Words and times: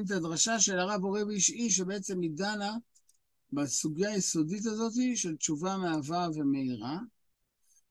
לומדים 0.00 0.16
את 0.16 0.22
הדרשה 0.22 0.60
של 0.60 0.78
הרב 0.78 1.02
הורה 1.02 1.26
ואישי, 1.26 1.70
שבעצם 1.70 2.20
היא 2.20 2.30
דנה 2.34 2.76
בסוגיה 3.52 4.10
היסודית 4.10 4.66
הזאת 4.66 4.92
של 5.14 5.36
תשובה 5.36 5.76
מאהבה 5.76 6.26
ומהירה. 6.34 6.98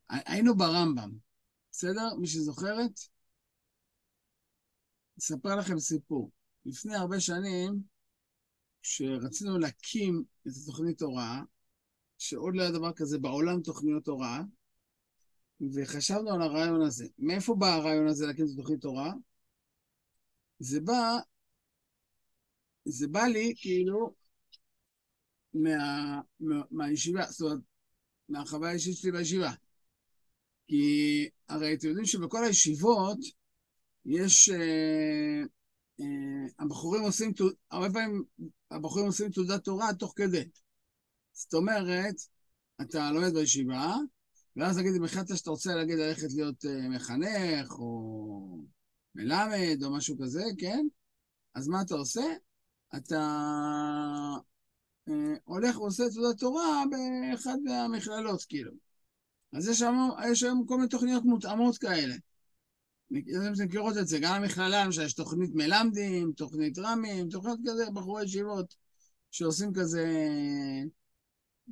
היינו 0.10 0.58
ברמב"ם, 0.58 1.12
בסדר? 1.72 2.16
מי 2.20 2.28
שזוכרת? 2.28 3.00
אספר 5.20 5.56
לכם 5.56 5.80
סיפור. 5.80 6.32
לפני 6.66 6.96
הרבה 6.96 7.20
שנים, 7.20 7.84
כשרצינו 8.82 9.58
להקים 9.58 10.24
את 10.42 10.52
התוכנית 10.64 11.02
הוראה, 11.02 11.42
שעוד 12.18 12.56
לא 12.56 12.62
היה 12.62 12.72
דבר 12.72 12.94
כזה 12.94 13.20
בעולם 13.20 13.62
תוכניות 13.62 14.08
הוראה, 14.08 14.42
וחשבנו 15.74 16.34
על 16.34 16.42
הרעיון 16.42 16.82
הזה. 16.82 17.08
מאיפה 17.18 17.56
בא 17.56 17.68
הרעיון 17.68 18.08
הזה 18.08 18.26
להקים 18.26 18.46
את 18.46 18.52
התוכנית 18.54 18.84
הוראה? 18.84 19.12
זה 20.60 20.82
בא, 20.82 21.20
זה 22.90 23.08
בא 23.08 23.24
לי 23.24 23.54
כאילו 23.58 24.14
מה, 25.54 26.22
מה, 26.40 26.62
מהישיבה, 26.72 27.26
זאת 27.26 27.42
אומרת, 27.42 27.60
מהחוויה 28.30 28.72
האישית 28.72 28.98
שלי 28.98 29.12
בישיבה. 29.12 29.52
כי 30.68 31.30
הרי 31.50 31.74
אתם 31.74 31.88
יודעים 31.88 32.06
שבכל 32.06 32.44
הישיבות 32.44 33.18
יש... 34.06 34.50
אה, 34.50 35.44
אה, 36.02 36.48
הבחורים 36.60 37.04
עושים, 37.04 37.32
הרבה 37.72 37.94
פעמים 37.94 38.24
הבחורים 38.72 39.06
עושים 39.06 39.32
תעודת 39.32 39.64
תורה 39.64 39.94
תוך 39.94 40.14
כדי. 40.16 40.50
זאת 41.34 41.54
אומרת, 41.54 42.16
אתה 42.82 43.12
לומד 43.12 43.34
בישיבה, 43.34 43.96
ואז 44.56 44.78
נגיד 44.78 44.92
אם 44.98 45.04
החלטת 45.04 45.38
שאתה 45.38 45.50
רוצה 45.50 45.76
להגיד 45.76 45.96
ללכת 46.00 46.28
להיות 46.36 46.66
אה, 46.66 46.90
מחנך, 46.90 47.72
או 47.72 48.66
מלמד, 49.16 49.84
או 49.84 49.96
משהו 49.96 50.18
כזה, 50.22 50.44
כן? 50.58 50.88
אז 51.56 51.68
מה 51.68 51.82
אתה 51.82 51.96
עושה? 51.96 52.22
אתה 52.98 53.20
אה, 55.10 55.34
הולך 55.44 55.80
ועושה 55.80 56.04
תעודת 56.14 56.40
תורה 56.40 56.84
באחד 56.90 57.58
מהמכללות, 57.64 58.44
כאילו. 58.44 58.72
אז 59.54 59.68
יש 59.68 59.80
שם 60.34 60.56
כל 60.68 60.76
מיני 60.76 60.90
תוכניות 60.90 61.24
מותאמות 61.26 61.78
כאלה. 61.78 62.16
אתם 63.08 63.64
מכירות 63.66 63.98
את 63.98 64.08
זה, 64.08 64.20
גם 64.20 64.34
המכללה, 64.34 64.86
למשל, 64.86 65.02
יש 65.02 65.14
תוכנית 65.14 65.52
מלמדים, 65.54 66.32
תוכנית 66.32 66.78
רמים, 66.78 67.30
תוכניות 67.30 67.60
כזה, 67.66 67.84
בחורי 67.94 68.24
ישיבות, 68.24 68.76
שעושים 69.32 69.74
כזה 69.74 70.28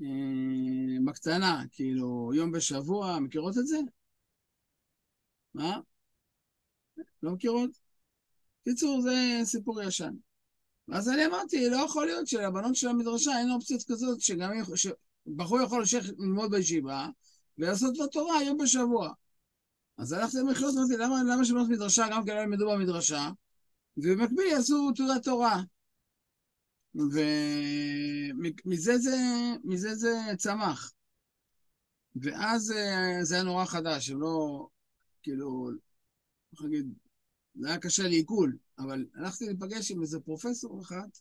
אה, 0.02 0.98
בקטנה, 1.06 1.64
כאילו, 1.72 2.32
יום 2.36 2.52
בשבוע, 2.52 3.20
מכירות 3.20 3.58
את 3.58 3.68
זה? 3.68 3.78
מה? 5.54 5.80
לא 7.24 7.32
מכירות? 7.32 7.70
קיצור, 8.64 9.02
זה 9.02 9.16
סיפור 9.44 9.82
ישן. 9.82 10.14
ואז 10.88 11.10
אני 11.10 11.26
אמרתי, 11.26 11.70
לא 11.70 11.78
יכול 11.78 12.06
להיות 12.06 12.28
שלבנות 12.28 12.76
של 12.76 12.88
המדרשה 12.88 13.40
אין 13.40 13.52
אופציות 13.52 13.84
כזאת, 13.88 14.22
שגם 14.22 14.52
בחור 15.36 15.62
יכול 15.62 15.82
לשבת 15.82 16.20
ללמוד 16.20 16.52
בישיבה 16.52 17.10
ולעשות 17.58 17.98
לו 17.98 18.08
תורה 18.08 18.44
יום 18.44 18.58
בשבוע. 18.58 19.14
אז 19.98 20.12
הלכתי 20.12 20.38
למכללות, 20.38 20.76
אמרתי, 20.78 20.98
למה, 20.98 21.24
למה 21.24 21.46
שבנות 21.46 21.70
מדרשה 21.70 22.08
גם 22.12 22.28
לא 22.28 22.34
ילמדו 22.34 22.72
במדרשה, 22.72 23.30
ובמקביל 23.98 24.48
יעשו 24.48 24.92
תעודת 24.96 25.24
תורה. 25.24 25.62
ומזה 26.96 28.98
זה, 28.98 29.18
מזה 29.64 29.96
זה 29.96 30.16
צמח. 30.38 30.94
ואז 32.16 32.72
אה, 32.72 33.24
זה 33.24 33.36
היה 33.36 33.44
נורא 33.44 33.66
חדש, 33.66 34.10
הם 34.10 34.22
לא, 34.22 34.68
כאילו, 35.24 35.70
איך 36.54 36.62
להגיד, 36.62 36.94
זה 37.56 37.68
היה 37.68 37.78
קשה 37.78 38.04
לעיכול, 38.04 38.58
אבל 38.80 39.06
הלכתי 39.16 39.46
להיפגש 39.46 39.92
עם 39.92 40.02
איזה 40.02 40.20
פרופסור 40.20 40.82
אחת, 40.82 41.20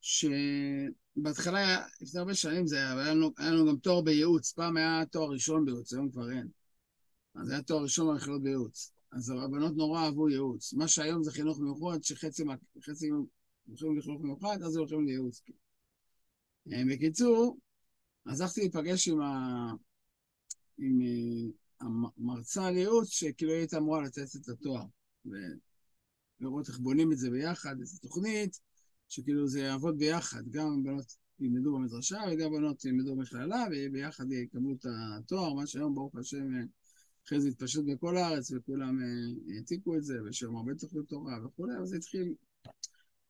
שבהתחלה, 0.00 1.86
לפני 2.00 2.20
הרבה 2.20 2.34
שנים, 2.34 2.66
זה 2.66 2.76
היה, 2.76 2.92
היה 2.92 3.14
לנו, 3.14 3.30
היה 3.38 3.50
לנו 3.50 3.66
גם 3.66 3.76
תואר 3.76 4.00
בייעוץ, 4.00 4.52
פעם 4.52 4.76
היה 4.76 5.06
תואר 5.10 5.30
ראשון 5.30 5.64
בייעוץ, 5.64 5.92
היום 5.92 6.10
כבר 6.10 6.30
אין. 6.32 6.48
אז 7.34 7.50
היה 7.50 7.62
תואר 7.62 7.82
ראשון 7.82 8.08
במכללות 8.08 8.42
בייעוץ. 8.42 8.92
אז 9.12 9.30
הבנות 9.30 9.76
נורא 9.76 10.04
אהבו 10.04 10.28
ייעוץ. 10.28 10.72
מה 10.72 10.88
שהיום 10.88 11.22
זה 11.22 11.32
חינוך 11.32 11.60
מיוחד, 11.60 12.02
שחצי 12.02 12.44
חצי 12.84 13.08
הולכים 13.66 13.98
לחינוך 13.98 14.22
מיוחד, 14.22 14.62
אז 14.62 14.76
הולכים 14.76 15.06
לייעוץ. 15.06 15.42
אה, 16.72 16.82
בקיצור, 16.90 17.58
אז 18.26 18.40
הלכתי 18.40 18.60
להיפגש 18.60 19.08
עם, 19.08 19.20
ה... 19.20 19.72
עם 20.78 21.00
אה, 21.00 21.86
המרצה 22.18 22.66
על 22.66 22.76
ייעוץ, 22.76 23.08
שכאילו 23.08 23.52
היא 23.52 23.58
הייתה 23.58 23.76
אמורה 23.78 24.02
לתת 24.02 24.36
את 24.36 24.48
התואר. 24.48 24.84
ולראות 26.40 26.68
איך 26.68 26.78
בונים 26.78 27.12
את 27.12 27.18
זה 27.18 27.30
ביחד, 27.30 27.80
איזו 27.80 27.98
תוכנית, 27.98 28.60
שכאילו 29.08 29.48
זה 29.48 29.60
יעבוד 29.60 29.98
ביחד, 29.98 30.48
גם 30.50 30.82
בנות 30.82 31.16
ילמדו 31.40 31.72
במדרשה 31.72 32.20
וגם 32.32 32.50
בנות 32.50 32.84
ילמדו 32.84 33.16
במכללה, 33.16 33.64
וביחד 33.72 34.32
יקבלו 34.32 34.72
את 34.72 34.86
התואר, 35.18 35.54
מה 35.54 35.66
שהיום 35.66 35.94
ברוך 35.94 36.16
השם 36.16 36.50
אחרי 37.26 37.40
זה 37.40 37.48
התפשט 37.48 37.80
בכל 37.86 38.16
הארץ, 38.16 38.52
וכולם 38.52 39.02
אה, 39.02 39.54
העתיקו 39.54 39.96
את 39.96 40.04
זה, 40.04 40.22
ויש 40.22 40.38
שם 40.38 40.56
הרבה 40.56 40.74
תוכניות 40.74 41.08
תורה 41.08 41.46
וכולי, 41.46 41.76
אז 41.82 41.88
זה 41.88 41.96
התחיל... 41.96 42.34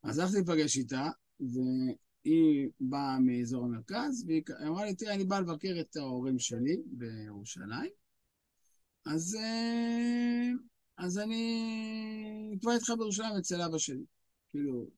אז 0.02 0.18
הלכתי 0.18 0.36
להיפגש 0.36 0.76
איתה, 0.76 1.08
והיא 1.40 2.68
באה 2.80 3.20
מאזור 3.20 3.64
המרכז, 3.64 4.24
והיא 4.26 4.42
אמרה 4.66 4.84
לי, 4.84 4.94
תראה, 4.94 5.14
אני 5.14 5.24
באה 5.24 5.40
לבקר 5.40 5.76
את 5.80 5.96
ההורים 5.96 6.38
שלי 6.38 6.82
בירושלים, 6.86 7.90
אז, 9.06 9.34
אה, 9.34 10.50
אז 10.96 11.18
אני 11.18 12.58
כבר 12.60 12.72
איתך 12.72 12.90
בירושלים 12.98 13.36
אצל 13.38 13.62
אבא 13.62 13.78
שלי. 13.78 14.04
כאילו, 14.50 14.90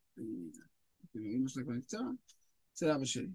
כאילו, 1.11 1.25
אמא 1.25 1.49
שלה 1.49 1.63
כבר 1.63 1.73
נפטרה, 1.73 2.07
אצל 2.73 2.91
אבא 2.91 3.05
שלי. 3.05 3.29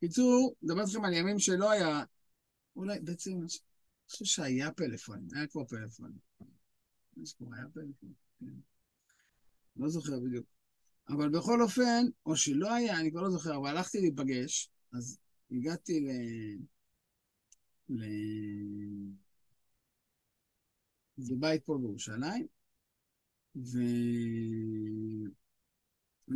קיצור, 0.00 0.54
מדבר 0.62 0.80
איתכם 0.80 1.04
על 1.04 1.12
ימים 1.12 1.38
שלא 1.38 1.70
היה, 1.70 2.04
אולי 2.76 3.00
בעצם 3.00 3.30
חושב 4.10 4.24
שהיה 4.24 4.72
פלאפון, 4.72 5.28
היה 5.34 5.46
כבר 5.46 5.64
פלאפון. 5.64 6.12
היה 7.16 7.68
פלאפון, 7.72 8.12
כן. 8.40 8.46
לא 9.76 9.88
זוכר 9.88 10.20
בדיוק. 10.20 10.46
אבל 11.08 11.28
בכל 11.28 11.62
אופן, 11.62 12.04
או 12.26 12.36
שלא 12.36 12.72
היה, 12.72 13.00
אני 13.00 13.10
כבר 13.10 13.20
לא 13.20 13.30
זוכר, 13.30 13.56
אבל 13.56 13.68
הלכתי 13.68 14.00
להיפגש, 14.00 14.70
אז 14.92 15.18
הגעתי 15.50 16.00
ל... 16.00 16.08
ל... 17.88 18.02
זה 21.16 21.34
בית 21.38 21.64
פה 21.64 21.78
בירושלים, 21.80 22.46
ואני 23.56 25.30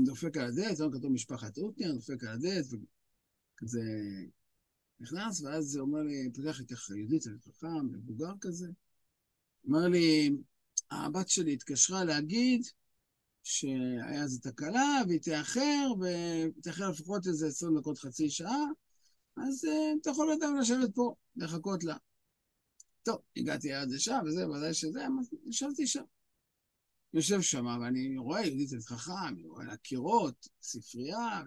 דופק 0.04 0.36
על 0.36 0.48
הדלת, 0.48 0.76
זה 0.76 0.84
כתוב 0.92 1.12
משפחת 1.12 1.58
רוטנר, 1.58 1.92
דופק 1.92 2.24
על 2.24 2.28
הדלת, 2.28 2.64
וכזה 2.66 3.82
נכנס, 5.00 5.40
ואז 5.40 5.64
זה 5.64 5.80
אומר 5.80 6.02
לי, 6.02 6.30
פותח 6.34 6.60
לי 6.60 6.66
ככה 6.66 6.96
יהודית, 6.96 7.22
זה 7.22 7.30
חכם, 7.44 7.86
מבוגר 7.86 8.32
כזה. 8.40 8.68
אומר 9.64 9.88
לי, 9.88 10.30
הבת 10.90 11.28
שלי 11.28 11.52
התקשרה 11.52 12.04
להגיד 12.04 12.62
שהיה 13.42 14.22
איזו 14.22 14.40
תקלה, 14.40 15.00
והיא 15.08 15.20
תאחר, 15.20 15.92
ותאחר 16.00 16.90
לפחות 16.90 17.26
איזה 17.26 17.46
עשרים 17.46 17.78
דקות, 17.78 17.98
חצי 17.98 18.30
שעה, 18.30 18.64
אז 19.36 19.64
uh, 19.64 20.00
אתה 20.00 20.10
יכול 20.10 20.32
אדם 20.32 20.56
לשבת 20.60 20.94
פה, 20.94 21.14
לחכות 21.36 21.84
לה. 21.84 21.96
טוב, 23.06 23.20
הגעתי 23.36 23.72
עד 23.72 23.90
לשם, 23.90 24.18
וזה, 24.26 24.48
ודאי 24.48 24.74
שזה, 24.74 25.00
ישבתי 25.46 25.86
שם. 25.86 26.02
יושב 27.14 27.40
שם, 27.40 27.66
ואני 27.66 28.18
רואה 28.18 28.46
יהודית 28.46 28.74
את 28.74 28.84
חכם, 28.84 29.12
אני 29.28 29.46
רואה 29.46 29.64
לה 29.64 29.76
קירות, 29.76 30.48
ספרייה, 30.62 31.42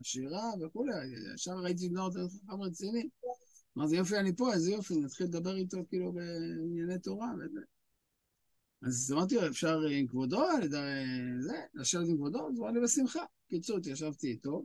עשירה 0.00 0.50
וכולי, 0.60 0.92
ישר 1.34 1.56
ראיתי 1.56 1.84
יותר 1.84 2.28
חכם 2.28 2.62
רציני. 2.62 3.08
זה 3.84 3.96
יופי, 3.96 4.16
אני 4.16 4.36
פה, 4.36 4.52
איזה 4.52 4.70
יופי, 4.70 4.94
נתחיל 4.96 5.26
לדבר 5.26 5.56
איתו 5.56 5.78
כאילו 5.88 6.12
בענייני 6.12 6.98
תורה 6.98 7.32
וזה. 7.38 7.60
אז 8.82 9.12
אמרתי 9.12 9.34
לו, 9.34 9.48
אפשר 9.48 9.80
עם 9.80 10.06
כבודו, 10.06 10.46
זה, 11.40 11.52
לשבת 11.74 12.08
עם 12.08 12.16
כבודו? 12.16 12.48
אז 12.48 12.58
הוא 12.58 12.68
אמר 12.68 12.78
לי, 12.78 12.84
בשמחה. 12.84 13.24
קיצור, 13.48 13.78
התיישבתי 13.78 14.26
איתו, 14.26 14.64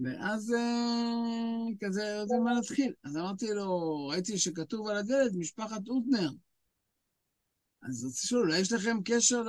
ואז 0.00 0.52
אה, 0.52 1.86
כזה, 1.86 2.02
יודעים 2.02 2.42
מה 2.44 2.52
להתחיל. 2.52 2.92
אז 3.04 3.16
אמרתי 3.16 3.46
לו, 3.54 4.06
ראיתי 4.06 4.38
שכתוב 4.38 4.88
על 4.88 4.96
הדלת, 4.96 5.32
משפחת 5.34 5.88
אוטנר. 5.88 6.30
אז 7.82 8.04
רציתי 8.04 8.26
לשאול, 8.26 8.42
אולי 8.42 8.58
יש 8.58 8.72
לכם 8.72 8.98
קשר 9.04 9.42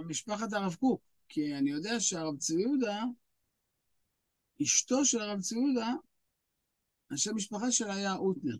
למשפחת 0.00 0.52
הרב 0.52 0.74
קוק? 0.74 1.02
כי 1.28 1.54
אני 1.54 1.70
יודע 1.70 2.00
שהרב 2.00 2.36
צבי 2.36 2.62
יהודה, 2.62 3.04
אשתו 4.62 5.04
של 5.04 5.20
הרב 5.20 5.40
צבי 5.40 5.58
יהודה, 5.58 5.92
השם 7.10 7.36
משפחה 7.36 7.72
שלה 7.72 7.94
היה 7.94 8.14
אוטנר. 8.14 8.56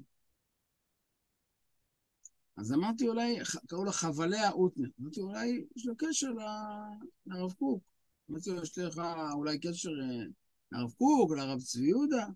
אז 2.56 2.72
אמרתי 2.72 3.08
אולי, 3.08 3.38
קראו 3.68 3.84
לה 3.84 3.92
חבליה 3.92 4.50
אוטנר. 4.50 4.88
אמרתי 5.00 5.20
אולי 5.20 5.64
יש 5.76 5.86
לו 5.86 5.94
קשר 5.96 6.32
לרב 7.26 7.52
קוק. 7.52 7.93
אמרתי 8.30 8.50
לו, 8.50 8.62
יש 8.62 8.78
לך 8.78 9.00
אולי 9.32 9.58
קשר 9.58 9.90
אה, 9.90 10.24
לרב 10.72 10.92
קוק, 10.92 11.32
לרב 11.32 11.60
צבי 11.60 11.86
יהודה? 11.86 12.26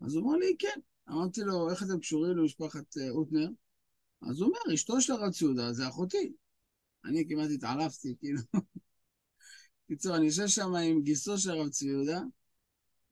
אז 0.00 0.14
הוא 0.14 0.22
אמר 0.22 0.36
לי, 0.36 0.56
כן. 0.58 0.80
אמרתי 1.10 1.40
לו, 1.40 1.70
איך 1.70 1.82
אתם 1.82 2.00
קשורים 2.00 2.36
למשפחת 2.36 2.96
אה, 2.96 3.10
אוטנר? 3.10 3.48
אז 4.22 4.40
הוא 4.40 4.46
אומר, 4.46 4.74
אשתו 4.74 5.00
של 5.00 5.12
הרב 5.12 5.32
צבי 5.32 5.44
יהודה 5.44 5.72
זה 5.72 5.88
אחותי. 5.88 6.32
אני 7.04 7.28
כמעט 7.28 7.50
התעלפתי, 7.54 8.14
כאילו. 8.18 8.40
בקיצור, 9.84 10.16
אני 10.16 10.26
יושב 10.26 10.46
שם 10.46 10.74
עם 10.74 11.02
גיסו 11.02 11.38
של 11.38 11.50
הרב 11.50 11.68
צבי 11.68 11.88
יהודה, 11.88 12.20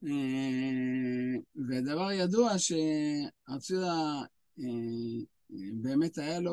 אה, 0.03 1.39
ודבר 1.69 2.11
ידוע 2.11 2.59
שהרב 2.59 3.59
צבי 3.59 3.77
יהודה 3.77 4.21
באמת 5.81 6.17
היה 6.17 6.39
לו, 6.39 6.51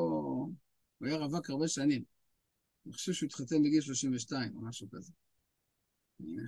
הוא 0.98 1.08
היה 1.08 1.16
רווק 1.16 1.50
הרבה 1.50 1.68
שנים. 1.68 2.04
אני 2.86 2.92
חושב 2.92 3.12
שהוא 3.12 3.26
התחתן 3.26 3.62
בגיל 3.62 3.80
32 3.80 4.56
או 4.56 4.60
משהו 4.60 4.88
כזה. 4.90 5.12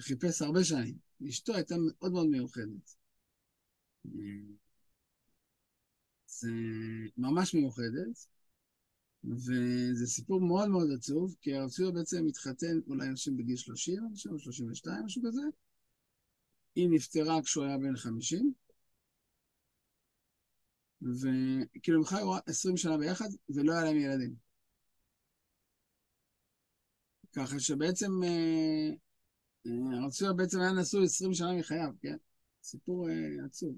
חיפש 0.00 0.42
הרבה 0.42 0.64
שנים. 0.64 0.98
אשתו 1.28 1.54
הייתה 1.54 1.74
מאוד 1.78 2.12
מאוד 2.12 2.26
מיוחדת. 2.26 2.96
זה 6.26 6.50
ממש 7.16 7.54
מיוחדת, 7.54 8.26
וזה 9.24 10.06
סיפור 10.06 10.40
מאוד 10.40 10.68
מאוד 10.68 10.88
עצוב, 10.96 11.36
כי 11.40 11.54
הרב 11.54 11.70
ציור 11.70 11.92
בעצם 11.92 12.26
התחתן 12.28 12.80
אולי 12.86 13.08
אנשים 13.08 13.36
בגיל 13.36 13.56
30, 13.56 14.06
אנשים 14.10 14.32
או 14.32 14.38
32, 14.38 15.04
משהו 15.04 15.22
כזה. 15.26 15.42
היא 16.74 16.88
נפטרה 16.90 17.42
כשהוא 17.42 17.64
היה 17.64 17.78
בן 17.78 17.96
50, 17.96 18.52
וכאילו 21.02 21.98
הם 21.98 22.04
חיו 22.04 22.36
20 22.46 22.76
שנה 22.76 22.98
ביחד, 22.98 23.28
ולא 23.48 23.72
היה 23.72 23.84
להם 23.84 23.96
ילדים. 23.96 24.34
ככה 27.32 27.60
שבעצם 27.60 28.10
אה, 28.24 28.90
הרב 29.92 30.10
ציור 30.10 30.32
בעצם 30.32 30.60
היה 30.60 30.72
נשוי 30.72 31.04
20 31.04 31.34
שנה 31.34 31.52
מחייו, 31.52 31.90
כן? 32.02 32.16
סיפור 32.62 33.08
אה, 33.08 33.44
עצוב. 33.46 33.76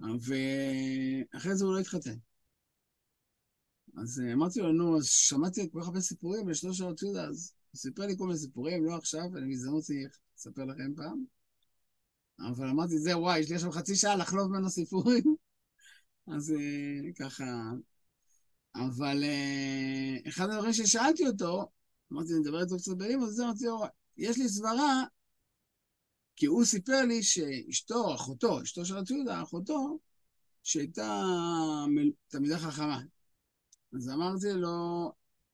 ואחרי 0.00 1.56
זה 1.56 1.64
הוא 1.64 1.74
לא 1.74 1.78
התחתן. 1.78 2.16
אז 3.96 4.22
אמרתי 4.32 4.60
לו, 4.60 4.72
נו, 4.72 4.98
אז 4.98 5.06
שמעתי 5.06 5.70
כל 5.72 5.80
כך 5.80 5.86
הרבה 5.86 6.00
סיפורים 6.00 6.48
לשלוש 6.48 6.78
שעות 6.78 7.02
יהודה, 7.02 7.24
אז 7.24 7.52
הוא 7.70 7.78
סיפר 7.78 8.06
לי 8.06 8.18
כל 8.18 8.26
מיני 8.26 8.38
סיפורים, 8.38 8.84
לא 8.84 8.96
עכשיו, 8.96 9.36
אני 9.36 9.48
בהזדמנות 9.48 9.84
אספר 10.38 10.64
לכם 10.64 10.94
פעם. 10.96 11.24
אבל 12.48 12.68
אמרתי, 12.68 12.98
זה 12.98 13.18
וואי, 13.18 13.38
יש 13.38 13.48
לי 13.48 13.54
עכשיו 13.54 13.72
חצי 13.72 13.96
שעה 13.96 14.16
לחלוב 14.16 14.50
ממנו 14.50 14.70
סיפורים. 14.70 15.22
אז 16.34 16.54
ככה... 17.18 17.44
אבל 18.74 19.24
אחד 20.28 20.50
הדברים 20.50 20.72
ששאלתי 20.72 21.26
אותו, 21.26 21.70
אמרתי, 22.12 22.32
אני 22.32 22.40
מדבר 22.40 22.62
איתו 22.62 22.76
קצת 22.76 22.96
בלימוד, 22.96 23.28
אז 23.28 23.40
אמרתי 23.40 23.64
לו, 23.64 23.84
יש 24.16 24.38
לי 24.38 24.48
סברה, 24.48 25.04
כי 26.36 26.46
הוא 26.46 26.64
סיפר 26.64 27.04
לי 27.04 27.22
שאשתו, 27.22 28.14
אחותו, 28.14 28.62
אשתו 28.62 28.84
של 28.84 28.96
הציודה, 28.96 29.42
אחותו, 29.42 29.98
שהייתה 30.62 31.24
תלמידה 32.28 32.58
חכמה. 32.58 33.02
אז 33.96 34.08
אמרתי 34.08 34.52
לו, 34.52 35.12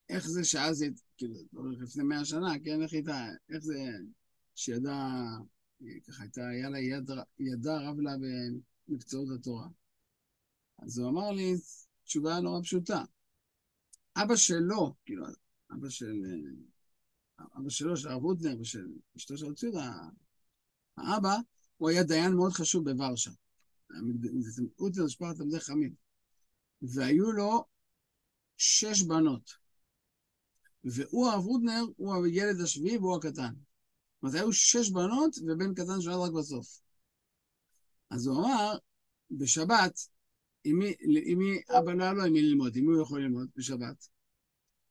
איך 0.09 0.29
זה 0.29 0.45
שאז, 0.45 0.85
כאילו, 1.17 1.35
לפני 1.81 2.03
מאה 2.03 2.25
שנה, 2.25 2.59
כן, 2.65 2.83
איך 2.83 2.93
הייתה, 2.93 3.27
איך 3.51 3.59
זה 3.59 3.79
שידעה, 4.55 5.39
ככה 6.07 6.23
הייתה, 6.23 6.49
היה 6.49 6.71
לה 6.71 6.79
יד, 6.79 7.11
ידה 7.39 7.79
רב 7.79 8.01
לה 8.01 8.13
במקצועות 8.89 9.29
התורה. 9.41 9.69
אז 10.79 10.99
הוא 10.99 11.09
אמר 11.11 11.31
לי 11.31 11.55
תשובה 12.05 12.41
נורא 12.41 12.63
פשוטה. 12.63 13.05
אבא 14.17 14.37
שלו, 14.37 14.95
כאילו, 15.05 15.27
אבא 15.73 15.89
של... 15.89 16.23
אבא 17.39 17.71
שלו, 17.71 17.97
של 17.97 18.09
הרב 18.09 18.23
הוטנר 18.23 18.61
ושל 18.61 18.87
אשתו 19.17 19.39
של 19.39 19.55
ציודה, 19.55 19.93
האבא, 20.97 21.37
הוא 21.77 21.89
היה 21.89 22.03
דיין 22.03 22.33
מאוד 22.33 22.53
חשוב 22.53 22.91
בוורשה. 22.91 23.31
הוטנר 24.77 24.95
זה 24.95 25.05
משפחת 25.05 25.37
תלמידי 25.37 25.61
חמים. 25.61 25.95
והיו 26.83 27.33
לו 27.33 27.65
שש 28.57 29.03
בנות. 29.03 29.51
והוא, 30.85 31.29
הרב 31.29 31.45
הוטנר, 31.45 31.85
הוא 31.97 32.25
הילד 32.25 32.61
השביעי 32.61 32.99
והוא 32.99 33.17
הקטן. 33.17 33.55
זאת 33.55 34.23
אומרת, 34.23 34.35
היו 34.35 34.53
שש 34.53 34.91
בנות 34.91 35.37
ובן 35.47 35.75
קטן 35.75 36.01
שנולד 36.01 36.29
רק 36.29 36.33
בסוף. 36.33 36.81
אז 38.11 38.27
הוא 38.27 38.41
אמר, 38.41 38.79
בשבת, 39.31 39.99
עם 40.65 40.79
מי 41.39 41.61
אבא 41.79 41.93
לא 41.93 42.03
היה 42.03 42.13
לו 42.13 42.25
עם 42.25 42.33
מי 42.33 42.43
ללמוד, 42.43 42.77
מי 42.77 42.87
הוא 42.87 43.03
יכול 43.03 43.23
ללמוד 43.23 43.49
בשבת? 43.57 44.09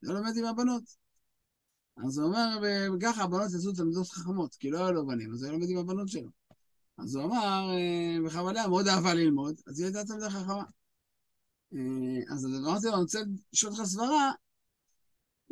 לא 0.02 0.14
לומד 0.14 0.38
עם 0.38 0.46
הבנות. 0.46 1.05
אז 1.98 2.18
הוא 2.18 2.28
אומר, 2.28 2.60
וככה 2.98 3.24
הבנות 3.24 3.52
יצאו 3.54 3.74
תלמידות 3.74 4.08
חכמות, 4.08 4.56
כי 4.56 4.70
לא 4.70 4.78
היו 4.78 4.94
לו 4.94 5.08
בנים, 5.08 5.34
אז 5.34 5.44
הוא 5.44 5.52
לומד 5.52 5.70
עם 5.70 5.78
הבנות 5.78 6.08
שלו. 6.08 6.30
אז 6.98 7.16
הוא 7.16 7.24
אמר, 7.24 7.70
אה, 7.72 8.18
בכוונה 8.26 8.68
מאוד 8.68 8.88
אהבה 8.88 9.14
ללמוד, 9.14 9.62
אז 9.68 9.80
היא 9.80 9.86
הייתה 9.86 10.06
תלמידה 10.06 10.30
חכמה. 10.30 10.64
אה, 11.74 12.34
אז 12.34 12.46
אמרתי 12.46 12.86
לו, 12.86 12.94
אני 12.94 13.02
רוצה 13.02 13.20
לשאול 13.54 13.72
אותך 13.72 13.84
סברה, 13.84 14.32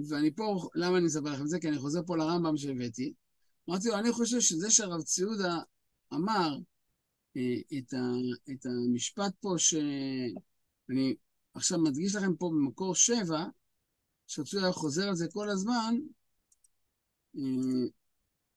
ואני 0.10 0.36
פה, 0.36 0.70
למה 0.76 0.98
אני 0.98 1.08
אספר 1.08 1.34
לכם 1.34 1.44
את 1.44 1.50
זה? 1.50 1.60
כי 1.60 1.68
אני 1.70 1.78
חוזר 1.78 2.02
פה 2.06 2.18
לרמב"ם 2.18 2.58
שהבאתי. 2.58 3.14
אמרתי 3.70 3.88
לו, 3.88 3.96
אני 3.96 4.12
חושב 4.12 4.40
שזה 4.40 4.72
שהרב 4.72 5.02
ציודה 5.02 5.60
אמר 6.14 6.58
אה, 7.38 7.78
את, 7.78 7.94
ה, 7.94 7.98
את 8.52 8.66
המשפט 8.66 9.34
פה, 9.40 9.56
שאני 9.58 11.16
עכשיו 11.54 11.80
מדגיש 11.82 12.16
לכם 12.16 12.36
פה 12.36 12.50
במקור 12.50 12.96
שבע, 12.96 13.46
שרצוי 14.28 14.64
היה 14.64 14.72
חוזר 14.72 15.08
על 15.08 15.16
זה 15.16 15.28
כל 15.34 15.50
הזמן, 15.50 15.96
אה, 15.96 16.23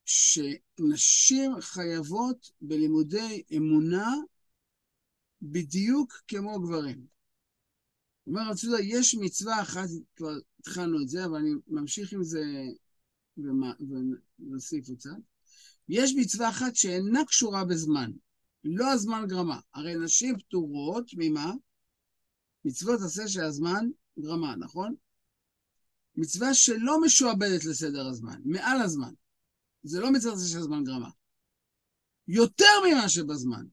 שנשים 0.04 1.60
חייבות 1.60 2.50
בלימודי 2.60 3.42
אמונה 3.56 4.14
בדיוק 5.42 6.12
כמו 6.28 6.60
גברים. 6.60 7.06
אומר 8.26 8.50
רב 8.50 8.56
צודה, 8.56 8.80
יש 8.80 9.14
מצווה 9.14 9.62
אחת, 9.62 9.88
כבר 10.16 10.32
התחלנו 10.60 11.02
את 11.02 11.08
זה, 11.08 11.24
אבל 11.24 11.36
אני 11.36 11.50
ממשיך 11.66 12.12
עם 12.12 12.24
זה 12.24 12.42
ונוסיף 13.38 14.90
קצת. 14.90 15.10
יש 15.88 16.14
מצווה 16.16 16.48
אחת 16.48 16.76
שאינה 16.76 17.24
קשורה 17.24 17.64
בזמן, 17.64 18.10
לא 18.64 18.92
הזמן 18.92 19.24
גרמה. 19.28 19.60
הרי 19.74 19.94
נשים 20.04 20.38
פטורות 20.38 21.10
ממה? 21.16 21.52
מצוות 22.64 23.00
עשה 23.00 23.28
שהזמן 23.28 23.86
גרמה, 24.18 24.56
נכון? 24.56 24.94
מצווה 26.16 26.54
שלא 26.54 27.00
משועבדת 27.00 27.64
לסדר 27.64 28.06
הזמן, 28.06 28.40
מעל 28.44 28.82
הזמן. 28.82 29.12
זה 29.82 30.00
לא 30.00 30.12
מצווה 30.12 30.34
של 30.38 30.60
זמן 30.60 30.84
גרמה. 30.84 31.10
יותר 32.28 32.72
ממה 32.90 33.08
שבזמן. 33.08 33.66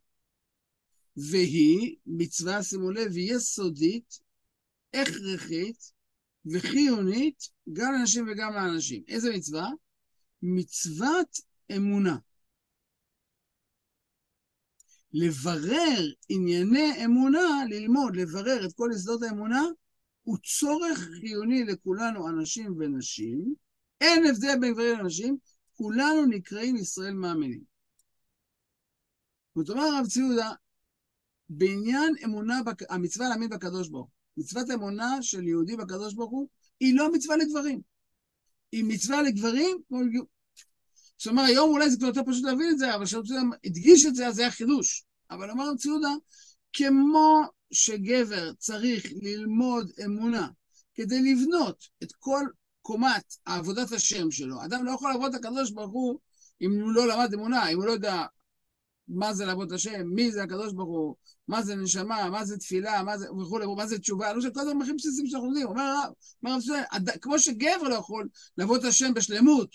והיא 1.18 1.96
מצווה, 2.06 2.64
שימו 2.64 2.92
לב, 2.92 3.18
יסודית, 3.18 4.20
הכרחית 4.94 5.92
וחיונית 6.46 7.50
גם 7.74 7.94
לאנשים 7.94 8.26
וגם 8.28 8.54
לאנשים. 8.54 9.04
איזה 9.08 9.30
מצווה? 9.36 9.70
מצוות 10.42 11.40
אמונה. 11.76 12.18
לברר 15.14 16.12
ענייני 16.30 17.06
אמונה, 17.06 17.66
ללמוד, 17.70 18.16
לברר 18.16 18.66
את 18.66 18.74
כל 18.74 18.90
יסודות 18.96 19.24
האמונה, 19.24 19.64
הוא 20.24 20.38
צורך 20.60 21.00
חיוני 21.20 21.64
לכולנו, 21.64 22.30
אנשים 22.30 22.76
ונשים. 22.80 23.54
אין 24.02 24.26
הבדל 24.26 24.60
בין 24.62 24.74
גברים 24.74 25.00
לנשים, 25.00 25.38
כולנו 25.74 26.26
נקראים 26.26 26.76
ישראל 26.76 27.14
מאמינים. 27.14 27.62
זאת 29.56 29.70
אומרת, 29.70 29.94
הרב 29.94 30.08
ציודה, 30.08 30.52
בעניין 31.50 32.14
אמונה, 32.24 32.60
המצווה 32.90 33.30
להאמין 33.30 33.50
בקדוש 33.50 33.90
ברוך 33.90 34.06
הוא, 34.06 34.44
מצוות 34.44 34.70
אמונה 34.74 35.18
של 35.22 35.48
יהודי 35.48 35.76
בקדוש 35.76 36.14
ברוך 36.14 36.32
הוא, 36.32 36.48
היא 36.80 36.98
לא 36.98 37.14
מצווה 37.14 37.38
לגברים. 37.38 37.82
היא 38.72 38.84
מצווה 38.88 39.22
לגברים, 39.22 39.78
זאת 41.18 41.28
אומרת, 41.28 41.50
היום 41.50 41.70
אולי 41.70 41.90
זה 41.90 41.98
כבר 41.98 42.08
יותר 42.08 42.22
פשוט 42.26 42.44
להבין 42.44 42.70
את 42.70 42.78
זה, 42.78 42.96
אבל 42.96 43.06
כשהרב 43.06 43.26
ציודה 43.26 43.42
הדגיש 43.66 44.06
את 44.06 44.16
זה, 44.16 44.28
אז 44.28 44.36
זה 44.36 44.42
היה 44.42 44.52
חידוש. 44.52 45.06
אבל 45.32 45.52
אמר 45.52 45.70
רב 45.70 45.78
ציודה, 45.78 46.14
כמו 46.74 47.42
שגבר 47.74 48.54
צריך 48.54 49.06
ללמוד 49.22 49.92
אמונה 50.06 50.48
כדי 50.96 51.22
לבנות 51.22 51.84
את 52.04 52.12
כל 52.20 52.46
קומת 52.82 53.36
עבודת 53.46 53.92
השם 53.92 54.32
שלו. 54.32 54.64
אדם 54.66 54.86
לא 54.86 54.92
יכול 54.92 55.12
לעבוד 55.12 55.36
את 55.36 55.46
הקדוש 55.46 55.72
ברוך 55.72 55.92
הוא 55.92 56.20
אם 56.62 56.82
הוא 56.82 56.92
לא 56.92 57.08
למד 57.08 57.34
אמונה, 57.34 57.70
אם 57.70 57.78
הוא 57.78 57.86
לא 57.86 57.92
יודע 57.92 58.26
מה 59.08 59.34
זה 59.34 59.46
לעבוד 59.46 59.68
את 59.68 59.74
השם, 59.74 60.08
מי 60.08 60.32
זה 60.32 60.44
הקדוש 60.44 60.74
ברוך 60.74 60.90
הוא, 60.90 61.16
מה 61.48 61.64
זה 61.64 61.76
נשמה, 61.76 62.30
מה 62.30 62.46
זה 62.46 62.58
תפילה, 62.58 63.04
מה 63.04 63.18
זה 63.18 63.32
וכולי, 63.32 63.66
מה 63.78 63.88
זה 63.88 64.00
תשובה, 64.00 64.34
לא 64.34 64.42
של 64.42 64.50
כל 64.50 64.60
הדברים 64.60 64.82
הכי 64.82 64.94
בסיסיים 64.94 65.28
שאנחנו 65.28 65.48
יודעים. 65.48 65.68
אומר 65.68 65.82
הרב, 65.82 66.14
אומר 66.44 66.58
הרב, 66.92 67.10
כמו 67.22 67.40
שגבר 67.40 67.88
לא 67.90 67.96
יכול 67.96 68.28
לעבוד 68.58 68.80
את 68.80 68.86
השם 68.86 69.14
בשלמות 69.14 69.70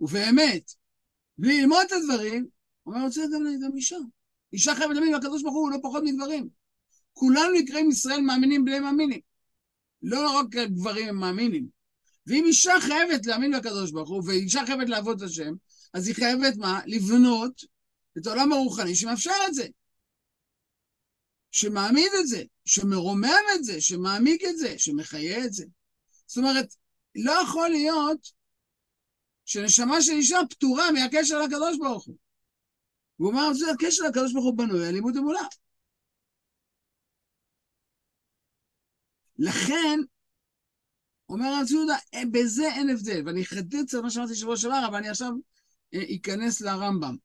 ובאמת, 0.00 0.72
בלי 1.38 1.60
ללמוד 1.60 1.82
את 1.86 1.92
הדברים, 1.92 2.46
אומר, 2.86 3.04
רוצה 3.04 3.22
גם, 3.34 3.42
גם 3.64 3.76
אישה. 3.76 3.96
אישה 4.52 4.74
חייבת 4.74 4.94
להאמין 4.94 5.18
בקדוש 5.18 5.42
ברוך 5.42 5.54
הוא, 5.54 5.70
לא 5.70 5.78
פחות 5.82 6.02
מדברים. 6.06 6.48
כולנו 7.18 7.52
נקראים 7.54 7.90
ישראל 7.90 8.20
מאמינים 8.20 8.64
בני 8.64 8.80
מאמינים. 8.80 9.20
לא 10.02 10.38
רק 10.38 10.46
גברים 10.48 11.08
הם 11.08 11.16
מאמינים. 11.16 11.68
ואם 12.26 12.44
אישה 12.46 12.72
חייבת 12.80 13.26
להאמין 13.26 13.52
בקדוש 13.58 13.90
ברוך 13.90 14.08
הוא, 14.08 14.22
ואישה 14.26 14.66
חייבת 14.66 14.88
לעבוד 14.88 15.22
את 15.22 15.28
השם, 15.28 15.52
אז 15.94 16.06
היא 16.06 16.14
חייבת 16.14 16.56
מה? 16.56 16.80
לבנות 16.86 17.64
את 18.18 18.26
העולם 18.26 18.52
הרוחני 18.52 18.94
שמאפשר 18.94 19.34
את 19.48 19.54
זה. 19.54 19.66
שמעמיד 21.50 22.12
את 22.20 22.26
זה, 22.26 22.42
שמרומם 22.64 23.44
את 23.54 23.64
זה, 23.64 23.80
שמעמיק 23.80 24.44
את 24.44 24.58
זה, 24.58 24.78
שמחיה 24.78 25.44
את 25.44 25.52
זה. 25.52 25.64
זאת 26.26 26.36
אומרת, 26.36 26.74
לא 27.14 27.32
יכול 27.42 27.68
להיות 27.68 28.32
שנשמה 29.44 30.02
של 30.02 30.12
אישה 30.12 30.38
פטורה 30.50 30.92
מהקשר 30.92 31.42
לקדוש 31.42 31.78
ברוך 31.78 32.04
הוא. 32.04 32.16
והוא 33.18 33.30
אומר, 33.30 33.50
הקשר 33.72 34.04
לקדוש 34.04 34.32
ברוך 34.32 34.44
הוא 34.44 34.58
בנוי 34.58 34.86
על 34.86 34.94
לימוד 34.94 35.16
אמונה. 35.16 35.46
לכן, 39.38 40.00
אומר 41.28 41.60
רב 41.60 41.70
יהודה, 41.70 41.96
אה, 42.14 42.22
בזה 42.32 42.68
אין 42.68 42.90
הבדל. 42.90 43.22
ואני 43.26 43.42
אחדד 43.42 43.84
קצת 43.86 43.98
מה 44.02 44.10
שאמרתי 44.10 44.34
שבוע 44.34 44.56
שעבר, 44.56 44.84
אבל 44.88 44.96
אני 44.96 45.08
עכשיו 45.08 45.32
אה, 45.94 46.02
אכנס 46.16 46.60
לרמב"ם. 46.60 47.16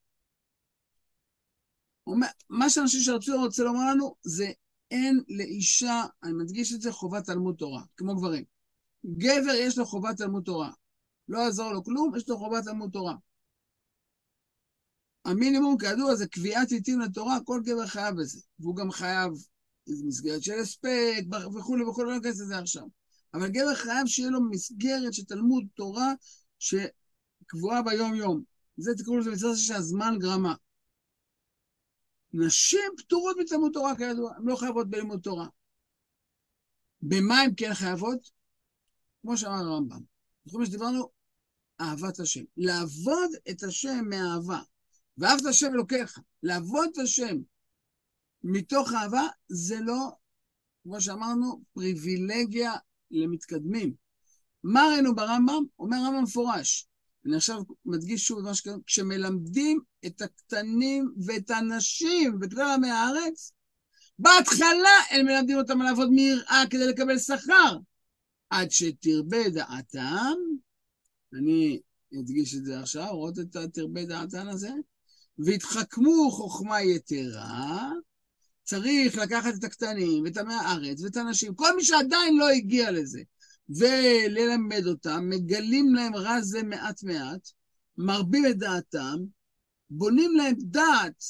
אומר, 2.07 2.27
מה 2.49 2.69
שאנשים 2.69 3.01
של 3.01 3.11
רב 3.13 3.43
רוצה 3.43 3.63
לומר 3.63 3.91
לנו, 3.91 4.15
זה 4.23 4.51
אין 4.91 5.23
לאישה, 5.27 6.03
אני 6.23 6.33
מדגיש 6.33 6.73
את 6.73 6.81
זה, 6.81 6.91
חובת 6.91 7.25
תלמוד 7.25 7.55
תורה, 7.55 7.83
כמו 7.97 8.15
גברים. 8.15 8.43
גבר 9.05 9.53
יש 9.53 9.77
לו 9.77 9.85
חובת 9.85 10.17
תלמוד 10.17 10.43
תורה. 10.43 10.71
לא 11.27 11.39
יעזור 11.39 11.71
לו 11.71 11.83
כלום, 11.83 12.15
יש 12.15 12.29
לו 12.29 12.37
חובת 12.37 12.63
תלמוד 12.63 12.91
תורה. 12.91 13.15
המינימום, 15.25 15.77
כידוע, 15.77 16.15
זה 16.15 16.27
קביעת 16.27 16.71
עיתים 16.71 16.99
לתורה, 16.99 17.37
כל 17.45 17.61
גבר 17.65 17.87
חייב 17.87 18.15
בזה. 18.15 18.39
והוא 18.59 18.75
גם 18.75 18.91
חייב 18.91 19.31
איזו 19.87 20.05
מסגרת 20.05 20.43
של 20.43 20.59
הספק 20.59 21.23
וכולי 21.57 21.83
וכולי, 21.83 22.07
לא 22.07 22.15
ניכנס 22.15 22.41
לזה 22.41 22.57
עכשיו. 22.57 22.83
אבל 23.33 23.47
גבר 23.47 23.75
חייב 23.75 24.07
שיהיה 24.07 24.29
לו 24.29 24.49
מסגרת 24.49 25.13
של 25.13 25.23
תלמוד 25.23 25.65
תורה 25.75 26.13
שקבועה 26.59 27.81
ביום-יום. 27.81 28.43
זה 28.77 28.91
תקראו 28.97 29.17
לזה 29.17 29.31
מצוות 29.31 29.57
שהזמן 29.57 30.15
גרמה. 30.19 30.55
נשים 32.33 32.89
פטורות 32.97 33.35
מתלמוד 33.39 33.71
תורה 33.73 33.95
כידוע, 33.95 34.35
הן 34.35 34.43
לא 34.45 34.55
חייבות 34.55 34.89
בלימוד 34.89 35.19
תורה. 35.21 35.47
במה 37.01 37.41
הן 37.41 37.51
כן 37.57 37.73
חייבות? 37.73 38.31
כמו 39.21 39.37
שאמר 39.37 39.55
הרמב"ם. 39.55 40.01
זוכרים 40.45 40.65
שדיברנו? 40.65 41.09
אהבת 41.81 42.19
השם. 42.19 42.43
לעבוד 42.57 43.29
את 43.49 43.63
השם 43.63 44.05
מאהבה. 44.09 44.59
ואהבת 45.17 45.45
השם 45.45 45.67
אלוקיך. 45.73 46.19
לעבוד 46.43 46.89
את 46.91 46.97
השם 46.97 47.37
מתוך 48.43 48.93
אהבה 48.93 49.27
זה 49.47 49.79
לא, 49.79 50.09
כמו 50.83 51.01
שאמרנו, 51.01 51.61
פריבילגיה 51.73 52.73
למתקדמים. 53.11 53.93
מה 54.63 54.81
ראינו 54.91 55.15
ברמב"ם? 55.15 55.63
אומר 55.79 55.97
רמב"ם 55.97 56.23
מפורש. 56.23 56.87
אני 57.25 57.35
עכשיו 57.35 57.61
מדגיש 57.85 58.27
שוב 58.27 58.39
את 58.39 58.43
מה 58.43 58.55
שקרה, 58.55 58.75
כשמלמדים 58.85 59.79
את 60.05 60.21
הקטנים 60.21 61.13
ואת 61.25 61.51
הנשים 61.51 62.39
וכלל 62.41 62.73
עמי 62.75 62.89
הארץ, 62.89 63.53
בהתחלה 64.19 64.97
הם 65.09 65.25
מלמדים 65.25 65.57
אותם 65.57 65.81
לעבוד 65.81 66.09
מיראה 66.09 66.63
כדי 66.69 66.87
לקבל 66.87 67.19
שכר. 67.19 67.77
עד 68.49 68.71
שתרבה 68.71 69.49
דעתם, 69.49 70.35
אני 71.33 71.81
אדגיש 72.19 72.55
את 72.55 72.65
זה 72.65 72.79
עכשיו, 72.79 73.07
רואות 73.11 73.39
את 73.39 73.55
התרבה 73.55 74.05
דעתן 74.05 74.47
הזה? 74.47 74.71
והתחכמו 75.37 76.31
חוכמה 76.31 76.81
יתרה, 76.81 77.91
צריך 78.63 79.17
לקחת 79.17 79.53
את 79.59 79.63
הקטנים 79.63 80.23
ואת 80.23 80.37
עמי 80.37 80.53
הארץ 80.53 81.01
ואת 81.01 81.17
הנשים, 81.17 81.55
כל 81.55 81.75
מי 81.75 81.83
שעדיין 81.83 82.37
לא 82.37 82.49
הגיע 82.49 82.91
לזה, 82.91 83.21
וללמד 83.69 84.87
אותם, 84.87 85.29
מגלים 85.29 85.95
להם 85.95 86.15
רע 86.15 86.41
זה 86.41 86.63
מעט 86.63 87.03
מעט, 87.03 87.49
מרבים 87.97 88.45
את 88.45 88.57
דעתם, 88.57 89.17
בונים 89.89 90.35
להם 90.35 90.55
דעת 90.59 91.23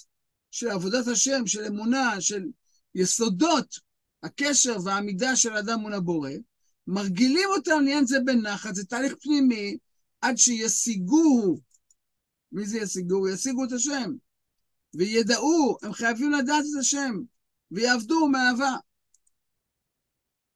של 0.51 0.69
עבודת 0.69 1.07
השם, 1.07 1.47
של 1.47 1.65
אמונה, 1.65 2.21
של 2.21 2.43
יסודות 2.95 3.79
הקשר 4.23 4.77
והעמידה 4.83 5.35
של 5.35 5.53
אדם 5.53 5.79
מול 5.79 5.93
הבורא, 5.93 6.31
מרגילים 6.87 7.49
אותם 7.57 7.71
לעניין 7.71 8.05
זה 8.05 8.19
בנחת, 8.25 8.75
זה 8.75 8.85
תהליך 8.85 9.13
פנימי, 9.21 9.77
עד 10.21 10.37
שישיגוהו. 10.37 11.59
מי 12.51 12.65
זה 12.65 12.77
ישיגוהו? 12.77 13.27
ישיגו 13.27 13.63
את 13.63 13.71
השם. 13.71 14.13
וידעו, 14.93 15.77
הם 15.81 15.93
חייבים 15.93 16.31
לדעת 16.31 16.63
את 16.71 16.79
השם, 16.79 17.13
ויעבדו 17.71 18.27
מאהבה. 18.27 18.75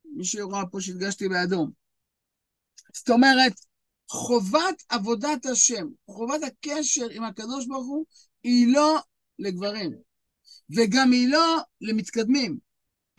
מי 0.06 0.26
שרואה 0.26 0.66
פה 0.72 0.82
שהדגשתי 0.82 1.30
באדום. 1.30 1.72
זאת 2.94 3.10
אומרת, 3.10 3.54
חובת 4.10 4.84
עבודת 4.90 5.46
השם, 5.46 5.88
חובת 6.10 6.44
הקשר 6.44 7.10
עם 7.12 7.24
הקדוש 7.24 7.68
ברוך 7.68 7.88
הוא, 7.88 8.06
היא 8.44 8.74
לא 8.74 9.00
לגברים, 9.40 9.92
וגם 10.76 11.12
היא 11.12 11.28
לא 11.28 11.58
למתקדמים, 11.82 12.58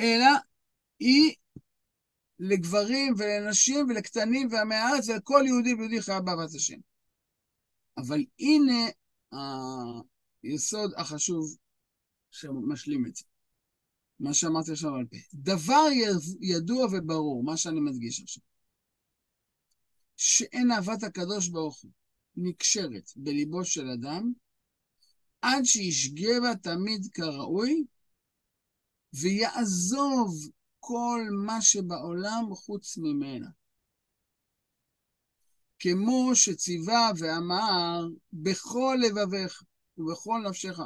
אלא 0.00 0.30
היא 0.98 1.34
לגברים 2.38 3.14
ולנשים 3.18 3.86
ולקטנים 3.88 4.48
ועמי 4.50 4.74
הארץ 4.74 5.08
ולכל 5.08 5.42
יהודי 5.46 5.74
ויהודי 5.74 6.02
חייב 6.02 6.24
באהבת 6.24 6.54
השם. 6.54 6.78
אבל 7.98 8.24
הנה 8.38 8.88
היסוד 10.42 10.92
החשוב 10.96 11.56
שמשלים 12.30 13.06
את 13.06 13.16
זה. 13.16 13.24
מה 14.20 14.34
שאמרתי 14.34 14.72
עכשיו 14.72 14.94
על 14.94 15.06
פה. 15.10 15.16
דבר 15.34 15.86
ידוע 16.40 16.86
וברור, 16.86 17.44
מה 17.44 17.56
שאני 17.56 17.80
מדגיש 17.80 18.22
עכשיו, 18.22 18.42
שאין 20.16 20.70
אהבת 20.70 21.02
הקדוש 21.02 21.48
ברוך 21.48 21.82
הוא 21.82 21.90
נקשרת 22.36 23.10
בליבו 23.16 23.64
של 23.64 23.88
אדם, 23.88 24.32
עד 25.42 25.64
שישגה 25.64 26.40
בה 26.40 26.56
תמיד 26.62 27.06
כראוי, 27.14 27.84
ויעזוב 29.12 30.34
כל 30.80 31.20
מה 31.46 31.62
שבעולם 31.62 32.54
חוץ 32.54 32.98
ממנה. 32.98 33.48
כמו 35.78 36.30
שציווה 36.34 37.10
ואמר, 37.18 38.08
בכל 38.32 38.98
לבביך 39.02 39.62
ובכל 39.98 40.42
נפשך, 40.48 40.78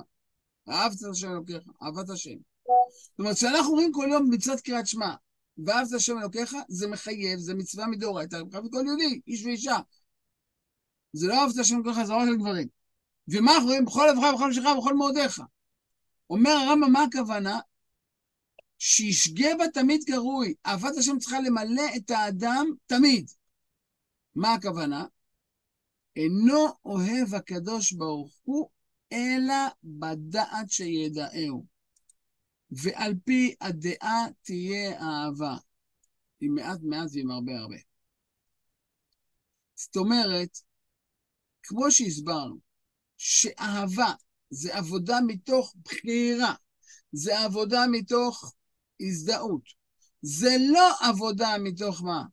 אהבת 0.68 0.96
את 1.02 1.10
השם 1.10 1.30
אלוקיך, 1.30 1.62
אהבת 1.82 2.10
השם. 2.10 2.36
זאת 2.64 3.18
אומרת, 3.18 3.36
כשאנחנו 3.36 3.70
אומרים 3.70 3.92
כל 3.92 4.08
יום 4.12 4.30
מצוות 4.30 4.60
קריאת 4.60 4.86
שמע, 4.86 5.14
ואהבת 5.58 5.92
השם 5.92 6.18
אלוקיך, 6.18 6.56
זה 6.68 6.88
מחייב, 6.88 7.38
זה 7.38 7.54
מצווה 7.54 7.86
מדאורייתא, 7.86 8.42
מחייב 8.48 8.64
כל 8.72 8.82
יהודי, 8.86 9.20
איש 9.26 9.44
ואישה. 9.44 9.76
זה 11.12 11.26
לא 11.26 11.34
אהבת 11.34 11.58
השם 11.58 11.76
אלוקיך, 11.76 12.02
זה 12.02 12.12
רק 12.12 12.28
לגברים. 12.28 12.68
ומה 13.28 13.54
אנחנו 13.54 13.68
רואים? 13.68 13.84
בכל 13.84 14.08
לבך, 14.12 14.34
בכל 14.34 14.48
נפשך, 14.48 14.62
בכל 14.78 14.94
מאודיך. 14.94 15.42
אומר 16.30 16.50
הרמב"ם, 16.50 16.92
מה 16.92 17.02
הכוונה? 17.02 17.60
שישגה 18.78 19.56
בה 19.58 19.64
תמיד 19.74 20.04
כרוי. 20.06 20.54
אהבת 20.66 20.96
השם 20.98 21.18
צריכה 21.18 21.40
למלא 21.40 21.82
את 21.96 22.10
האדם 22.10 22.66
תמיד. 22.86 23.30
מה 24.34 24.54
הכוונה? 24.54 25.04
אינו 26.16 26.66
אוהב 26.84 27.34
הקדוש 27.34 27.92
ברוך 27.92 28.40
הוא, 28.42 28.68
אלא 29.12 29.54
בדעת 29.84 30.70
שידעהו. 30.70 31.66
ועל 32.70 33.14
פי 33.24 33.54
הדעה 33.60 34.26
תהיה 34.42 35.00
אהבה. 35.00 35.56
עם 36.40 36.54
מעט 36.54 36.78
מעט 36.82 37.08
ועם 37.12 37.30
הרבה 37.30 37.58
הרבה. 37.58 37.76
זאת 39.74 39.96
אומרת, 39.96 40.58
כמו 41.62 41.90
שהסברנו, 41.90 42.58
שאהבה 43.16 44.12
זה 44.50 44.76
עבודה 44.76 45.18
מתוך 45.26 45.74
בחירה, 45.84 46.54
זה 47.12 47.40
עבודה 47.40 47.80
מתוך 47.90 48.52
הזדהות. 49.00 49.62
זה 50.22 50.56
לא 50.72 51.08
עבודה 51.08 51.56
מתוך 51.58 52.02
מה? 52.02 52.24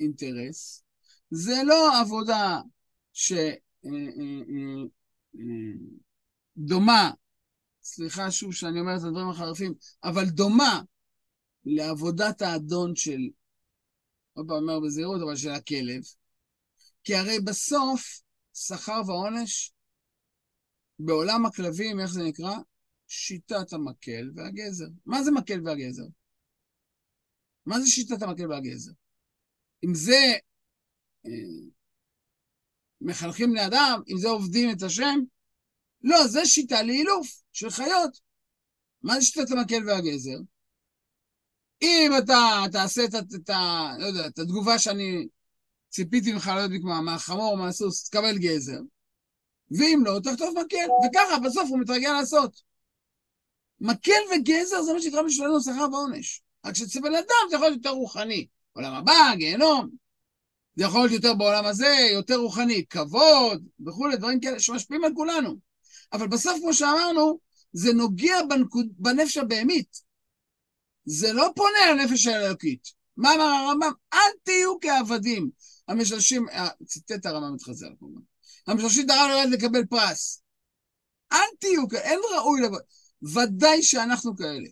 אינטרס. 0.00 0.82
זה 1.30 1.62
לא 1.64 2.00
עבודה 2.00 2.60
שדומה, 3.12 4.86
אה, 5.34 5.40
אה, 6.58 6.78
אה, 6.88 7.10
סליחה 7.82 8.30
שוב 8.30 8.54
שאני 8.54 8.80
אומר 8.80 8.96
את 8.96 9.02
הדברים 9.04 9.28
החרפים, 9.28 9.74
אבל 10.04 10.24
דומה 10.24 10.82
לעבודת 11.64 12.42
האדון 12.42 12.96
של, 12.96 13.20
עוד 14.32 14.46
פעם 14.48 14.56
אומר 14.56 14.80
בזהירות, 14.80 15.22
אבל 15.22 15.36
של 15.36 15.50
הכלב. 15.50 16.02
כי 17.04 17.14
הרי 17.14 17.40
בסוף, 17.40 18.22
שכר 18.54 19.00
ועונש, 19.06 19.72
בעולם 20.98 21.46
הכלבים, 21.46 22.00
איך 22.00 22.10
זה 22.12 22.22
נקרא? 22.22 22.54
שיטת 23.06 23.72
המקל 23.72 24.30
והגזר. 24.34 24.86
מה 25.06 25.22
זה 25.22 25.30
מקל 25.30 25.60
והגזר? 25.64 26.06
מה 27.66 27.80
זה 27.80 27.86
שיטת 27.86 28.22
המקל 28.22 28.50
והגזר? 28.50 28.92
אם 29.84 29.94
זה 29.94 30.32
מחנכים 33.04 33.54
לאדם, 33.54 34.00
אם 34.08 34.18
זה 34.18 34.28
עובדים 34.28 34.70
את 34.70 34.82
השם, 34.82 35.18
לא, 36.02 36.26
זה 36.26 36.46
שיטה 36.46 36.82
לאילוף 36.82 37.28
של 37.52 37.70
חיות. 37.70 38.20
מה 39.02 39.14
זה 39.14 39.26
שיטת 39.26 39.50
המקל 39.50 39.86
והגזר? 39.86 40.38
אם 41.82 42.10
אתה 42.18 42.64
תעשה 42.72 43.04
את, 43.04 43.14
את, 43.14 43.34
את, 43.34 43.50
לא 43.98 44.06
יודע, 44.06 44.26
את 44.26 44.38
התגובה 44.38 44.78
שאני 44.78 45.26
ציפיתי 45.88 46.32
ממך, 46.32 46.50
לא 46.54 46.60
יודע 46.60 46.76
מה, 46.82 47.00
מהחמור, 47.00 47.56
מהסוס, 47.56 48.08
תקבל 48.08 48.38
גזר, 48.38 48.80
ואם 49.70 50.02
לא, 50.04 50.18
תחטוף 50.24 50.48
מקל, 50.64 50.76
וככה 51.06 51.38
בסוף 51.38 51.68
הוא 51.70 51.80
מתרגל 51.80 52.12
לעשות. 52.12 52.62
מקל 53.80 54.20
וגזר 54.30 54.82
זה 54.82 54.92
מה 54.92 55.00
שנקרא 55.02 55.22
בשבילנו 55.22 55.60
שכר 55.60 55.86
ועונש. 55.92 56.42
רק 56.64 56.74
שאצל 56.74 57.00
בן 57.00 57.14
אדם 57.14 57.48
זה 57.50 57.56
יכול 57.56 57.68
להיות 57.68 57.76
יותר 57.76 57.90
רוחני. 57.90 58.46
עולם 58.72 58.94
הבא, 58.94 59.32
גיהנום. 59.36 60.01
זה 60.76 60.84
יכול 60.84 61.00
להיות 61.00 61.12
יותר 61.12 61.34
בעולם 61.34 61.64
הזה, 61.64 61.96
יותר 62.12 62.36
רוחני, 62.36 62.84
כבוד 62.90 63.64
וכולי, 63.86 64.16
דברים 64.16 64.40
כאלה 64.40 64.60
שמשפיעים 64.60 65.04
על 65.04 65.12
כולנו. 65.14 65.56
אבל 66.12 66.28
בסוף, 66.28 66.60
כמו 66.60 66.74
שאמרנו, 66.74 67.38
זה 67.72 67.92
נוגע 67.92 68.42
בנקוד, 68.48 68.86
בנפש 68.98 69.36
הבהמית. 69.36 70.00
זה 71.04 71.32
לא 71.32 71.52
פונה 71.56 71.78
לנפש 71.90 72.26
האלוקית. 72.26 72.88
מה 73.16 73.34
אמר 73.34 73.44
הרמב"ם? 73.44 73.92
אל 74.12 74.30
תהיו 74.42 74.80
כעבדים. 74.80 75.50
המשלשים, 75.88 76.48
אה, 76.48 76.68
ציטט 76.86 77.26
הרמב"ם 77.26 77.56
את 77.56 77.62
חז"ל 77.62 77.92
כמובן. 77.98 78.20
המשלשים 78.66 79.06
דרם 79.06 79.30
לרד 79.30 79.48
לקבל 79.50 79.86
פרס. 79.86 80.42
אל 81.32 81.56
תהיו 81.58 81.88
כאלה, 81.88 82.02
אין 82.02 82.18
ראוי 82.36 82.60
לבוא. 82.60 82.78
ודאי 83.22 83.82
שאנחנו 83.82 84.36
כאלה, 84.36 84.68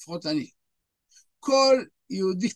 לפחות 0.00 0.26
אני. 0.26 0.50
כל 1.40 1.84
יהודי 2.10 2.48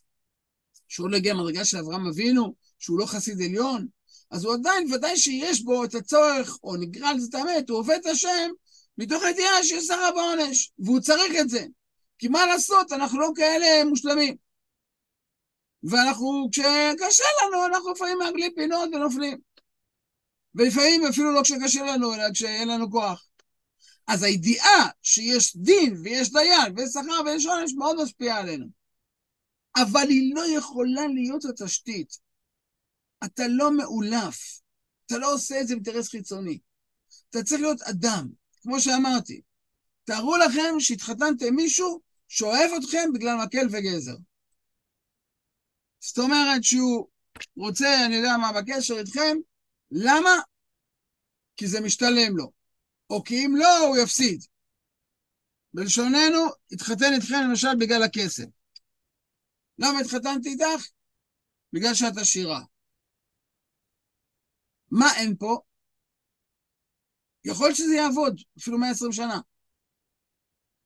שהוא 0.89 1.11
לא 1.11 1.17
הגיע 1.17 1.35
מדרגה 1.35 1.65
של 1.65 1.79
אברהם 1.79 2.07
אבינו, 2.07 2.55
שהוא 2.83 2.99
לא 2.99 3.07
חסיד 3.07 3.43
עליון, 3.43 3.87
אז 4.31 4.45
הוא 4.45 4.55
עדיין, 4.55 4.93
ודאי 4.93 5.17
שיש 5.17 5.63
בו 5.63 5.85
את 5.85 5.95
הצורך, 5.95 6.59
או 6.63 6.77
נקרא 6.77 7.13
לזה 7.13 7.27
את 7.31 7.35
האמת, 7.35 7.71
הוא 7.71 7.79
עובד 7.79 7.99
את 8.01 8.07
השם 8.07 8.51
מתוך 8.99 9.23
הידיעה 9.23 9.65
שיש 9.65 9.87
שרה 9.87 10.13
בעונש, 10.13 10.73
והוא 10.79 11.01
צריך 11.01 11.33
את 11.41 11.49
זה. 11.49 11.67
כי 12.19 12.29
מה 12.29 12.47
לעשות, 12.47 12.93
אנחנו 12.93 13.21
לא 13.21 13.31
כאלה 13.37 13.85
מושלמים. 13.85 14.37
ואנחנו, 15.83 16.49
כשקשה 16.53 17.25
לנו, 17.43 17.67
אנחנו 17.67 17.93
לפעמים 17.93 18.19
מעגלים 18.19 18.53
פינות 18.55 18.89
ונופלים. 18.93 19.39
ולפעמים 20.55 21.07
אפילו 21.07 21.33
לא 21.35 21.43
כשקשה 21.43 21.83
לנו, 21.85 22.15
אלא 22.15 22.25
כשאין 22.35 22.69
לנו 22.69 22.91
כוח. 22.91 23.29
אז 24.07 24.23
הידיעה 24.23 24.89
שיש 25.03 25.57
דין 25.57 25.97
ויש 26.05 26.33
דיין 26.33 26.75
ויש 26.77 26.91
שכר 26.91 27.21
ויש 27.25 27.47
עונש 27.47 27.73
מאוד 27.75 28.03
משפיעה 28.03 28.39
עלינו. 28.39 28.67
אבל 29.77 30.09
היא 30.09 30.35
לא 30.35 30.47
יכולה 30.59 31.07
להיות 31.07 31.45
התשתית. 31.45 32.22
אתה 33.25 33.43
לא 33.49 33.77
מאולף, 33.77 34.61
אתה 35.07 35.19
לא 35.19 35.35
עושה 35.35 35.61
את 35.61 35.67
זה 35.67 35.75
באינטרס 35.75 36.09
חיצוני. 36.09 36.59
אתה 37.31 37.43
צריך 37.43 37.61
להיות 37.61 37.83
אדם, 37.83 38.29
כמו 38.63 38.81
שאמרתי. 38.81 39.41
תארו 40.05 40.37
לכם 40.37 40.81
שהתחתנתם 40.81 41.55
מישהו 41.55 42.01
שאוהב 42.29 42.71
אתכם 42.79 43.11
בגלל 43.15 43.37
מקל 43.45 43.67
וגזר. 43.71 44.17
זאת 46.01 46.19
אומרת 46.19 46.65
שהוא 46.65 47.09
רוצה, 47.57 48.07
אני 48.07 48.15
יודע 48.15 48.37
מה, 48.37 48.53
בקשר 48.53 48.99
איתכם, 48.99 49.37
למה? 49.91 50.41
כי 51.57 51.67
זה 51.67 51.81
משתלם 51.81 52.37
לו. 52.37 52.53
או 53.11 53.25
כי 53.25 53.47
אם 53.47 53.57
לא, 53.57 53.79
הוא 53.79 53.97
יפסיד. 53.97 54.45
בלשוננו, 55.75 56.47
התחתן 56.73 57.13
איתכם 57.15 57.37
למשל 57.49 57.75
בגלל 57.81 58.03
הכסף. 58.03 58.45
למה 59.79 60.01
התחתנתי 60.01 60.49
איתך? 60.49 60.89
בגלל 61.73 61.95
שאת 61.95 62.17
עשירה. 62.17 62.61
מה 64.93 65.07
אין 65.17 65.37
פה? 65.37 65.59
יכול 67.45 67.75
שזה 67.75 67.95
יעבוד, 67.95 68.41
אפילו 68.59 68.79
120 68.79 69.13
שנה. 69.13 69.41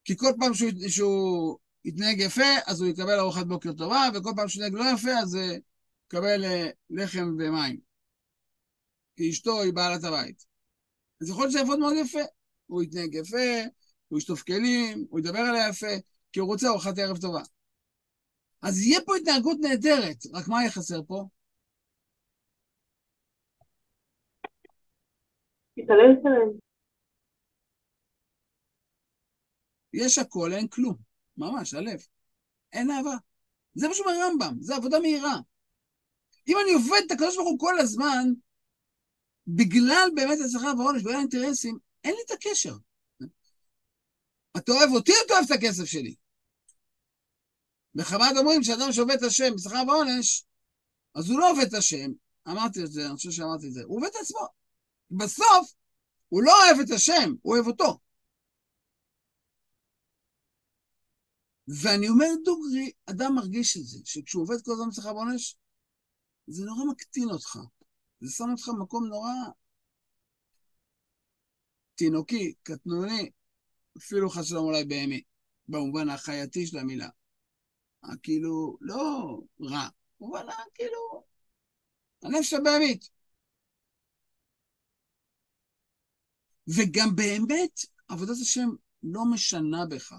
כי 0.05 0.17
כל 0.17 0.33
פעם 0.39 0.55
שהוא, 0.55 0.71
שהוא 0.89 1.59
יתנהג 1.85 2.21
יפה, 2.21 2.43
אז 2.67 2.81
הוא 2.81 2.89
יקבל 2.89 3.19
ארוחת 3.19 3.47
בוקר 3.47 3.73
טובה, 3.73 4.09
וכל 4.15 4.31
פעם 4.37 4.49
שהוא 4.49 4.65
יתנהג 4.65 4.83
לא 4.83 4.85
יפה, 4.95 5.19
אז 5.23 5.35
הוא 5.35 5.45
יקבל 6.07 6.45
אה, 6.45 6.69
לחם 6.91 7.37
ומים. 7.39 7.81
כי 9.17 9.31
אשתו 9.31 9.63
היא 9.63 9.73
בעלת 9.73 10.05
הבית. 10.05 10.47
אז 11.23 11.29
יכול 11.29 11.43
להיות 11.43 11.51
שזה 11.51 11.59
יעבוד 11.59 11.79
מאוד 11.79 11.95
יפה. 12.01 12.23
הוא 12.67 12.83
יתנהג 12.83 13.15
יפה, 13.15 13.63
הוא 14.09 14.19
ישטוף 14.19 14.43
כלים, 14.43 15.07
הוא 15.11 15.21
ידבר 15.21 15.39
עליה 15.39 15.69
יפה, 15.69 15.95
כי 16.33 16.41
הוא 16.41 16.49
רוצה 16.49 16.69
ארוחת 16.69 16.99
ערב 16.99 17.19
טובה. 17.19 17.43
אז 18.63 18.81
יהיה 18.81 19.01
פה 19.07 19.17
התנהגות 19.17 19.59
נהדרת, 19.61 20.27
רק 20.33 20.49
מה 20.49 20.61
יהיה 20.61 20.71
חסר 20.71 21.01
פה? 21.07 21.25
יש 29.93 30.19
הכל, 30.19 30.53
אין 30.53 30.69
כלום. 30.69 30.97
ממש, 31.37 31.75
הלב. 31.75 31.99
אין 32.73 32.91
אהבה. 32.91 33.17
זה 33.75 33.89
מה 33.89 33.95
שאומר 33.95 34.13
הרמב"ם, 34.13 34.57
זה 34.61 34.77
עבודה 34.77 35.01
מהירה. 35.01 35.37
אם 36.49 36.57
אני 36.65 36.73
עובד 36.73 37.01
את 37.07 37.11
הקדוש 37.11 37.37
ברוך 37.37 37.49
הוא 37.49 37.59
כל 37.59 37.79
הזמן, 37.79 38.25
בגלל 39.47 40.09
באמת 40.15 40.39
השכר 40.45 40.79
והעונש, 40.79 41.03
בגלל 41.03 41.15
האינטרסים, 41.15 41.79
אין 42.05 42.15
לי 42.15 42.21
את 42.27 42.31
הקשר. 42.31 42.75
אתה 44.57 44.73
אוהב 44.73 44.91
אותי 44.91 45.13
או 45.13 45.17
אתה 45.27 45.35
אוהב 45.35 45.45
את 45.45 45.51
הכסף 45.51 45.85
שלי? 45.85 46.15
בחב"ד 47.95 48.37
אומרים 48.37 48.63
שאדם 48.63 48.93
שעובד 48.93 49.15
את 49.15 49.23
השם 49.23 49.55
בשכר 49.55 49.83
ועונש, 49.89 50.45
אז 51.15 51.31
הוא 51.31 51.41
לא 51.41 51.51
עובד 51.51 51.67
את 51.69 51.75
השם, 51.75 52.11
אמרתי 52.49 52.85
את 52.85 52.93
זה, 52.93 53.07
אני 53.07 53.15
חושב 53.15 53.31
שאמרתי 53.31 53.67
את 53.67 53.73
זה, 53.73 53.83
הוא 53.85 53.97
עובד 53.97 54.09
את 54.09 54.17
עצמו. 54.21 54.56
בסוף, 55.11 55.75
הוא 56.29 56.43
לא 56.43 56.53
אוהב 56.65 56.81
את 56.81 56.91
השם, 56.91 57.35
הוא 57.43 57.55
אוהב 57.55 57.67
אותו. 57.67 57.99
ואני 61.83 62.09
אומר 62.09 62.27
דוגרי, 62.45 62.93
אדם 63.07 63.35
מרגיש 63.35 63.77
את 63.77 63.83
זה, 63.83 63.99
שכשהוא 64.05 64.43
עובד 64.43 64.57
כל 64.65 64.73
הזמן 64.73 64.89
בשכר 64.89 65.15
ועונש, 65.15 65.57
זה 66.47 66.65
נורא 66.65 66.85
מקטין 66.91 67.29
אותך. 67.31 67.59
זה 68.21 68.31
שם 68.31 68.51
אותך 68.51 68.69
במקום 68.69 69.07
נורא 69.07 69.33
תינוקי, 71.95 72.55
קטנוני, 72.63 73.31
אפילו 73.99 74.31
חס 74.31 74.39
ושלום 74.39 74.65
אולי 74.65 74.85
בהמי, 74.85 75.23
במובן 75.69 76.09
החייתי 76.09 76.67
של 76.67 76.79
המילה. 76.79 77.09
כאילו, 78.23 78.79
לא 78.81 79.39
רע, 79.61 79.89
אבל 80.21 80.47
כאילו, 80.75 81.25
הנפש 82.23 82.53
הבהמית. 82.53 83.16
וגם 86.69 87.17
באמת, 87.17 87.81
עבודת 88.09 88.37
השם 88.43 88.69
לא 89.03 89.25
משנה 89.25 89.87
בך. 89.87 90.15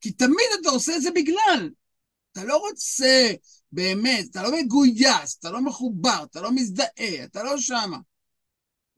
כי 0.00 0.12
תמיד 0.12 0.46
אתה 0.60 0.68
עושה 0.68 0.96
את 0.96 1.02
זה 1.02 1.10
בגלל. 1.10 1.70
אתה 2.32 2.44
לא 2.44 2.56
רוצה 2.56 3.32
באמת, 3.72 4.26
אתה 4.30 4.42
לא 4.42 4.50
מגויס, 4.60 5.38
אתה 5.38 5.50
לא 5.50 5.60
מחובר, 5.60 6.24
אתה 6.30 6.40
לא 6.40 6.52
מזדהה, 6.52 7.24
אתה 7.24 7.42
לא 7.42 7.58
שמה. 7.58 7.98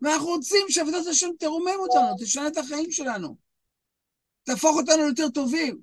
ואנחנו 0.00 0.26
רוצים 0.26 0.66
שעבודת 0.68 1.06
השם 1.06 1.28
תרומם 1.38 1.76
אותנו, 1.78 2.16
תשנה 2.20 2.48
את 2.48 2.56
החיים 2.56 2.92
שלנו. 2.92 3.36
תהפוך 4.44 4.76
אותנו 4.76 5.04
ליותר 5.04 5.28
טובים, 5.28 5.78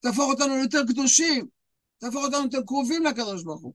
תהפוך 0.00 0.30
אותנו 0.30 0.56
ליותר 0.56 0.82
קדושים, 0.88 1.46
תהפוך 1.98 2.24
אותנו 2.24 2.42
יותר 2.42 2.62
קרובים 2.66 3.04
לקדוש 3.04 3.44
ברוך 3.44 3.62
הוא. 3.62 3.74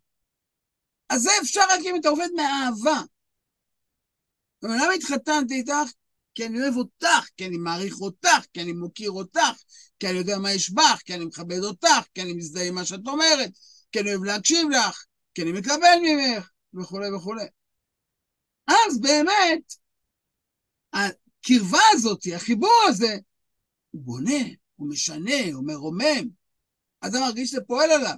אז 1.10 1.22
זה 1.22 1.30
אפשר 1.42 1.62
רק 1.70 1.80
אם 1.86 1.96
אתה 2.00 2.10
עובד 2.10 2.30
מאהבה. 2.36 3.02
ולמה 4.64 4.94
התחתנתי 4.94 5.54
איתך? 5.54 5.92
כי 6.42 6.48
אני 6.48 6.62
אוהב 6.62 6.76
אותך, 6.76 7.30
כי 7.38 7.46
אני 7.46 7.58
מעריך 7.58 8.02
אותך, 8.02 8.46
כי 8.54 8.62
אני 8.62 8.74
מוקיר 8.74 9.12
אותך, 9.12 9.64
כי 10.00 10.08
אני 10.08 10.18
יודע 10.18 10.38
מה 10.38 10.52
יש 10.52 10.72
בך, 10.72 11.02
כי 11.06 11.16
אני 11.16 11.26
מכבד 11.26 11.64
אותך, 11.64 12.06
כי 12.14 12.22
אני 12.22 12.34
מזדהה 12.34 12.68
עם 12.68 12.76
מה 12.76 12.86
שאת 12.86 13.08
אומרת, 13.08 13.50
כי 13.92 14.00
אני 14.00 14.10
אוהב 14.10 14.24
להקשיב 14.24 14.68
לך, 14.70 15.06
כי 15.34 15.42
אני 15.42 15.52
מקבל 15.52 15.98
ממך, 16.04 16.50
וכולי 16.74 17.16
וכולי. 17.16 17.44
אז 18.68 19.00
באמת, 19.02 19.74
הקרבה 20.94 21.80
הזאת, 21.94 22.22
החיבור 22.36 22.84
הזה, 22.90 23.18
הוא 23.92 24.02
בונה, 24.02 24.44
הוא 24.76 24.90
משנה, 24.90 25.54
הוא 25.54 25.68
מרומם. 25.68 26.28
אדם 27.02 27.22
מרגיש 27.22 27.50
שזה 27.50 27.62
פועל 27.68 27.92
עליו. 27.92 28.18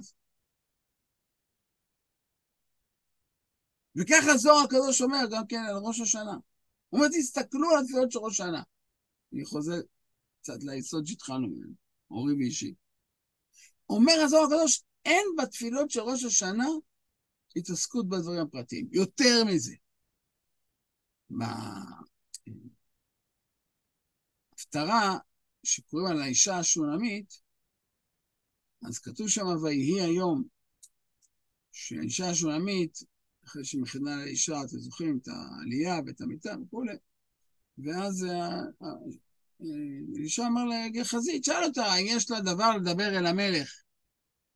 וככה 3.96 4.36
זוהר 4.36 4.64
הקדוש 4.64 5.02
אומר 5.02 5.26
גם 5.30 5.46
כן 5.46 5.64
על 5.68 5.76
ראש 5.76 6.00
השנה. 6.00 6.36
הוא 6.94 7.00
אומר, 7.00 7.08
תסתכלו 7.18 7.70
על 7.70 7.84
התפילות 7.84 8.12
של 8.12 8.18
ראש 8.18 8.40
השנה. 8.40 8.62
אני 9.32 9.44
חוזר 9.44 9.80
קצת 10.40 10.62
ליסוד 10.62 11.06
שהתחלנו 11.06 11.48
ממנו, 11.48 11.74
אורי 12.10 12.34
ואישי. 12.34 12.74
אומר 13.88 14.12
הזוהר 14.24 14.44
הקדוש, 14.44 14.82
אין 15.04 15.26
בתפילות 15.38 15.90
של 15.90 16.00
ראש 16.00 16.24
השנה 16.24 16.66
התעסקות 17.56 18.08
בדברים 18.08 18.40
הפרטיים. 18.40 18.88
יותר 18.92 19.44
מזה. 19.44 19.74
בהפטרה 24.50 25.18
שקוראים 25.64 26.08
על 26.08 26.22
האישה 26.22 26.58
השונמית, 26.58 27.40
אז 28.88 28.98
כתוב 28.98 29.28
שם, 29.28 29.46
ויהי 29.62 30.00
היום, 30.00 30.44
שהאישה 31.72 32.30
השונמית 32.30 32.98
אחרי 33.46 33.64
שהיא 33.64 33.82
מכינה 33.82 34.16
לאישה, 34.16 34.54
אתם 34.60 34.78
זוכרים 34.78 35.18
את 35.22 35.28
העלייה 35.28 36.00
ואת 36.06 36.20
המיטה 36.20 36.54
וכולי, 36.62 36.96
ואז 37.78 38.26
האישה 40.16 40.46
אמר 40.46 40.62
לגחזי, 40.64 41.40
תשאל 41.40 41.64
אותה 41.64 41.96
אם 41.96 42.06
יש 42.08 42.30
לה 42.30 42.40
דבר 42.40 42.76
לדבר 42.76 43.18
אל 43.18 43.26
המלך, 43.26 43.82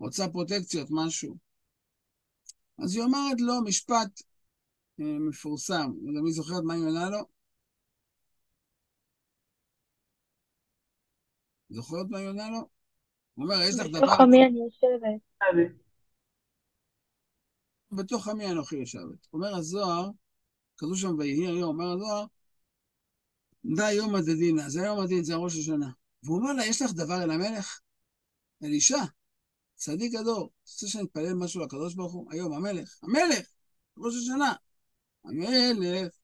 רוצה 0.00 0.28
פרוטקציות, 0.28 0.88
משהו. 0.90 1.36
אז 2.78 2.96
היא 2.96 3.04
אומרת 3.04 3.40
לו 3.40 3.54
משפט 3.64 4.22
אה, 5.00 5.18
מפורסם, 5.28 5.90
מי 6.24 6.32
זוכרת 6.32 6.62
מה 6.64 6.74
היא 6.74 6.84
עונה 6.84 7.10
לו? 7.10 7.18
זוכרת 11.70 12.06
מה 12.10 12.18
היא 12.18 12.28
עונה 12.28 12.50
לו? 12.50 12.68
הוא 13.34 13.44
אומר, 13.44 13.62
יש 13.68 13.74
לך 13.80 13.86
דבר... 13.86 13.98
בתוך 14.00 14.20
עמי 14.20 14.44
אני 14.46 14.58
יושבת. 14.64 15.20
בתוך 17.92 18.28
עמי 18.28 18.50
אנוכי 18.50 18.76
יושבת. 18.76 19.26
אומר 19.32 19.54
הזוהר, 19.54 20.10
כתוב 20.76 20.96
שם 20.96 21.18
ויהי 21.18 21.46
היום, 21.46 21.80
אומר 21.80 21.92
הזוהר, 21.92 22.24
דה 23.76 23.92
יום 23.92 24.14
הדדינה, 24.14 24.68
זה 24.68 24.82
היום 24.82 25.00
הדין, 25.00 25.24
זה 25.24 25.34
ראש 25.34 25.58
השנה. 25.58 25.90
והוא 26.22 26.38
אומר 26.38 26.52
לה, 26.52 26.66
יש 26.66 26.82
לך 26.82 26.92
דבר 26.92 27.22
אל 27.22 27.30
המלך? 27.30 27.80
אלישע, 28.62 29.04
צדיק 29.74 30.14
הדור, 30.14 30.50
רוצה 30.66 30.88
שאני 30.88 31.04
אתפלל 31.04 31.34
משהו 31.34 31.60
לקדוש 31.60 31.94
ברוך 31.94 32.12
הוא? 32.12 32.32
היום, 32.32 32.52
המלך, 32.52 32.98
המלך, 33.02 33.52
ראש 33.98 34.14
השנה, 34.16 34.52
המלך. 35.24 36.14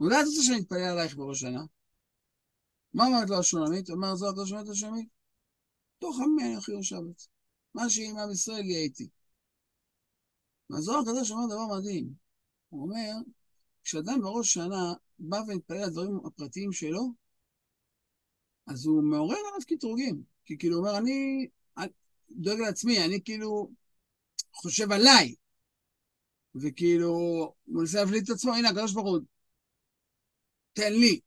אולי 0.00 0.20
את 0.20 0.26
רוצה 0.26 0.42
שאני 0.42 0.60
אתפלל 0.60 0.82
עלייך 0.82 1.16
בראש 1.16 1.44
השנה? 1.44 1.62
מה 2.94 3.06
אומרת 3.06 3.30
לו 3.30 3.38
השונמית? 3.38 3.90
אומר 3.90 4.14
זוהר 4.14 4.32
הקדוש 4.32 4.52
אומרת 4.52 4.68
השונמית? 4.68 5.08
תוך 5.98 6.18
עמי 6.20 6.52
אנוכי 6.52 6.72
יושבת. 6.72 7.26
מה 7.74 7.90
שיהיה 7.90 8.10
עם 8.10 8.18
עם 8.18 8.30
ישראל 8.30 8.64
יהיה 8.64 8.82
איתי. 8.82 9.08
והזוהר 10.70 10.98
הקדוש 10.98 11.30
אומר 11.30 11.46
דבר 11.46 11.78
מדהים. 11.78 12.14
הוא 12.68 12.82
אומר, 12.82 13.12
כשאדם 13.84 14.20
בראש 14.20 14.52
שנה 14.52 14.92
בא 15.18 15.36
ומתפלל 15.36 15.76
על 15.76 15.84
הדברים 15.84 16.26
הפרטיים 16.26 16.72
שלו, 16.72 17.12
אז 18.66 18.86
הוא 18.86 19.02
מעורר 19.02 19.36
עליו 19.38 19.66
קטרוגים. 19.66 20.22
כי 20.44 20.58
כאילו 20.58 20.76
הוא 20.76 20.86
אומר, 20.86 20.98
אני 20.98 21.48
דואג 22.30 22.58
לעצמי, 22.58 23.04
אני 23.04 23.22
כאילו 23.24 23.70
חושב 24.52 24.92
עליי. 24.92 25.34
וכאילו, 26.54 27.08
הוא 27.08 27.80
מנסה 27.80 27.98
להבליט 27.98 28.24
את 28.24 28.30
עצמו, 28.30 28.54
הנה, 28.54 28.68
הקדוש 28.68 28.92
ברוך 28.92 29.06
הוא, 29.06 29.18
תן 30.72 30.92
לי. 30.92 31.20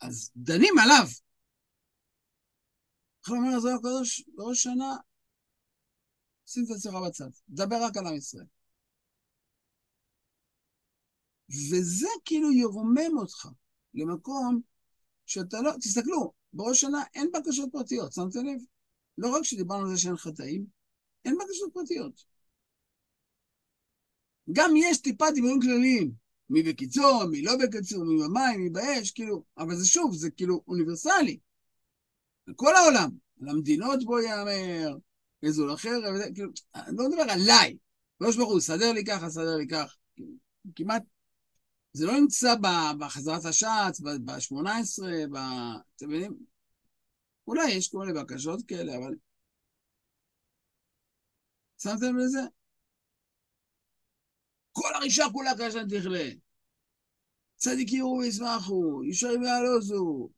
אז 0.00 0.30
דנים 0.36 0.74
עליו. 0.78 1.04
איך 3.20 3.30
אומר 3.30 3.56
הזוהר 3.56 3.74
הקדוש, 3.74 4.24
בראש 4.34 4.62
שנה, 4.62 4.96
שים 6.50 6.64
את 6.64 6.70
עצמך 6.70 6.94
בצד, 7.06 7.28
דבר 7.48 7.82
רק 7.82 7.96
על 7.96 8.06
עם 8.06 8.14
ישראל. 8.14 8.46
וזה 11.70 12.08
כאילו 12.24 12.52
ירומם 12.52 13.18
אותך 13.18 13.48
למקום 13.94 14.60
שאתה 15.26 15.60
לא, 15.60 15.72
תסתכלו, 15.80 16.32
בראש 16.52 16.80
שנה 16.80 17.02
אין 17.14 17.30
בקשות 17.32 17.68
פרטיות, 17.72 18.12
שמתם 18.12 18.46
לב? 18.46 18.60
לא 19.18 19.36
רק 19.36 19.42
שדיברנו 19.42 19.82
על 19.82 19.88
זה 19.94 19.98
שאין 19.98 20.16
חטאים, 20.16 20.66
אין 21.24 21.34
בקשות 21.34 21.70
פרטיות. 21.74 22.24
גם 24.52 24.70
יש 24.76 25.00
טיפה 25.00 25.30
דיבורים 25.34 25.60
כלליים, 25.60 26.12
מי 26.50 26.62
בקיצור, 26.62 27.24
מי 27.30 27.42
לא 27.42 27.52
בקיצור, 27.62 28.04
מי 28.04 28.22
במים, 28.24 28.60
מי 28.60 28.70
באש, 28.70 29.10
כאילו, 29.10 29.44
אבל 29.58 29.76
זה 29.76 29.86
שוב, 29.86 30.14
זה 30.14 30.30
כאילו 30.30 30.62
אוניברסלי. 30.68 31.38
לכל 32.46 32.76
העולם, 32.76 33.10
למדינות 33.40 34.04
בו 34.04 34.18
ייאמר, 34.18 34.96
איזו 35.42 35.74
אחר, 35.74 35.90
כאילו, 36.34 36.50
אני 36.74 36.96
לא 36.96 37.08
מדבר 37.08 37.32
עליי. 37.32 37.76
הקדוש 38.16 38.36
ברוך 38.36 38.50
הוא, 38.50 38.60
סדר 38.60 38.92
לי 38.92 39.04
ככה, 39.04 39.30
סדר 39.30 39.56
לי 39.56 39.68
כך. 39.68 39.96
כמעט, 40.76 41.02
זה 41.92 42.06
לא 42.06 42.12
נמצא 42.20 42.54
בחזרת 42.98 43.44
הש"ץ, 43.44 44.00
ב-18, 44.00 45.02
ב... 45.32 45.36
אתם 45.96 46.08
מבינים? 46.08 46.38
אולי 47.46 47.70
יש 47.70 47.88
כל 47.88 47.98
מיני 47.98 48.20
בקשות 48.20 48.60
כאלה, 48.68 48.96
אבל... 48.96 49.14
שמתם 51.82 52.16
לזה? 52.16 52.40
כל 54.72 54.94
הרישה 54.94 55.24
כולה 55.32 55.50
קשן 55.58 55.88
תכלה. 55.88 56.30
צדיק 57.56 57.92
יראו 57.92 58.18
וישמחו, 58.18 59.04
ישרים 59.04 59.42
יעלוזו. 59.42 60.30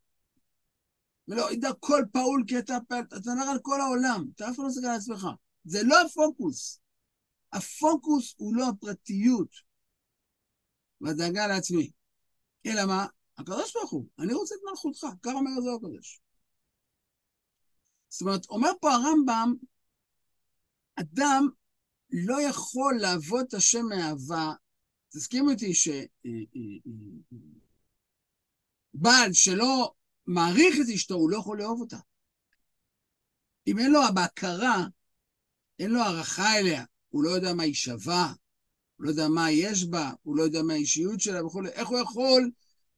ולא, 1.29 1.53
ידע 1.53 1.71
כל 1.81 2.05
פעול 2.13 2.45
כי 2.47 2.59
אתה, 2.59 2.77
אתה 3.03 3.17
מדבר 3.17 3.51
על 3.51 3.59
כל 3.63 3.81
העולם, 3.81 4.25
אתה 4.35 4.49
אף 4.49 4.57
פעם 4.57 4.65
לא 4.65 4.71
מסתכל 4.71 4.87
על 4.87 4.97
עצמך. 4.97 5.27
זה 5.65 5.83
לא 5.83 6.01
הפוקוס. 6.01 6.81
הפוקוס 7.53 8.35
הוא 8.37 8.57
לא 8.57 8.69
הפרטיות 8.69 9.49
והדאגה 11.01 11.47
לעצמי. 11.47 11.91
אלא 12.67 12.87
מה? 12.87 13.07
הקדוש 13.39 13.73
ברוך 13.77 13.91
הוא, 13.91 14.07
אני 14.19 14.35
רוצה 14.35 14.55
את 14.55 14.61
מלכותך, 14.71 15.07
ככה 15.23 15.35
אומר 15.35 15.51
הזוהר 15.59 15.77
הקדוש. 15.77 16.21
זאת 18.09 18.21
אומרת, 18.21 18.47
אומר 18.49 18.71
פה 18.81 18.91
הרמב"ם, 18.91 19.55
אדם 20.97 21.49
לא 22.11 22.41
יכול 22.41 22.95
לעבוד 23.01 23.45
את 23.49 23.55
השם 23.55 23.87
מאהבה. 23.89 24.53
תסכים 25.09 25.49
איתי 25.49 25.73
שבעל 28.95 29.33
שלא 29.33 29.93
מעריך 30.27 30.77
את 30.77 30.95
אשתו, 30.95 31.15
הוא 31.15 31.31
לא 31.31 31.37
יכול 31.37 31.59
לאהוב 31.59 31.81
אותה. 31.81 31.99
אם 33.67 33.79
אין 33.79 33.93
לו 33.93 34.01
בהכרה, 34.15 34.87
אין 35.79 35.91
לו 35.91 36.01
הערכה 36.01 36.59
אליה, 36.59 36.85
הוא 37.09 37.25
לא 37.25 37.31
יודע 37.31 37.55
מה 37.55 37.63
היא 37.63 37.75
שווה, 37.75 38.33
הוא 38.97 39.05
לא 39.05 39.11
יודע 39.11 39.29
מה 39.29 39.51
יש 39.51 39.85
בה, 39.85 40.13
הוא 40.23 40.37
לא 40.37 40.43
יודע 40.43 40.63
מה 40.63 40.73
האישיות 40.73 41.21
שלה 41.21 41.47
וכו', 41.47 41.67
איך 41.73 41.89
הוא 41.89 41.99
יכול 41.99 42.51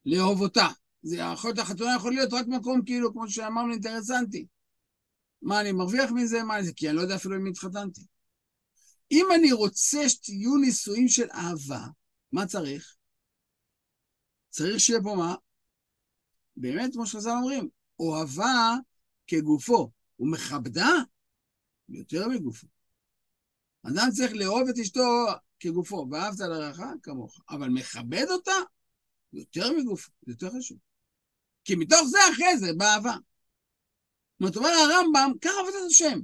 לאהוב 0.06 0.40
אותה? 0.40 0.68
זה 1.02 1.16
יכול 1.16 1.50
להיות, 1.50 1.58
החתונה 1.58 1.94
יכול 1.96 2.12
להיות 2.12 2.32
רק 2.32 2.46
מקום 2.46 2.84
כאילו, 2.84 3.12
כמו 3.12 3.30
שאמרנו, 3.30 3.72
אינטרסנטי. 3.72 4.46
מה 5.42 5.60
אני 5.60 5.72
מרוויח 5.72 6.10
מזה? 6.10 6.42
מה 6.42 6.62
זה? 6.62 6.72
כי 6.72 6.88
אני 6.88 6.96
לא 6.96 7.02
יודע 7.02 7.16
אפילו 7.16 7.36
אם 7.36 7.46
התחתנתי. 7.46 8.06
אם 9.10 9.26
אני 9.34 9.52
רוצה 9.52 10.08
שתהיו 10.08 10.56
נישואים 10.56 11.08
של 11.08 11.30
אהבה, 11.30 11.86
מה 12.32 12.46
צריך? 12.46 12.96
צריך 14.50 14.80
שיהיה 14.80 15.02
פה 15.02 15.14
מה? 15.18 15.34
באמת, 16.56 16.92
כמו 16.92 17.06
שחז"ל 17.06 17.30
אומרים, 17.30 17.68
אוהבה 17.98 18.76
כגופו, 19.26 19.90
ומכבדה 20.20 20.90
יותר 21.88 22.28
מגופו. 22.28 22.66
אדם 23.82 24.08
צריך 24.12 24.32
לאהוב 24.34 24.68
את 24.68 24.78
אשתו 24.78 25.26
כגופו, 25.60 26.06
ואהבת 26.10 26.38
לרעך 26.38 26.80
כמוך, 27.02 27.40
אבל 27.50 27.68
מכבד 27.68 28.26
אותה 28.30 28.56
יותר 29.32 29.72
מגופו, 29.78 30.12
זה 30.26 30.32
יותר 30.32 30.50
חשוב. 30.58 30.78
כי 31.64 31.74
מתוך 31.74 32.02
זה 32.06 32.18
אחרי 32.32 32.58
זה 32.58 32.72
באהבה. 32.76 33.14
זאת 33.14 34.40
אומרת, 34.40 34.56
אומר 34.56 34.68
הרמב"ם, 34.68 35.32
ככה 35.40 35.52
עבודת 35.60 35.86
השם. 35.86 36.18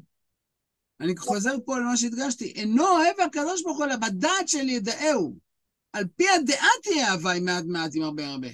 אני 1.00 1.16
חוזר 1.16 1.54
פה 1.64 1.78
למה 1.78 1.96
שהדגשתי, 1.96 2.52
אינו 2.52 2.86
אוהב 2.86 3.20
הקדוש 3.20 3.62
ברוך 3.62 3.78
הוא, 3.78 3.86
אלא 3.86 3.96
בדעת 3.96 4.48
של 4.48 4.68
ידעהו. 4.68 5.38
על 5.92 6.04
פי 6.16 6.28
הדעה 6.28 6.68
תהיה 6.82 7.12
אהבה 7.12 7.32
עם 7.32 7.44
מעט 7.44 7.64
מעט, 7.68 7.90
עם 7.94 8.02
הרבה 8.02 8.28
הרבה. 8.28 8.48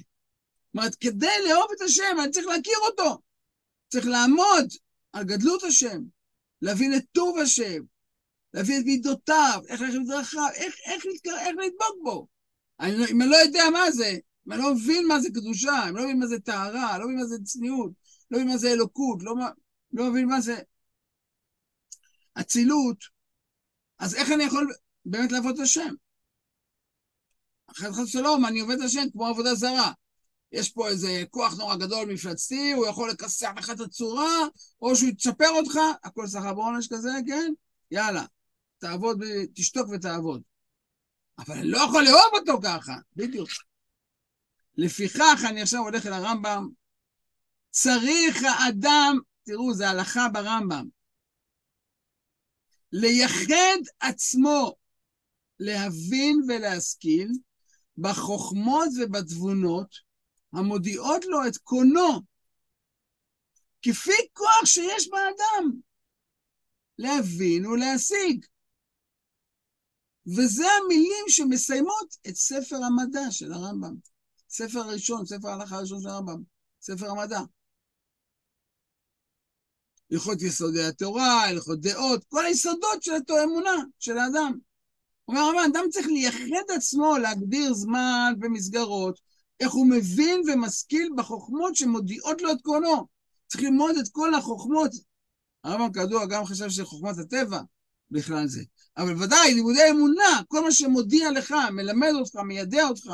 אומרת, 0.75 0.95
כדי 0.95 1.37
לאהוב 1.49 1.71
את 1.77 1.81
השם, 1.81 2.17
אני 2.23 2.31
צריך 2.31 2.47
להכיר 2.47 2.79
אותו. 2.83 3.19
צריך 3.89 4.07
לעמוד 4.07 4.67
על 5.13 5.25
גדלות 5.25 5.63
השם, 5.63 6.03
להבין 6.63 6.95
את 6.95 7.05
טוב 7.13 7.39
השם, 7.39 7.83
להבין 8.55 8.81
את 8.81 8.85
מידותיו, 8.87 9.61
איך 9.69 9.81
ללכת 9.81 9.99
בדרכיו, 10.05 10.49
איך, 10.55 10.75
איך, 10.87 11.05
איך 11.27 11.57
לדבוק 11.67 11.97
בו. 12.03 12.29
אני, 12.81 12.97
לא, 12.97 13.05
אם 13.11 13.23
אני 13.23 13.31
לא 13.31 13.37
יודע 13.37 13.65
מה 13.73 13.91
זה, 13.91 14.19
אם 14.47 14.53
אני 14.53 14.63
לא 14.63 14.75
מבין 14.75 15.09
מה 15.09 15.21
זה 15.21 15.29
קדושה, 15.29 15.89
אם 15.89 15.89
אני 15.89 15.95
לא 15.97 16.03
מבין 16.03 16.19
מה 16.19 16.27
זה 16.27 16.41
טהרה, 16.41 16.99
לא 16.99 17.05
מבין 17.05 17.19
מה 17.19 17.25
זה 17.25 17.37
צניעות, 17.45 17.91
לא 18.31 18.39
מבין 18.39 18.49
מה 18.49 18.57
זה 18.57 18.73
אלוקות, 18.73 19.23
לא, 19.23 19.35
לא 19.93 20.11
מבין 20.11 20.27
מה 20.27 20.41
זה 20.41 20.57
אצילות, 22.41 22.99
אז 23.99 24.15
איך 24.15 24.31
אני 24.33 24.45
יכול 24.45 24.75
באמת 25.05 25.33
לעבוד 25.33 25.55
את 25.55 25.61
השם? 25.61 25.95
חס 27.73 28.09
שלום, 28.09 28.47
אני 28.47 28.61
עובד 28.61 28.75
את 28.79 28.85
השם 28.85 29.11
כמו 29.13 29.27
עבודה 29.27 29.55
זרה. 29.55 29.93
יש 30.53 30.73
פה 30.73 30.89
איזה 30.89 31.25
כוח 31.31 31.55
נורא 31.55 31.77
גדול 31.77 32.13
מפלצתי, 32.13 32.73
הוא 32.73 32.87
יכול 32.87 33.11
לכסח 33.11 33.51
לך 33.57 33.71
את 33.71 33.81
הצורה, 33.81 34.39
או 34.83 34.97
שהוא 34.97 35.09
יצ'פר 35.09 35.49
אותך, 35.49 35.79
הכל 36.05 36.27
שכר 36.27 36.55
בעונש 36.55 36.89
כזה, 36.93 37.11
כן? 37.27 37.53
יאללה, 37.91 38.25
תעבוד, 38.79 39.23
תשתוק 39.55 39.89
ותעבוד. 39.89 40.43
אבל 41.39 41.59
אני 41.59 41.71
לא 41.71 41.79
יכול 41.79 42.05
לאהוב 42.05 42.35
אותו 42.35 42.61
ככה, 42.63 42.95
בדיוק. 43.17 43.49
לפיכך 44.77 45.41
אני 45.51 45.63
עכשיו 45.63 45.81
הולך 45.81 46.07
אל 46.07 46.13
הרמב"ם, 46.13 46.69
צריך 47.71 48.43
האדם, 48.43 49.19
תראו, 49.43 49.75
זה 49.75 49.89
הלכה 49.89 50.29
ברמב"ם, 50.29 50.89
לייחד 52.93 53.79
עצמו, 54.01 54.77
להבין 55.61 56.41
ולהשכיל 56.49 57.33
בחוכמות 57.99 58.89
ובתבונות 59.01 60.06
המודיעות 60.57 61.25
לו 61.25 61.47
את 61.49 61.57
קונו, 61.57 62.21
כפי 63.83 64.29
כוח 64.33 64.65
שיש 64.65 65.09
באדם, 65.09 65.71
להבין 66.99 67.67
ולהשיג. 67.67 68.47
וזה 70.27 70.65
המילים 70.71 71.25
שמסיימות 71.29 72.17
את 72.29 72.37
ספר 72.37 72.77
המדע 72.77 73.31
של 73.31 73.53
הרמב"ם. 73.53 73.95
ספר 74.49 74.79
הראשון, 74.79 75.27
ספר 75.27 75.49
ההלכה 75.49 75.77
הראשון 75.77 76.01
של 76.03 76.09
הרמב"ם, 76.09 76.43
ספר 76.81 77.11
המדע. 77.11 77.41
הלכות 80.13 80.43
יסודי 80.43 80.83
התורה, 80.83 81.45
הלכות 81.45 81.81
דעות, 81.81 82.25
כל 82.25 82.47
היסודות 82.47 83.03
של 83.03 83.13
האמונה 83.29 83.75
של 83.99 84.19
האדם. 84.19 84.59
אומר 85.29 85.41
הרמב"ם, 85.41 85.71
אדם 85.71 85.85
צריך 85.91 86.07
לייחד 86.07 86.71
עצמו, 86.77 87.19
להגדיר 87.19 87.75
זמן 87.75 88.35
ומסגרות, 88.41 89.21
איך 89.61 89.73
הוא 89.73 89.87
מבין 89.91 90.43
ומשכיל 90.47 91.09
בחוכמות 91.17 91.77
שמודיעות 91.77 92.43
לו 92.43 92.53
את 92.53 92.63
קונו. 92.63 93.07
צריך 93.47 93.65
ללמוד 93.65 93.97
את 93.97 94.09
כל 94.13 94.35
החוכמות. 94.35 94.91
הרמב"ם 95.65 95.93
כידוע 95.93 96.27
גם 96.27 96.45
חשב 96.45 96.69
שזה 96.69 96.85
חוכמת 96.85 97.19
הטבע, 97.19 97.61
בכלל 98.11 98.47
זה. 98.47 98.63
אבל 98.97 99.23
ודאי, 99.23 99.55
לימודי 99.55 99.91
אמונה, 99.91 100.43
כל 100.49 100.65
מה 100.65 100.73
שמודיע 100.73 101.31
לך, 101.31 101.55
מלמד 101.73 102.13
אותך, 102.15 102.37
מיידע 102.37 102.89
אותך, 102.89 103.11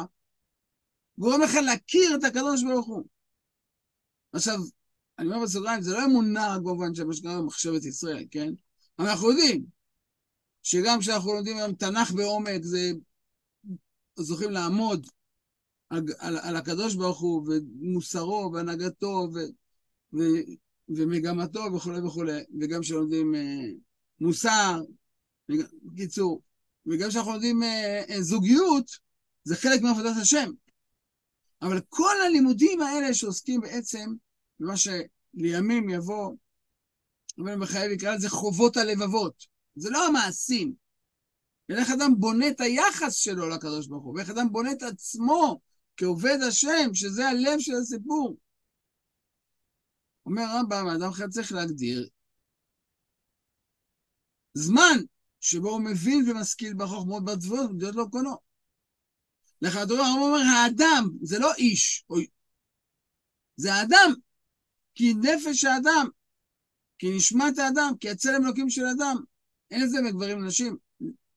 גורם 1.18 1.40
לך 1.40 1.54
להכיר 1.54 2.14
את 2.14 2.24
הקדוש 2.24 2.64
ברוך 2.64 2.86
הוא. 2.86 3.02
עכשיו, 4.32 4.58
אני 5.18 5.26
אומר 5.26 5.42
בסוגריים, 5.42 5.82
זה 5.82 5.92
לא 5.92 6.04
אמונה 6.04 6.56
כמובן 6.62 6.94
של 6.94 7.04
מה 7.04 7.14
שקרה 7.14 7.38
במחשבת 7.38 7.84
ישראל, 7.84 8.24
כן? 8.30 8.52
אנחנו 8.98 9.30
יודעים 9.30 9.64
שגם 10.62 11.00
כשאנחנו 11.00 11.34
לומדים 11.34 11.56
היום 11.56 11.74
תנ"ך 11.74 12.10
בעומק, 12.10 12.62
זה 12.62 12.92
זוכים 14.16 14.50
לעמוד 14.50 15.06
על, 15.92 16.38
על, 16.38 16.56
הקדוש 16.56 16.94
ברוך 16.94 17.20
הוא 17.20 17.48
ומוסרו 17.48 18.50
והנהגתו 18.54 19.28
ו, 19.34 19.38
ו, 20.12 20.22
ומגמתו 20.88 21.60
וכולי 21.74 22.00
וכולי, 22.00 22.40
וגם 22.60 22.80
כשלומדים 22.80 23.34
אה, 23.34 23.68
מוסר, 24.20 24.80
בקיצור, 25.82 26.42
וגם 26.86 27.08
כשאנחנו 27.08 27.32
לומדים 27.32 27.62
אה, 27.62 28.02
אה, 28.10 28.22
זוגיות, 28.22 28.90
זה 29.44 29.56
חלק 29.56 29.82
מעבודת 29.82 30.16
השם. 30.20 30.50
אבל 31.62 31.80
כל 31.88 32.14
הלימודים 32.26 32.80
האלה 32.80 33.14
שעוסקים 33.14 33.60
בעצם 33.60 34.12
במה 34.60 34.74
שלימים 34.76 35.90
יבוא, 35.90 36.36
רבי 37.38 37.56
מיכאל 37.56 37.90
יקרא 37.90 38.14
לזה 38.14 38.28
חובות 38.28 38.76
הלבבות. 38.76 39.46
זה 39.76 39.90
לא 39.90 40.06
המעשים. 40.06 40.74
איך 41.68 41.90
אדם 41.90 42.14
בונה 42.18 42.48
את 42.48 42.60
היחס 42.60 43.14
שלו 43.14 43.48
לקדוש 43.48 43.86
ברוך 43.86 44.04
הוא, 44.04 44.14
ואיך 44.16 44.30
אדם 44.30 44.52
בונה 44.52 44.72
את 44.72 44.82
עצמו 44.82 45.60
כעובד 45.96 46.38
השם, 46.48 46.94
שזה 46.94 47.28
הלב 47.28 47.58
של 47.58 47.72
הסיפור. 47.74 48.36
אומר 50.26 50.42
רמב"ם, 50.42 50.88
האדם 50.88 51.08
אחר 51.08 51.28
צריך 51.28 51.52
להגדיר 51.52 52.08
זמן 54.54 54.98
שבו 55.40 55.70
הוא 55.70 55.80
מבין 55.80 56.30
ומשכיל 56.30 56.74
בחוכמות 56.74 57.24
בתבואות, 57.24 57.70
ומדיעות 57.70 57.94
לא 57.94 58.04
קונו. 58.10 58.36
לכתוב 59.62 60.00
הרמב"ם 60.00 60.22
אומר, 60.22 60.42
האדם, 60.56 61.08
זה 61.22 61.38
לא 61.38 61.54
איש, 61.54 62.04
או... 62.10 62.16
זה 63.56 63.74
האדם, 63.74 64.12
כי 64.94 65.14
נפש 65.14 65.64
האדם, 65.64 66.08
כי 66.98 67.16
נשמת 67.16 67.58
האדם, 67.58 67.92
כי 68.00 68.10
הצלם 68.10 68.44
אלוקים 68.44 68.70
של 68.70 68.86
אדם. 68.86 69.16
אין 69.70 69.82
לזה 69.82 69.98
בגברים 70.06 70.38
ונשים. 70.38 70.76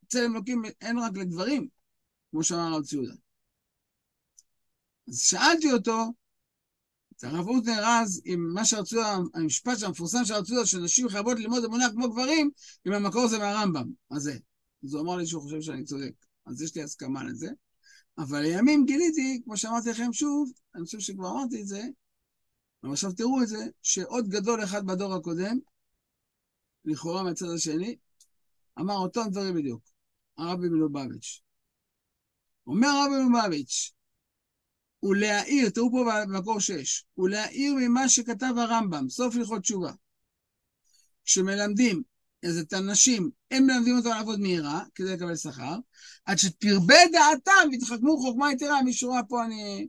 צלם 0.07 0.35
אלוקים 0.35 0.61
אין 0.81 0.97
רק 0.99 1.11
לגברים, 1.17 1.67
כמו 2.31 2.43
שאמר 2.43 2.61
הרב 2.61 2.83
ציודה. 2.83 3.13
אז 5.07 5.19
שאלתי 5.19 5.71
אותו, 5.71 6.13
את 7.15 7.23
הרב 7.23 7.47
אוטנר 7.47 7.83
אז, 7.85 8.21
עם 8.25 8.53
מה 8.53 8.65
שרצו, 8.65 9.01
המשפט 9.33 9.83
המפורסם 9.83 10.25
שרצו, 10.25 10.65
שנשים 10.65 11.09
חייבות 11.09 11.39
ללמוד 11.39 11.63
אמונה 11.63 11.85
כמו 11.91 12.09
גברים, 12.09 12.51
אם 12.87 12.93
המקור 12.93 13.27
זה 13.27 13.37
מהרמב"ם. 13.37 13.91
אז 14.11 14.21
זה. 14.21 14.37
אז 14.83 14.93
הוא 14.93 15.01
אמר 15.01 15.15
לי 15.15 15.27
שהוא 15.27 15.41
חושב 15.41 15.61
שאני 15.61 15.83
צודק. 15.83 16.13
אז 16.45 16.61
יש 16.61 16.75
לי 16.75 16.83
הסכמה 16.83 17.23
לזה. 17.23 17.49
אבל 18.17 18.41
לימים 18.41 18.85
גיליתי, 18.85 19.41
כמו 19.45 19.57
שאמרתי 19.57 19.89
לכם 19.89 20.13
שוב, 20.13 20.51
אני 20.75 20.85
חושב 20.85 20.99
שכבר 20.99 21.31
אמרתי 21.31 21.61
את 21.61 21.67
זה, 21.67 21.83
אבל 22.83 22.93
עכשיו 22.93 23.13
תראו 23.13 23.41
את 23.41 23.47
זה, 23.47 23.67
שעוד 23.81 24.27
גדול 24.27 24.63
אחד 24.63 24.85
בדור 24.85 25.13
הקודם, 25.13 25.59
לכאורה 26.85 27.23
מהצד 27.23 27.45
השני, 27.55 27.95
אמר 28.79 28.93
אותם 28.93 29.21
דברים 29.31 29.55
בדיוק, 29.55 29.83
הרבי 30.37 30.69
מלובביץ'. 30.69 31.41
אומר 32.67 32.87
הרבי 32.87 33.15
מלובביץ', 33.15 33.93
ולהעיר, 35.03 35.69
תראו 35.69 35.91
פה 35.91 36.11
במקור 36.27 36.59
6, 36.59 37.05
ולהעיר 37.17 37.73
ממה 37.75 38.09
שכתב 38.09 38.53
הרמב"ם, 38.57 39.09
סוף 39.09 39.35
הלכות 39.35 39.61
תשובה. 39.61 39.91
כשמלמדים 41.25 42.03
אז 42.45 42.57
את 42.57 42.73
הנשים, 42.73 43.29
הם 43.51 43.65
מלמדים 43.65 43.97
אותם 43.97 44.09
לעבוד 44.09 44.39
מהירה, 44.39 44.83
כדי 44.95 45.13
לקבל 45.13 45.35
שכר, 45.35 45.77
עד 46.25 46.37
שתרבה 46.37 46.97
דעתם 47.11 47.69
ויתחכמו 47.71 48.17
חוכמה 48.17 48.51
יתרה, 48.51 48.83
מי 48.83 48.93
שרואה 48.93 49.23
פה 49.23 49.45
אני, 49.45 49.87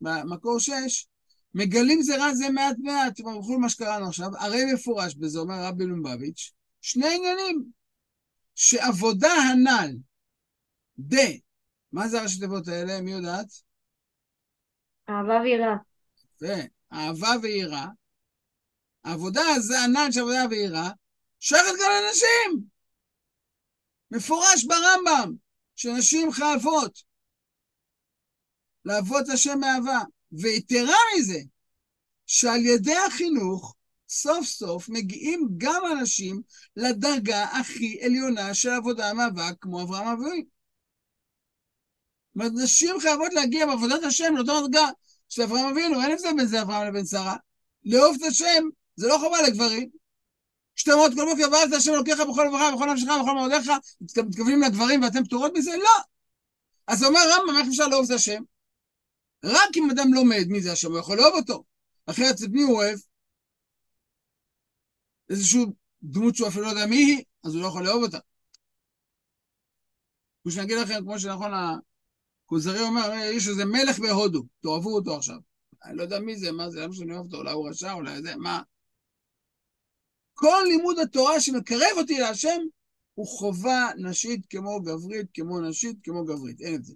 במקור 0.00 0.58
6, 0.58 1.06
מגלים 1.54 2.02
זרע 2.02 2.34
זה 2.34 2.50
מעט 2.50 2.76
מעט, 2.78 3.20
בכל 3.20 3.58
מה 3.58 3.68
שקראנו 3.68 4.08
עכשיו, 4.08 4.30
הרי 4.38 4.74
מפורש 4.74 5.14
בזה, 5.14 5.38
אומר 5.38 5.64
רבי 5.64 5.84
לומבביץ', 5.84 6.52
שני 6.80 7.16
עניינים, 7.16 7.64
שעבודה 8.54 9.32
הנ"ל, 9.32 9.96
ד, 10.98 11.16
מה 11.92 12.08
זה 12.08 12.20
הראשי 12.20 12.38
תיבות 12.38 12.68
האלה? 12.68 13.00
מי 13.00 13.12
יודעת? 13.12 13.63
אהבה 15.08 15.40
ויראה. 15.42 15.76
יפה, 16.34 16.62
אהבה 16.92 17.30
ויראה. 17.42 17.86
העבודה 19.04 19.42
הזה, 19.56 19.78
הנ"ל 19.80 20.12
של 20.12 20.20
עבודה 20.20 20.44
ויראה, 20.50 20.90
שייכת 21.40 21.72
גם 21.82 21.90
לנשים. 21.90 22.64
מפורש 24.10 24.64
ברמב"ם, 24.64 25.34
שנשים 25.76 26.32
חייבות 26.32 27.02
לעבוד 28.84 29.30
השם 29.30 29.58
מאהבה. 29.60 30.00
ויתרה 30.32 30.96
מזה, 31.16 31.38
שעל 32.26 32.60
ידי 32.66 32.96
החינוך, 32.96 33.74
סוף 34.08 34.46
סוף 34.46 34.88
מגיעים 34.88 35.48
גם 35.56 35.82
אנשים 35.92 36.42
לדרגה 36.76 37.44
הכי 37.44 38.00
עליונה 38.04 38.54
של 38.54 38.70
עבודה 38.70 39.14
מאבק 39.14 39.54
כמו 39.60 39.82
אברהם 39.82 40.06
אביבי. 40.06 40.44
נשים 42.36 43.00
חייבות 43.00 43.32
להגיע 43.32 43.66
בעבודת 43.66 44.02
השם 44.04 44.36
לאותה 44.36 44.52
דרגה 44.52 44.88
של 45.28 45.42
אברהם 45.42 45.66
אבינו, 45.66 46.02
אין 46.02 46.12
הבדל 46.12 46.36
בין 46.36 46.46
זה 46.46 46.62
אברהם 46.62 46.88
לבין 46.88 47.06
שרה. 47.06 47.36
לאהוב 47.84 48.16
את 48.20 48.22
השם 48.22 48.64
זה 48.96 49.08
לא 49.08 49.18
חובה 49.18 49.42
לגברים. 49.42 49.90
כשאתם 50.76 50.92
אומרות 50.92 51.12
כל 51.14 51.24
בוקר 51.24 51.52
ואהבת 51.52 51.72
השם 51.72 51.92
אלוקיך 51.92 52.20
בכל 52.20 52.44
לבך 52.48 52.72
ובכל 52.72 52.92
נפשך 52.92 53.06
ובכל 53.20 53.34
מאודיך, 53.34 53.70
מתכוונים 54.00 54.62
לגברים 54.62 55.02
ואתם 55.02 55.24
פטורות 55.24 55.52
מזה? 55.56 55.76
לא. 55.76 56.00
אז 56.86 57.04
אומר 57.04 57.20
רמב"ם, 57.30 57.56
איך 57.58 57.68
אפשר 57.68 57.88
לאהוב 57.88 58.04
את 58.04 58.10
השם? 58.10 58.42
רק 59.44 59.76
אם 59.76 59.90
אדם 59.90 60.14
לומד 60.14 60.44
מי 60.48 60.62
זה 60.62 60.72
השם, 60.72 60.90
הוא 60.90 60.98
יכול 60.98 61.16
לאהוב 61.16 61.34
אותו. 61.34 61.64
אחרת 62.06 62.34
את 62.44 62.48
מי 62.50 62.62
הוא 62.62 62.76
אוהב? 62.76 62.98
איזושהי 65.30 65.60
דמות 66.02 66.36
שהוא 66.36 66.48
אפילו 66.48 66.64
לא 66.64 66.68
יודע 66.68 66.86
מי 66.86 66.96
היא, 66.96 67.24
אז 67.44 67.54
הוא 67.54 67.62
לא 67.62 67.68
יכול 67.68 67.84
לאהוב 67.84 68.02
אותה. 68.02 68.18
כמו 70.42 70.52
שאני 70.52 70.64
אגיד 70.64 70.78
לכם, 70.78 71.00
כמו 71.04 71.18
שנכון 71.18 71.50
הכוזרי 72.54 72.80
אומר, 72.80 73.10
יש 73.36 73.48
איזה 73.48 73.64
מלך 73.64 73.98
בהודו, 73.98 74.42
תאהבו 74.60 74.94
אותו 74.94 75.16
עכשיו. 75.16 75.36
אני 75.84 75.96
לא 75.96 76.02
יודע 76.02 76.20
מי 76.20 76.36
זה, 76.36 76.52
מה 76.52 76.70
זה, 76.70 76.80
למה 76.80 76.94
שאני 76.94 77.12
אוהב 77.12 77.24
אותו, 77.24 77.36
אולי 77.36 77.52
הוא 77.52 77.68
רשע, 77.68 77.92
אולי 77.92 78.22
זה, 78.22 78.36
מה? 78.36 78.62
כל 80.34 80.62
לימוד 80.68 80.98
התורה 80.98 81.40
שמקרב 81.40 81.96
אותי 81.96 82.18
להשם 82.18 82.60
הוא 83.14 83.26
חובה 83.26 83.88
נשית 83.96 84.46
כמו 84.50 84.80
גברית, 84.80 85.26
כמו 85.34 85.60
נשית, 85.60 85.96
כמו 86.02 86.24
גברית, 86.24 86.60
אין 86.60 86.74
את 86.74 86.84
זה. 86.84 86.94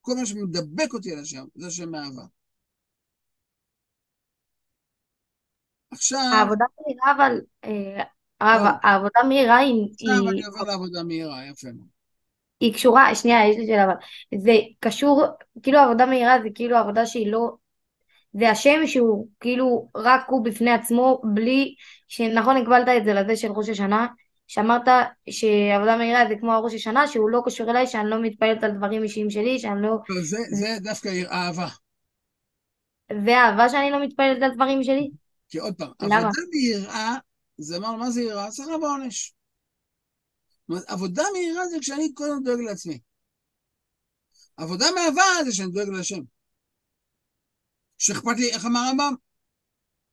כל 0.00 0.12
מה 0.20 0.26
שמדבק 0.26 0.94
אותי 0.94 1.12
על 1.12 1.18
השם, 1.18 1.44
זה 1.54 1.66
השם 1.66 1.90
מאהבה. 1.90 2.24
עכשיו... 5.90 6.30
העבודה 6.34 6.64
מהירה, 6.80 7.12
אבל... 7.16 7.40
אה, 7.64 8.04
העבודה 8.82 9.20
מהירה 9.28 9.56
היא... 9.56 9.92
עכשיו 9.92 10.30
אני 10.30 10.44
עובר 10.44 10.62
לעבודה 10.62 11.02
מהירה, 11.04 11.46
יפה 11.46 11.72
מאוד. 11.72 11.99
היא 12.60 12.74
קשורה, 12.74 13.14
שנייה, 13.14 13.48
יש 13.48 13.56
לי 13.56 13.66
שאלה, 13.66 13.84
אבל 13.84 13.94
זה 14.38 14.52
קשור, 14.80 15.24
כאילו 15.62 15.78
עבודה 15.78 16.06
מהירה 16.06 16.42
זה 16.42 16.48
כאילו 16.54 16.76
עבודה 16.76 17.06
שהיא 17.06 17.32
לא... 17.32 17.50
זה 18.32 18.50
השם 18.50 18.86
שהוא 18.86 19.28
כאילו 19.40 19.90
רק 19.96 20.24
הוא 20.28 20.44
בפני 20.44 20.70
עצמו, 20.70 21.20
בלי... 21.34 21.74
שנכון 22.10 22.56
הקבלת 22.56 22.88
את 22.96 23.04
זה 23.04 23.12
לזה 23.12 23.36
של 23.36 23.48
ראש 23.52 23.68
השנה, 23.68 24.06
שאמרת 24.46 24.88
שעבודה 25.30 25.96
מהירה 25.96 26.28
זה 26.28 26.34
כמו 26.40 26.52
הראש 26.52 26.74
השנה, 26.74 27.08
שהוא 27.08 27.30
לא 27.30 27.42
קשור 27.44 27.70
אליי, 27.70 27.86
שאני 27.86 28.10
לא 28.10 28.22
מתפעלת 28.22 28.64
על 28.64 28.70
דברים 28.70 29.02
אישיים 29.02 29.30
שלי, 29.30 29.58
שאני 29.58 29.82
לא... 29.82 29.96
זה, 30.22 30.38
זה 30.50 30.68
דווקא 30.80 31.08
אהבה. 31.30 31.68
זה 33.24 33.36
אהבה 33.36 33.68
שאני 33.68 33.90
לא 33.90 34.02
מתפעלת 34.02 34.42
על 34.42 34.54
דברים 34.54 34.82
שלי? 34.82 35.10
כי 35.48 35.58
עוד 35.58 35.74
פעם, 35.78 35.90
למה? 36.02 36.16
עבודה 36.16 36.42
מיראה, 36.52 37.16
זה 37.58 37.78
מה, 37.80 37.96
מה 37.96 38.10
זה 38.10 38.22
יראה? 38.22 38.52
שכר 38.52 38.76
ועונש. 40.70 40.84
עבודה 40.88 41.22
מהירה 41.32 41.66
זה 41.66 41.76
כשאני 41.80 42.14
קודם 42.14 42.42
דואג 42.44 42.60
לעצמי. 42.60 42.98
עבודה 44.56 44.86
מאהבה 44.94 45.44
זה 45.44 45.52
שאני 45.52 45.70
דואג 45.70 45.88
להשם. 45.88 46.20
שאכפת 47.98 48.36
לי, 48.38 48.52
איך 48.52 48.66
אמר 48.66 48.80
הרמב"ם? 48.80 49.14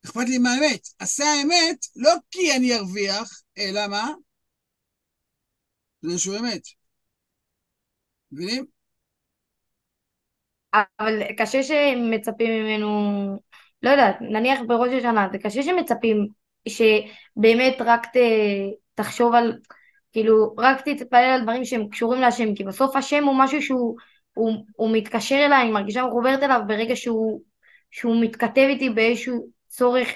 אכפת 0.05 0.29
לי 0.29 0.37
מהאמת. 0.37 0.87
עשה 0.99 1.23
האמת 1.25 1.77
לא 1.95 2.11
כי 2.31 2.55
אני 2.57 2.75
ארוויח, 2.75 3.41
אלא 3.57 3.87
מה? 3.87 4.09
זה 6.01 6.19
שהוא 6.19 6.37
אמת. 6.39 6.61
מבינים? 8.31 8.65
אבל 10.73 11.23
קשה 11.37 11.63
שמצפים 11.63 12.49
ממנו, 12.49 12.87
לא 13.83 13.89
יודעת, 13.89 14.15
נניח 14.21 14.59
בראש 14.67 14.93
השנה, 14.93 15.27
זה 15.31 15.37
קשה 15.37 15.63
שמצפים 15.63 16.27
שבאמת 16.67 17.75
רק 17.79 18.05
ת, 18.05 18.17
תחשוב 18.95 19.33
על, 19.33 19.59
כאילו, 20.17 20.55
רק 20.57 20.77
תתפלל 20.85 21.31
על 21.35 21.43
דברים 21.43 21.65
שהם 21.65 21.89
קשורים 21.89 22.21
להשם, 22.21 22.55
כי 22.55 22.63
בסוף 22.63 22.95
השם 22.95 23.23
הוא 23.23 23.35
משהו 23.37 23.61
שהוא 23.61 23.97
הוא, 24.33 24.65
הוא 24.75 24.89
מתקשר 24.93 25.35
אליי, 25.45 25.61
אני 25.61 25.71
מרגישה 25.71 26.05
מחוברת 26.07 26.43
אליו 26.43 26.61
ברגע 26.67 26.95
שהוא, 26.95 27.41
שהוא 27.91 28.23
מתכתב 28.23 28.65
איתי 28.69 28.89
באיזשהו 28.89 29.49
צורך 29.67 30.07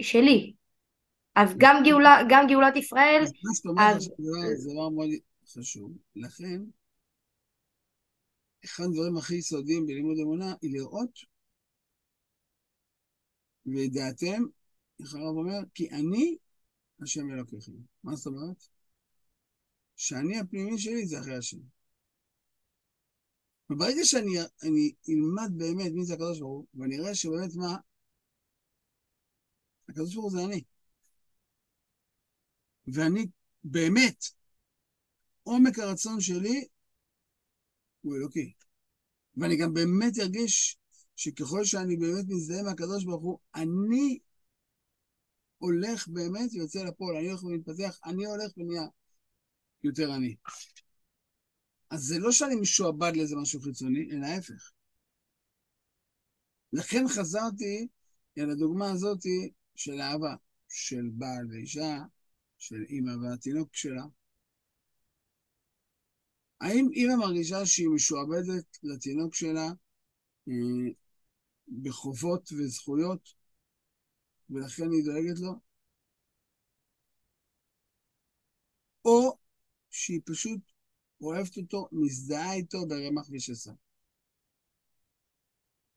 שלי. 0.00 0.52
אז 1.34 1.54
גם, 1.58 1.82
גאולה, 1.84 2.18
גם 2.28 2.46
גאולת 2.48 2.76
ישראל, 2.76 3.20
אז 3.22 3.32
מה 3.44 3.54
שאת 3.54 3.66
אומרת 3.66 3.96
אז- 3.96 4.02
זה 4.02 4.10
דבר- 4.18 4.56
זה 4.56 4.70
דבר 4.72 4.88
מאוד 4.88 5.08
חשוב. 5.46 5.92
לכן, 6.16 6.60
אחד 8.64 8.84
הדברים 8.84 9.16
הכי 9.16 9.34
יסודיים 9.34 9.86
בלימוד 9.86 10.18
אמונה 10.22 10.54
היא 10.62 10.72
לראות, 10.74 11.18
וידעתם, 13.66 14.42
איך 15.00 15.14
הרב 15.14 15.36
אומר, 15.36 15.58
כי 15.74 15.90
אני 15.90 16.36
השם 17.02 17.30
אלוקיכם. 17.30 17.72
מה 18.04 18.16
זאת 18.16 18.26
אומרת? 18.26 18.79
שאני 20.00 20.38
הפנימי 20.38 20.78
שלי 20.78 21.06
זה 21.06 21.20
אחרי 21.20 21.36
השם. 21.36 21.58
וברגע 23.70 24.04
שאני 24.04 24.38
אני 24.62 24.92
אלמד 25.08 25.58
באמת 25.58 25.92
מי 25.92 26.04
זה 26.04 26.14
הקדוש 26.14 26.40
ברוך 26.40 26.52
הוא, 26.52 26.66
ואני 26.74 26.98
אראה 26.98 27.14
שבאמת 27.14 27.54
מה, 27.54 27.76
הקדוש 29.88 30.14
ברוך 30.14 30.32
הוא 30.32 30.40
זה 30.40 30.44
אני. 30.46 30.64
ואני 32.86 33.26
באמת, 33.64 34.24
עומק 35.42 35.78
הרצון 35.78 36.20
שלי 36.20 36.68
הוא 38.00 38.16
אלוקי. 38.16 38.52
ואני 39.36 39.56
גם 39.56 39.74
באמת 39.74 40.12
ארגיש 40.20 40.78
שככל 41.16 41.64
שאני 41.64 41.96
באמת 41.96 42.24
מזדהה 42.28 42.62
מהקדוש 42.62 43.04
ברוך 43.04 43.22
הוא, 43.22 43.38
אני 43.54 44.18
הולך 45.58 46.08
באמת 46.08 46.50
ויוצא 46.52 46.84
לפועל, 46.84 47.16
אני 47.16 47.28
הולך 47.28 47.44
ומתפתח, 47.44 48.00
אני 48.04 48.26
הולך 48.26 48.52
ונהיה 48.56 48.86
יותר 49.82 50.14
אני. 50.16 50.36
אז 51.90 52.00
זה 52.00 52.18
לא 52.18 52.32
שאני 52.32 52.54
משועבד 52.54 53.12
לאיזה 53.16 53.36
משהו 53.36 53.60
חיצוני, 53.60 54.10
אלא 54.12 54.26
ההפך. 54.26 54.72
לכן 56.72 57.04
חזרתי 57.08 57.88
אל 58.38 58.50
הדוגמה 58.50 58.90
הזאת 58.90 59.20
של 59.74 60.00
אהבה, 60.00 60.34
של 60.68 61.10
בעל 61.12 61.46
ואישה, 61.50 61.98
של 62.58 62.84
אימא 62.88 63.12
והתינוק 63.22 63.74
שלה. 63.74 64.04
האם 66.60 66.88
אימא 66.92 67.16
מרגישה 67.16 67.66
שהיא 67.66 67.88
משועבדת 67.88 68.78
לתינוק 68.82 69.34
שלה 69.34 69.68
אה, 70.48 70.92
בחובות 71.82 72.52
וזכויות, 72.52 73.34
ולכן 74.50 74.90
היא 74.92 75.04
דואגת 75.04 75.40
לו? 75.40 75.52
או 79.04 79.39
שהיא 79.90 80.20
פשוט 80.26 80.60
אוהבת 81.20 81.56
אותו, 81.56 81.88
מזדהה 81.92 82.52
איתו 82.52 82.78
ברמח 82.88 83.28
ושסה. 83.32 83.70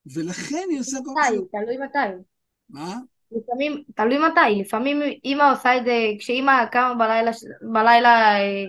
ולכן 0.06 0.68
היא 0.70 0.80
עושה 0.80 0.98
כל 1.06 1.12
מתי? 1.12 1.36
שהוא... 1.36 1.48
תלוי 1.52 1.78
מתי. 1.78 2.24
מה? 2.70 2.98
לפעמים, 3.32 3.84
תלוי 3.96 4.18
מתי, 4.18 4.62
לפעמים 4.62 5.02
אימא 5.24 5.52
עושה 5.52 5.78
את 5.78 5.86
זה, 5.86 5.92
כשאימא 6.20 6.66
קמה 6.66 6.94
בלילה, 6.94 7.32
בלילה 7.74 8.40
אה, 8.40 8.66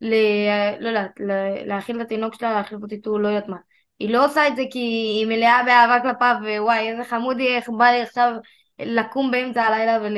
ל... 0.00 0.14
לא 0.80 0.88
יודעת, 0.88 1.10
להאכיל 1.66 2.00
את 2.00 2.06
התינוק 2.06 2.34
שלה, 2.34 2.52
להאכיל 2.52 2.78
אותו, 2.92 3.18
לא 3.18 3.28
יודעת 3.28 3.48
מה. 3.48 3.56
היא 3.98 4.10
לא 4.10 4.26
עושה 4.26 4.48
את 4.48 4.56
זה 4.56 4.62
כי 4.70 4.78
היא 4.78 5.26
מלאה 5.26 5.62
באהבה 5.64 6.00
כלפיו, 6.02 6.36
ווואי, 6.42 6.90
איזה 6.90 7.04
חמוד 7.04 7.38
היא, 7.38 7.56
איך 7.56 7.68
בא 7.78 7.84
לי 7.84 8.02
עכשיו 8.02 8.32
לקום 8.78 9.30
באמצע 9.30 9.62
הלילה 9.62 9.98
ול... 10.02 10.16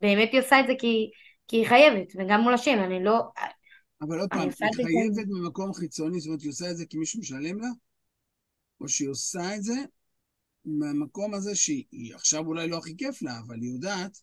באמת 0.00 0.28
היא 0.32 0.40
עושה 0.40 0.60
את 0.60 0.66
זה 0.66 0.72
כי, 0.78 1.10
כי 1.50 1.56
היא 1.56 1.68
חייבת, 1.68 2.12
וגם 2.18 2.40
מול 2.40 2.54
השם, 2.54 2.78
אני 2.86 3.04
לא... 3.04 3.20
אבל 4.00 4.20
עוד 4.20 4.28
פעם, 4.30 4.40
היא 4.40 4.86
חייבת 4.86 5.28
ממקום 5.28 5.74
חיצוני, 5.74 6.20
זאת 6.20 6.26
אומרת, 6.26 6.40
היא 6.42 6.50
עושה 6.50 6.70
את 6.70 6.76
זה 6.76 6.86
כי 6.86 6.98
מישהו 6.98 7.20
משלם 7.20 7.60
לה, 7.60 7.68
או 8.80 8.88
שהיא 8.88 9.08
עושה 9.08 9.56
את 9.56 9.62
זה 9.62 9.74
מהמקום 10.64 11.34
הזה 11.34 11.54
שהיא 11.54 12.14
עכשיו 12.14 12.46
אולי 12.46 12.68
לא 12.68 12.78
הכי 12.78 12.96
כיף 12.96 13.22
לה, 13.22 13.38
אבל 13.38 13.54
היא 13.60 13.72
יודעת, 13.72 14.18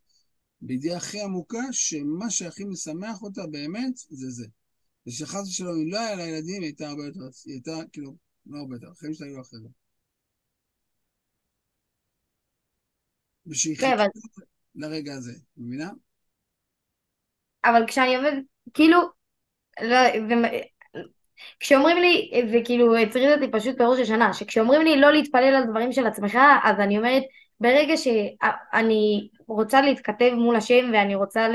בידיעה 0.61 0.97
הכי 0.97 1.21
עמוקה, 1.21 1.63
שמה 1.71 2.29
שהכי 2.29 2.63
משמח 2.65 3.21
אותה 3.21 3.47
באמת, 3.47 3.97
זה 3.97 4.29
זה. 4.29 4.47
ושחס 5.07 5.47
ושלום, 5.47 5.81
אם 5.81 5.91
לא 5.91 5.99
היה 5.99 6.15
לה 6.15 6.27
ילדים, 6.27 6.61
היא 6.61 6.69
הייתה 6.69 6.89
הרבה 6.89 7.05
יותר, 7.05 7.19
היא 7.45 7.53
הייתה, 7.53 7.77
כאילו, 7.91 8.15
לא 8.45 8.59
הרבה 8.59 8.75
יותר, 8.75 8.91
החיים 8.91 9.13
שלה 9.13 9.27
היו 9.27 9.41
אחרים. 9.41 9.71
ושהיא 13.47 13.77
כן, 13.77 13.97
חיכתה 13.97 14.41
לרגע 14.75 15.15
הזה, 15.15 15.33
מבינה? 15.57 15.91
אבל 17.69 17.87
כשאני 17.87 18.15
עובדת, 18.15 18.43
כאילו, 18.73 18.99
לא, 19.81 19.97
זה, 20.27 20.35
כשאומרים 21.59 21.97
לי, 21.97 22.31
זה 22.51 22.59
כאילו 22.65 22.97
הטריד 22.97 23.29
אותי 23.29 23.51
פשוט 23.51 23.77
בראש 23.77 23.99
השנה, 23.99 24.33
שכשאומרים 24.33 24.81
לי 24.81 25.01
לא 25.01 25.11
להתפלל 25.11 25.55
על 25.55 25.63
דברים 25.63 25.91
של 25.91 26.07
עצמך, 26.07 26.37
אז 26.63 26.79
אני 26.79 26.97
אומרת, 26.97 27.23
ברגע 27.59 27.97
שאני 27.97 29.29
רוצה 29.47 29.81
להתכתב 29.81 30.31
מול 30.33 30.55
השם 30.55 30.89
ואני 30.93 31.15
רוצה 31.15 31.47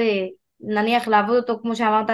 נניח 0.61 1.09
לעבוד 1.09 1.37
אותו, 1.37 1.59
כמו 1.63 1.77
שאמרת, 1.77 2.11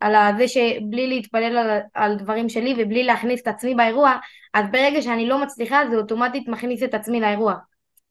על 0.00 0.14
זה 0.38 0.48
שבלי 0.48 1.06
להתפלל 1.06 1.58
על, 1.58 1.80
על 1.94 2.16
דברים 2.16 2.48
שלי 2.48 2.74
ובלי 2.78 3.04
להכניס 3.04 3.42
את 3.42 3.48
עצמי 3.48 3.74
באירוע, 3.74 4.16
אז 4.54 4.64
ברגע 4.72 5.02
שאני 5.02 5.28
לא 5.28 5.38
מצליחה, 5.38 5.82
זה 5.90 5.96
אוטומטית 5.96 6.48
מכניס 6.48 6.82
את 6.82 6.94
עצמי 6.94 7.20
לאירוע. 7.20 7.54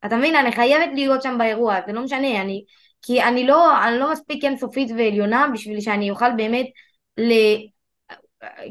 אתה 0.06 0.18
מבין? 0.18 0.36
אני 0.36 0.52
חייבת 0.52 0.90
להיות 0.94 1.22
שם 1.22 1.38
באירוע, 1.38 1.76
זה 1.88 1.94
לא 1.94 2.02
משנה, 2.02 2.42
אני, 2.42 2.64
כי 3.06 3.24
אני 3.24 3.48
לא, 3.48 3.88
אני 3.88 4.00
לא 4.00 4.12
מספיק 4.12 4.44
אינסופית 4.44 4.92
ועליונה 4.92 5.48
בשביל 5.54 5.80
שאני 5.82 6.10
אוכל 6.10 6.36
באמת 6.38 6.66
ל... 7.18 7.32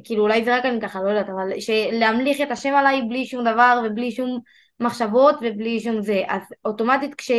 כאילו 0.05 0.23
אולי 0.23 0.45
זה 0.45 0.57
רק 0.57 0.65
אני 0.65 0.81
ככה, 0.81 1.03
לא 1.03 1.09
יודעת, 1.09 1.29
אבל 1.29 1.49
להמליך 1.93 2.41
את 2.41 2.51
השם 2.51 2.75
עליי 2.75 3.03
בלי 3.09 3.27
שום 3.27 3.45
דבר 3.45 3.83
ובלי 3.87 4.11
שום 4.11 4.41
מחשבות 4.81 5.35
ובלי 5.41 5.81
שום 5.81 6.03
זה. 6.03 6.23
אז 6.29 6.43
אוטומטית 6.65 7.15
כש, 7.15 7.31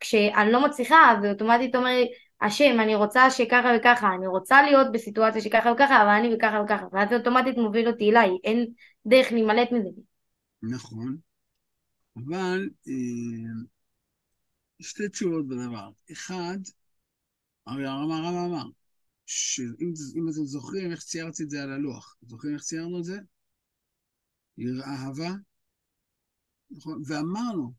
כשאני 0.00 0.52
לא 0.52 0.64
מצליחה, 0.64 1.12
אז 1.12 1.24
אוטומטית 1.24 1.76
אומר 1.76 1.90
לי, 1.90 2.08
השם, 2.40 2.80
אני 2.80 2.94
רוצה 2.94 3.30
שככה 3.30 3.72
וככה, 3.78 4.14
אני 4.14 4.26
רוצה 4.26 4.62
להיות 4.62 4.92
בסיטואציה 4.92 5.40
שככה 5.40 5.72
וככה, 5.72 6.02
אבל 6.02 6.10
אני 6.10 6.34
וככה 6.34 6.62
וככה, 6.64 6.86
ואז 6.92 7.08
זה 7.08 7.16
אוטומטית 7.16 7.56
מוביל 7.56 7.88
אותי 7.88 8.10
אליי, 8.10 8.30
אין 8.44 8.66
דרך 9.06 9.32
להימלט 9.32 9.72
מזה. 9.72 9.88
נכון. 10.62 11.16
אבל 12.16 12.68
אה, 12.88 12.92
שתי 14.80 15.08
תשובות 15.08 15.48
בדבר. 15.48 15.90
אחד, 16.12 16.58
הרי 17.66 17.86
הרב 17.86 18.10
אמר, 18.10 18.70
שאם 19.26 19.92
אם 20.16 20.28
אתם 20.28 20.44
זוכרים 20.44 20.90
איך 20.90 21.00
ציירתי 21.00 21.42
את 21.42 21.50
זה 21.50 21.62
על 21.62 21.72
הלוח, 21.72 22.16
זוכרים 22.22 22.54
איך 22.54 22.62
ציירנו 22.62 22.98
את 22.98 23.04
זה? 23.04 23.18
יראה 24.58 24.86
אהבה, 24.86 25.30
נכון? 26.70 27.02
ואמרנו 27.06 27.72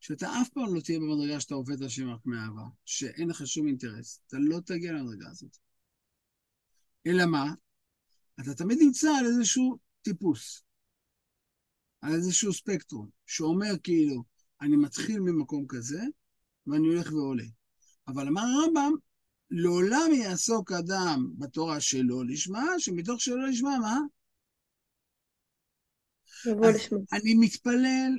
שאתה 0.00 0.26
אף 0.42 0.48
פעם 0.48 0.74
לא 0.74 0.80
תהיה 0.80 0.98
במדרגה 0.98 1.40
שאתה 1.40 1.54
עובד 1.54 1.82
השם 1.82 2.08
רק 2.08 2.26
מאהבה, 2.26 2.62
שאין 2.84 3.28
לך 3.28 3.46
שום 3.46 3.66
אינטרס, 3.66 4.20
אתה 4.26 4.36
לא 4.40 4.60
תגיע 4.66 4.92
למדרגה 4.92 5.28
הזאת. 5.30 5.56
אלא 7.06 7.26
מה? 7.26 7.54
אתה 8.40 8.54
תמיד 8.54 8.78
נמצא 8.82 9.08
על 9.18 9.26
איזשהו 9.26 9.78
טיפוס, 10.02 10.62
על 12.00 12.12
איזשהו 12.14 12.52
ספקטרום, 12.52 13.08
שאומר 13.26 13.72
כאילו, 13.82 14.24
אני 14.60 14.76
מתחיל 14.76 15.20
ממקום 15.20 15.66
כזה, 15.68 16.02
ואני 16.70 16.88
הולך 16.88 17.12
ועולה. 17.12 17.44
אבל 18.08 18.28
אמר 18.28 18.42
הרמב"ם, 18.42 18.92
לעולם 19.50 20.10
יעסוק 20.14 20.72
אדם 20.72 21.26
בתורה 21.38 21.80
שלא 21.80 22.26
לשמה, 22.26 22.64
שמתוך 22.78 23.20
שלא 23.20 23.48
לשמה, 23.48 23.78
מה? 23.78 23.98
אני 27.12 27.34
מתפלל, 27.34 28.12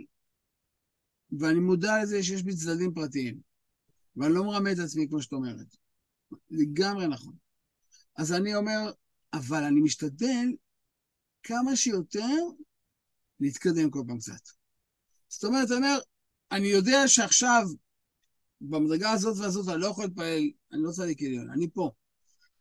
ואני 1.39 1.59
מודע 1.59 2.03
לזה 2.03 2.23
שיש 2.23 2.43
בי 2.43 2.55
צדדים 2.55 2.93
פרטיים, 2.93 3.39
ואני 4.15 4.33
לא 4.33 4.43
מרמה 4.43 4.71
את 4.71 4.79
עצמי 4.79 5.07
כמו 5.09 5.21
שאת 5.21 5.33
אומרת. 5.33 5.75
לגמרי 6.49 7.07
נכון. 7.07 7.35
אז 8.17 8.33
אני 8.33 8.55
אומר, 8.55 8.91
אבל 9.33 9.63
אני 9.63 9.81
משתדל 9.81 10.47
כמה 11.43 11.75
שיותר 11.75 12.37
להתקדם 13.39 13.89
כל 13.89 14.04
פעם 14.08 14.17
קצת. 14.17 14.49
זאת 15.27 15.43
אומרת, 15.43 15.67
אני 15.67 15.77
אומר, 15.77 15.99
אני 16.52 16.67
יודע 16.67 17.08
שעכשיו, 17.08 17.63
במדרגה 18.62 19.12
הזאת 19.12 19.37
והזאת, 19.39 19.67
אני 19.67 19.81
לא 19.81 19.87
יכול 19.87 20.03
להתפלל, 20.03 20.49
אני 20.73 20.81
לא 20.83 20.91
צדיק 20.91 21.21
עליון, 21.21 21.49
אני 21.49 21.69
פה. 21.73 21.91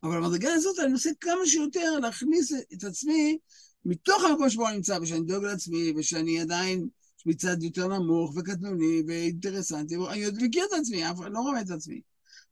אבל 0.03 0.17
במדרגה 0.17 0.53
הזאת 0.53 0.79
אני 0.79 0.87
מנסה 0.87 1.09
כמה 1.19 1.45
שיותר 1.45 1.99
להכניס 1.99 2.53
את 2.73 2.83
עצמי 2.83 3.37
מתוך 3.85 4.23
המקום 4.23 4.49
שבו 4.49 4.67
אני 4.67 4.75
נמצא, 4.75 4.97
ושאני 5.01 5.21
דואג 5.21 5.43
לעצמי, 5.43 5.93
ושאני 5.97 6.41
עדיין 6.41 6.87
מצד 7.25 7.63
יותר 7.63 7.87
נמוך 7.87 8.37
וקטנוני 8.37 9.03
ואינטרסנטי, 9.07 9.95
אני 9.95 10.25
עוד 10.25 10.35
מכיר 10.43 10.65
את 10.65 10.79
עצמי, 10.79 11.11
אף 11.11 11.19
לא 11.19 11.39
רואה 11.39 11.61
את 11.61 11.69
עצמי. 11.69 12.01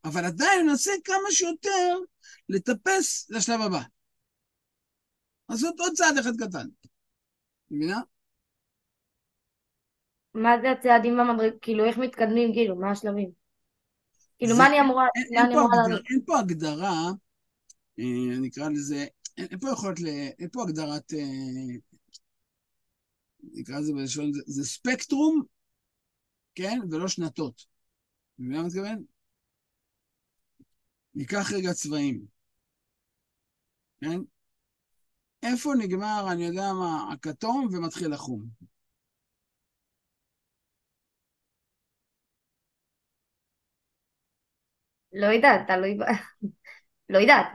אבל 0.03 0.25
עדיין 0.25 0.59
אני 0.59 0.69
מנסה 0.69 0.91
כמה 1.03 1.31
שיותר 1.31 1.97
לטפס 2.49 3.29
לשלב 3.29 3.61
הבא. 3.61 3.81
לעשות 5.49 5.79
עוד 5.79 5.93
צעד 5.93 6.17
אחד 6.17 6.35
קטן. 6.39 6.67
מבינה? 7.71 8.01
מה 10.33 10.55
זה 10.61 10.71
הצעדים 10.71 11.17
במדרג, 11.17 11.53
כאילו 11.61 11.85
איך 11.85 11.97
מתקדמים, 11.97 12.53
כאילו, 12.53 12.75
מה 12.75 12.91
השלבים? 12.91 13.38
כאילו, 14.39 14.57
מה 14.57 14.67
אני 14.67 14.81
אמורה, 14.81 15.07
אין, 15.15 15.27
מה 15.33 15.39
אין, 15.39 15.45
אני 15.45 15.55
פה 15.55 15.61
אמורה 15.61 15.75
הגדרה, 15.75 15.89
לעשות? 15.89 16.05
אין 16.09 16.21
פה 16.25 16.39
הגדרה, 16.39 17.11
אה, 17.99 18.39
נקרא 18.41 18.69
לזה, 18.69 19.05
אין, 19.37 19.47
אין 19.51 19.59
פה 19.59 19.69
יכולת, 19.69 19.99
ל, 19.99 20.07
אין 20.39 20.49
פה 20.51 20.63
הגדרת, 20.63 21.13
אה, 21.13 21.77
נקרא 23.43 23.79
לזה 23.79 23.93
בלשון, 23.93 24.33
זה, 24.33 24.41
זה 24.45 24.65
ספקטרום, 24.65 25.43
כן, 26.55 26.79
ולא 26.91 27.07
שנתות. 27.07 27.65
מבינה 28.39 28.55
מה 28.57 28.61
אני 28.61 28.67
מתכוון? 28.67 29.03
ניקח 31.15 31.51
רגע 31.53 31.73
צבעים, 31.73 32.25
כן? 34.01 34.19
איפה 35.43 35.73
נגמר, 35.79 36.27
אני 36.31 36.45
יודע 36.45 36.73
מה, 36.73 37.13
הכתום 37.13 37.67
ומתחיל 37.71 38.13
החום? 38.13 38.45
לא 45.13 45.25
יודעת, 45.25 45.61
תלוי 45.67 45.97
ב... 45.97 46.01
לא 47.13 47.17
יודעת, 47.17 47.45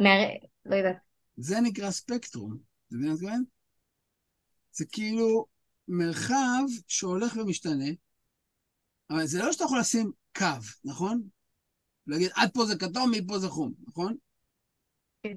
לא 0.67 0.77
יודעת. 0.77 0.97
זה 1.37 1.61
נקרא 1.61 1.91
ספקטרום, 1.91 2.59
אתה 2.89 2.97
מבין 2.97 3.07
מה 3.07 3.13
אני 3.13 3.15
מתכוון? 3.15 3.45
זה 4.73 4.85
כאילו 4.93 5.47
מרחב 5.89 6.63
שהולך 6.89 7.37
ומשתנה, 7.37 7.91
אבל 9.11 9.27
זה 9.27 9.43
לא 9.43 9.53
שאתה 9.53 9.65
יכול 9.65 9.79
לשים 9.79 10.13
קו, 10.37 10.47
נכון? 10.85 11.23
להגיד, 12.07 12.31
עד 12.35 12.51
פה 12.55 12.67
זה 12.67 12.79
כתום, 12.79 13.11
מפה 13.11 13.39
זה 13.39 13.49
חום, 13.49 13.73
נכון? 13.89 14.17
כן. 15.23 15.35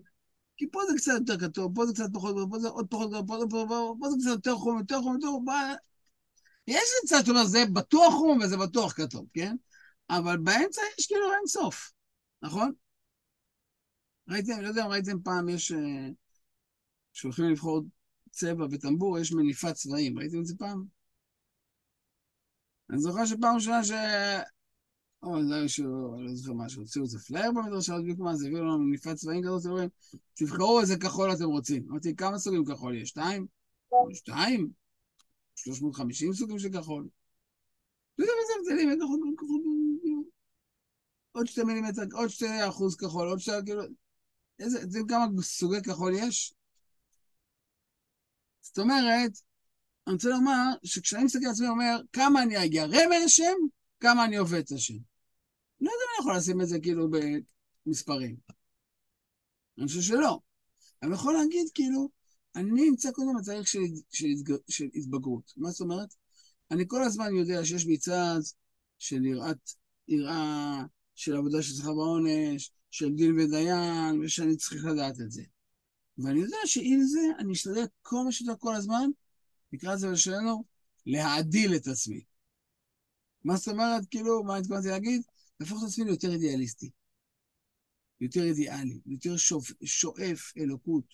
כי 0.57 0.65
פה 0.72 0.80
זה 0.89 0.97
קצת 0.97 1.11
יותר 1.20 1.39
כתום, 1.39 1.74
פה 1.74 1.86
זה 1.86 1.93
קצת 1.93 2.09
פחות, 2.13 2.36
פה 2.51 2.59
זה 2.59 2.68
עוד 2.68 2.88
פחות, 2.89 3.09
פה 3.28 3.39
זה, 3.39 3.45
פה, 3.49 3.65
פה, 3.68 3.95
פה 3.99 4.09
זה 4.09 4.15
קצת 4.20 4.30
יותר 4.30 4.55
חום, 4.55 4.80
יותר 4.80 5.01
חום, 5.01 5.13
יותר 5.13 5.28
חום, 5.28 5.45
יש 6.68 6.89
קצת 7.05 7.26
שאומר, 7.26 7.45
זה 7.45 7.65
בטוח 7.74 8.13
חום 8.13 8.39
וזה 8.43 8.57
בטוח 8.57 8.93
כתום, 8.93 9.26
כן? 9.34 9.55
אבל 10.09 10.38
באמצע 10.38 10.82
יש 10.99 11.07
כאילו 11.07 11.34
אין 11.34 11.47
סוף, 11.47 11.91
נכון? 12.41 12.71
ראיתם, 14.29 14.61
לא 14.61 14.67
יודע 14.67 14.85
אם 14.85 14.91
ראיתם 14.91 15.21
פעם, 15.23 15.49
יש... 15.49 15.71
אה, 15.71 16.09
שהולכים 17.13 17.45
לבחור 17.45 17.83
צבע 18.31 18.67
בטמבור, 18.67 19.19
יש 19.19 19.33
מניפת 19.33 19.73
צבעים. 19.73 20.19
ראיתם 20.19 20.39
את 20.39 20.45
זה 20.45 20.55
פעם? 20.57 20.85
אני 22.89 22.99
זוכר 22.99 23.25
שפעם 23.25 23.55
ראשונה 23.55 23.83
ש... 23.83 23.91
או, 25.23 25.38
היה 25.38 25.67
שהוא, 25.67 26.21
לא 26.23 26.35
זוכר 26.35 26.53
מה, 26.53 26.69
שהוציאו 26.69 27.03
איזה 27.03 27.19
פלייר 27.19 27.51
במדרשה, 27.51 27.93
עוד 27.93 28.03
בדיוק 28.03 28.19
מה 28.19 28.35
זה, 28.35 28.47
הביאו 28.47 28.63
לנו 28.63 28.79
מניפת 28.79 29.15
צבעים 29.15 29.43
כזאת, 29.43 29.65
אומרים, 29.65 29.89
תבחרו 30.33 30.81
איזה 30.81 30.99
כחול 30.99 31.33
אתם 31.33 31.45
רוצים. 31.45 31.85
אמרתי, 31.89 32.15
כמה 32.15 32.38
סוגים 32.38 32.65
כחול 32.65 32.95
יש? 32.95 33.09
שתיים? 33.09 33.47
שתיים? 34.13 34.69
350 35.55 36.33
סוגים 36.33 36.59
של 36.59 36.69
כחול. 36.69 37.07
אתה 38.15 38.23
יודע 38.23 38.33
מה 38.33 38.41
זה 38.47 38.53
הבדלים, 38.59 38.89
אין 38.89 38.99
כחול, 38.99 39.19
כחול, 39.38 39.61
עוד 41.38 41.47
שתי 41.47 41.63
מילימטר, 41.63 42.01
עוד 42.13 42.29
שתי 42.29 42.67
אחוז 42.69 42.95
כחול, 42.95 43.27
עוד 43.27 43.39
שתי, 43.39 43.51
כאילו, 43.65 43.83
איזה, 44.59 44.79
יודעים 44.79 45.07
כמה 45.07 45.25
סוגי 45.41 45.81
כחול 45.81 46.13
יש? 46.15 46.53
זאת 48.61 48.79
אומרת, 48.79 49.31
אני 50.07 50.13
רוצה 50.13 50.29
לומר 50.29 50.63
שכשאני 50.83 51.23
מסתכל 51.23 51.45
על 51.45 51.51
עצמי, 51.51 51.67
אומר, 51.67 52.01
כמה 52.13 52.43
אני 52.43 52.65
אגרם 52.65 53.11
אל 53.13 53.21
השם, 53.25 53.53
כמה 53.99 54.25
אני 54.25 54.38
עובד 54.38 54.59
את 54.59 54.71
השם. 54.71 54.93
לא 55.81 55.91
יודע 55.91 56.03
אם 56.03 56.09
אני 56.13 56.21
יכול 56.21 56.38
לשים 56.38 56.61
את 56.61 56.67
זה 56.67 56.79
כאילו 56.79 57.07
במספרים. 57.85 58.38
אני 59.77 59.88
חושב 59.88 60.01
שלא. 60.01 60.39
אני 61.03 61.13
יכול 61.13 61.33
להגיד 61.33 61.67
כאילו, 61.73 62.09
אני 62.55 62.89
נמצא 62.89 63.11
קודם 63.11 63.38
בתהליך 63.41 63.67
של, 63.67 63.79
של, 64.11 64.27
של 64.69 64.85
התבגרות. 64.95 65.53
מה 65.57 65.69
זאת 65.69 65.81
אומרת? 65.81 66.13
אני 66.71 66.83
כל 66.88 67.03
הזמן 67.03 67.35
יודע 67.35 67.65
שיש 67.65 67.85
בי 67.85 67.97
צד 67.97 68.39
של 68.99 69.25
יראת, 69.25 69.71
יראה, 70.07 70.83
של 71.18 71.36
עבודה 71.36 71.63
של 71.63 71.74
שכר 71.74 71.93
בעונש, 71.93 72.72
של 72.91 73.13
דין 73.13 73.39
ודיין, 73.39 74.22
ושאני 74.24 74.57
צריך 74.57 74.86
לדעת 74.86 75.22
את 75.22 75.32
זה. 75.32 75.43
ואני 76.18 76.39
יודע 76.39 76.57
שעם 76.65 77.01
זה 77.01 77.20
אני 77.39 77.53
אשתדל 77.53 77.86
כל 78.01 78.18
מה 78.26 78.32
שיותר 78.32 78.53
כל 78.59 78.76
הזמן, 78.76 79.09
נקרא 79.72 79.93
לזה 79.93 80.11
בשבילנו, 80.11 80.63
להעדיל 81.05 81.76
את 81.76 81.88
עצמי. 81.88 82.24
מה 83.43 83.55
זאת 83.55 83.68
אומרת, 83.68 84.05
כאילו, 84.11 84.43
מה 84.43 84.57
התכוונתי 84.57 84.88
להגיד? 84.88 85.22
להפוך 85.59 85.84
את 85.84 85.88
עצמי 85.88 86.05
ליותר 86.05 86.32
אידיאליסטי, 86.32 86.89
יותר 88.22 88.43
אידיאלי, 88.43 88.99
יותר 89.05 89.38
שואף, 89.38 89.72
שואף 89.86 90.51
אלוקות, 90.57 91.05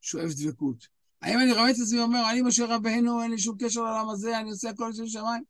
שואף 0.00 0.30
דבקות. 0.36 0.86
האם 1.22 1.38
אני 1.38 1.52
רואה 1.52 1.70
את 1.70 1.76
עצמי 1.82 1.98
ואומר, 1.98 2.30
אני 2.30 2.42
משה 2.42 2.64
רבנו, 2.66 3.22
אין 3.22 3.30
לי 3.30 3.38
שום 3.38 3.56
קשר 3.60 3.80
לעולם 3.80 4.08
הזה, 4.08 4.38
אני 4.38 4.50
עושה 4.50 4.70
הכל 4.70 4.88
לשם 4.92 5.06
שמיים? 5.06 5.42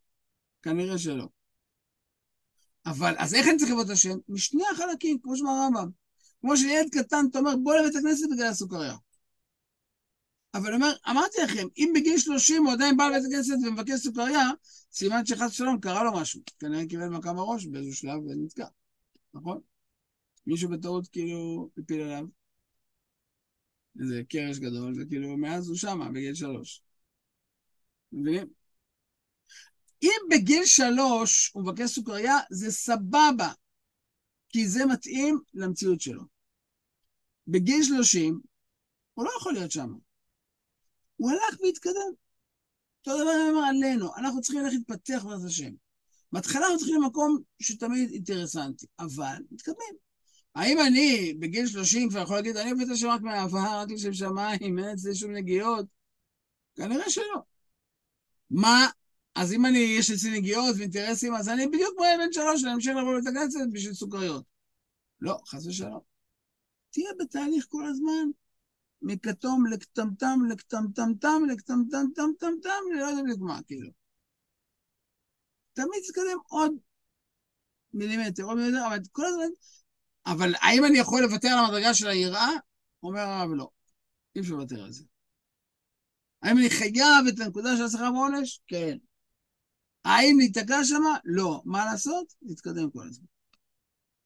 כנראה 0.63 0.99
שלא. 0.99 1.29
אבל, 2.87 3.15
אז 3.19 3.35
איך 3.35 3.49
אני 3.49 3.57
צריך 3.59 3.71
לבוא 3.71 3.83
את 3.83 3.91
השם? 3.91 4.19
משני 4.29 4.63
החלקים, 4.73 5.19
כמו 5.23 5.37
שאמר 5.37 5.51
הרמב"ם. 5.51 5.91
כמו 6.41 6.57
שילד 6.57 6.89
קטן, 6.93 7.25
אתה 7.31 7.39
אומר, 7.39 7.57
בוא 7.57 7.75
לבית 7.75 7.97
הכנסת 7.97 8.27
בגלל 8.33 8.47
הסוכריה. 8.47 8.97
אבל 10.55 10.75
אומר, 10.75 10.93
אמרתי 11.11 11.39
לכם, 11.45 11.67
אם 11.79 11.93
בגיל 11.95 12.19
30 12.19 12.65
הוא 12.65 12.73
עדיין 12.73 12.97
בא 12.97 13.09
לבית 13.09 13.25
הכנסת 13.25 13.55
ומבקש 13.67 14.01
סוכריה, 14.01 14.51
סימן 14.93 15.27
שחס 15.27 15.51
ושלום 15.51 15.81
קרה 15.81 16.05
לו 16.05 16.13
משהו. 16.13 16.41
כנראה 16.59 16.87
קיבל 16.87 17.09
מכה 17.09 17.33
בראש 17.33 17.67
באיזשהו 17.67 17.95
שלב 17.95 18.27
ונתקע, 18.27 18.67
נכון? 19.35 19.61
מישהו 20.47 20.71
בטעות 20.71 21.09
כאילו 21.09 21.71
הפיל 21.79 22.01
עליו 22.01 22.27
איזה 24.01 24.23
קרש 24.29 24.59
גדול, 24.59 24.95
וכאילו 25.01 25.37
מאז 25.37 25.69
הוא 25.69 25.77
שמה, 25.77 26.09
בגיל 26.09 26.35
שלוש. 26.35 26.83
מבינים? 28.13 28.62
אם 30.03 30.21
בגיל 30.31 30.65
שלוש 30.65 31.51
הוא 31.55 31.63
מבקש 31.63 31.91
סוכריה, 31.91 32.37
זה 32.51 32.71
סבבה, 32.71 33.53
כי 34.49 34.69
זה 34.69 34.87
מתאים 34.87 35.41
למציאות 35.55 36.01
שלו. 36.01 36.23
בגיל 37.47 37.83
שלושים, 37.83 38.41
הוא 39.15 39.25
לא 39.25 39.31
יכול 39.37 39.53
להיות 39.53 39.71
שם. 39.71 39.93
הוא 41.17 41.31
הלך 41.31 41.61
והתקדם. 41.61 42.13
אותו 43.07 43.23
דבר 43.23 43.31
אני 43.31 43.51
אומר 43.51 43.67
עלינו, 43.69 44.17
אנחנו 44.17 44.41
צריכים 44.41 44.63
ללכת 44.63 44.75
להתפתח 44.75 45.25
בעזרת 45.25 45.51
השם. 45.51 45.73
בהתחלה 46.33 46.65
אנחנו 46.65 46.79
צריכים 46.79 47.03
למקום 47.03 47.39
שתמיד 47.59 48.11
אינטרסנטי, 48.11 48.87
אבל 48.99 49.37
מתקדמים. 49.51 49.95
האם 50.55 50.79
אני 50.87 51.35
בגיל 51.39 51.67
30 51.67 52.11
כבר 52.11 52.21
יכול 52.21 52.37
להגיד, 52.37 52.57
אני 52.57 52.71
עובד 52.71 52.91
השם 52.91 53.09
רק 53.09 53.21
מאהבה, 53.21 53.83
רק 53.83 53.91
לשם 53.91 54.13
שמיים, 54.13 54.79
אין 54.79 54.89
אצלי 54.89 55.15
שום 55.15 55.33
נגיעות? 55.33 55.87
כנראה 56.77 57.11
שלא. 57.11 57.43
מה 58.51 58.91
אז 59.35 59.53
אם 59.53 59.67
אני, 59.67 59.79
יש 59.79 60.11
אצלי 60.11 60.39
נגיעות 60.39 60.75
ואינטרסים, 60.79 61.35
אז 61.35 61.49
אני 61.49 61.67
בדיוק 61.67 61.95
כמו 61.97 62.05
בן 62.19 62.33
שלוש, 62.33 62.65
אני 62.65 62.75
אמשיך 62.75 62.97
לבוא 62.97 63.15
לבית 63.15 63.73
בשביל 63.73 63.95
סוכריות. 63.95 64.45
לא, 65.21 65.39
חס 65.47 65.67
ושלום. 65.67 66.01
תהיה 66.91 67.11
בתהליך 67.21 67.67
כל 67.69 67.87
הזמן, 67.87 68.31
מכתום 69.03 69.67
לקטמטם, 69.67 70.39
לקטמטמטם, 70.51 71.43
לקטמטמטמטמטם, 71.49 72.71
אני 72.93 73.01
לא 73.01 73.07
יודע 73.07 73.23
בדיוק 73.23 73.41
מה, 73.41 73.63
כאילו. 73.67 73.91
תמיד 75.73 76.03
תתקדם 76.07 76.39
עוד 76.49 76.73
מילימטר, 77.95 78.43
עוד 78.43 78.57
מילימטר, 78.57 78.87
אבל 78.87 78.99
כל 79.13 79.27
הזמן... 79.27 79.49
אבל 80.27 80.55
האם 80.61 80.85
אני 80.85 80.99
יכול 80.99 81.23
לוותר 81.23 81.49
על 81.49 81.65
המדרגה 81.65 81.95
של 81.95 82.09
היראה? 82.09 82.51
אומר 83.03 83.21
הרב, 83.21 83.51
לא. 83.55 83.69
אי 84.37 84.41
אפשר 84.41 84.55
לוותר 84.55 84.85
על 84.85 84.93
זה. 84.93 85.05
האם 86.43 86.59
אני 86.59 86.71
חייב 86.71 87.27
את 87.29 87.41
הנקודה 87.41 87.77
של 87.77 87.85
השכר 87.85 88.11
ועונש? 88.15 88.61
כן. 88.67 88.97
האם 90.05 90.37
ניתקע 90.39 90.85
שם? 90.85 91.03
לא. 91.25 91.63
מה 91.65 91.85
לעשות? 91.85 92.35
נתקדם 92.43 92.91
כל 92.91 93.07
הזמן. 93.09 93.27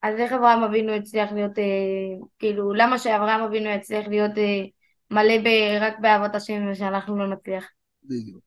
אז 0.02 0.14
איך 0.18 0.32
אברהם 0.32 0.62
אבינו 0.62 0.92
הצליח 0.92 1.32
להיות, 1.32 1.58
אה, 1.58 2.26
כאילו, 2.38 2.74
למה 2.74 2.98
שאברהם 2.98 3.40
אבינו 3.40 3.68
יצליח 3.68 4.06
להיות 4.06 4.38
אה, 4.38 4.64
מלא 5.10 5.38
ב, 5.44 5.46
רק 5.80 5.94
באהבת 6.00 6.34
השם 6.34 6.70
ושאנחנו 6.72 7.18
לא 7.18 7.28
נצליח? 7.28 7.64
בדיוק. 8.02 8.44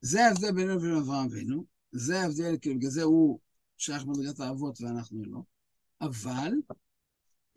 זה 0.00 0.24
ההבדל 0.24 0.52
בינינו 0.52 0.76
לבין 0.76 0.96
אברהם 0.96 1.26
אבינו, 1.26 1.64
זה 1.92 2.20
ההבדל, 2.20 2.56
כאילו, 2.60 2.76
בגלל 2.76 2.90
זה 2.90 3.02
הוא 3.02 3.38
שייך 3.76 4.04
מדרגת 4.06 4.40
האבות 4.40 4.80
ואנחנו 4.80 5.22
לא. 5.24 5.40
אבל, 6.00 6.52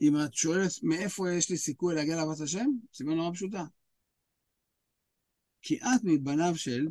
אם 0.02 0.14
את 0.26 0.34
שואלת 0.34 0.72
מאיפה 0.84 1.32
יש 1.32 1.50
לי 1.50 1.58
סיכוי 1.58 1.96
להגיע 1.96 2.16
לאהבת 2.16 2.42
השם, 2.42 2.70
סיבה 2.94 3.16
נורא 3.16 3.34
פשוטה. 3.34 3.64
כי 5.62 5.78
את 5.78 6.02
מבניו 6.04 6.56
של 6.56 6.88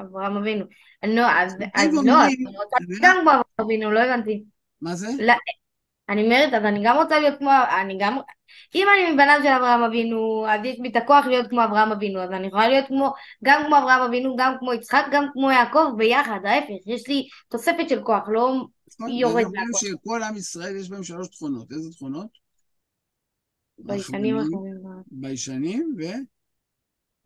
אברהם 0.00 0.36
אבינו. 0.36 0.64
לא, 1.04 1.26
אז 1.30 1.56
לא, 2.04 2.24
אני 2.24 2.46
רוצה 2.46 2.76
גם 3.02 3.16
כמו 3.22 3.30
אברהם 3.30 3.42
אבינו, 3.60 3.90
לא 3.90 4.00
הבנתי. 4.00 4.44
מה 4.80 4.94
זה? 4.94 5.08
אני 6.08 6.24
אומרת, 6.24 6.54
אז 6.54 6.64
אני 6.64 6.80
גם 6.84 6.96
רוצה 6.96 7.20
להיות 7.20 7.38
כמו, 7.38 7.50
אני 7.82 7.98
גם, 8.00 8.18
אם 8.74 8.86
אני 8.94 9.12
מבניו 9.12 9.40
של 9.42 9.48
אברהם 9.48 9.82
אבינו, 9.82 10.46
אז 10.48 10.60
יש 10.64 10.80
בי 10.80 10.88
את 10.88 10.96
הכוח 10.96 11.26
להיות 11.26 11.50
כמו 11.50 11.64
אברהם 11.64 11.92
אבינו, 11.92 12.20
אז 12.20 12.30
אני 12.30 12.46
יכולה 12.46 12.68
להיות 12.68 12.86
כמו, 12.88 13.12
גם 13.44 13.62
כמו 13.66 13.78
אברהם 13.78 14.02
אבינו, 14.02 14.36
גם 14.36 14.54
כמו 14.58 14.72
יצחק, 14.72 15.04
גם 15.12 15.24
כמו 15.32 15.50
יעקב, 15.50 15.86
ביחד, 15.96 16.40
ההפך, 16.44 16.86
יש 16.86 17.08
לי 17.08 17.28
תוספת 17.48 17.88
של 17.88 18.02
כוח, 18.02 18.28
לא 18.28 18.54
נכון, 19.00 19.08
יורד 19.08 19.44
מהכוח. 19.44 19.80
שכל 19.80 20.22
עם 20.22 20.36
ישראל 20.36 20.76
יש 20.76 20.90
בהם 20.90 21.02
שלוש 21.02 21.28
תכונות, 21.28 21.72
איזה 21.72 21.90
תכונות? 21.90 22.28
ביישנים. 23.78 24.36
ביישנים 25.06 25.94
ו... 25.98 26.02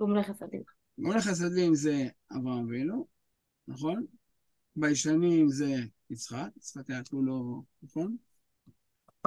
גומלי 0.00 0.22
חסדים. 0.22 0.73
גומלי 0.98 1.20
חסדים 1.20 1.74
זה 1.74 2.08
אברהם 2.36 2.64
אבינו, 2.64 3.06
נכון? 3.68 4.06
ביישנים 4.76 5.48
זה 5.48 5.74
יצחק, 6.10 6.48
יצחק 6.56 6.90
היה 6.90 7.04
כולו, 7.04 7.64
נכון? 7.82 8.16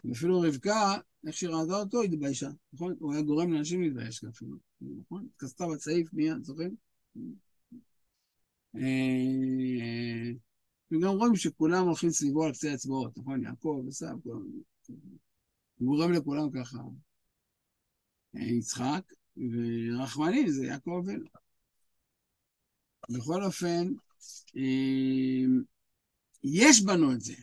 ואפילו 0.05 0.41
רבקה, 0.41 0.95
איך 1.27 1.35
שהיא 1.35 1.49
ראתה 1.49 1.73
אותו, 1.73 2.01
התביישה, 2.01 2.49
נכון? 2.73 2.95
הוא 2.99 3.13
היה 3.13 3.21
גורם 3.21 3.53
לאנשים 3.53 3.81
להתבייש 3.81 4.23
אפילו, 4.23 4.57
נכון? 4.81 5.27
התכסתה 5.35 5.65
בצעיף 5.73 6.13
מיד, 6.13 6.43
זוכרים? 6.43 6.75
אה, 8.75 10.31
וגם 10.91 11.09
רואים 11.09 11.35
שכולם 11.35 11.85
הולכים 11.85 12.09
סביבו 12.09 12.43
על 12.43 12.53
קצה 12.53 12.71
האצבעות, 12.71 13.17
נכון? 13.17 13.43
יעקב 13.43 13.83
וסב, 13.87 14.15
גורם 15.81 16.11
לכולם 16.11 16.51
ככה. 16.51 16.77
יצחק, 18.33 19.13
ורחמני 19.37 20.51
זה 20.51 20.65
יעקב 20.65 21.01
אבינו. 21.03 21.25
בכל 23.09 23.43
אופן, 23.43 23.93
אה, 24.57 25.61
יש 26.43 26.81
בנו 26.81 27.13
את 27.13 27.21
זה. 27.21 27.35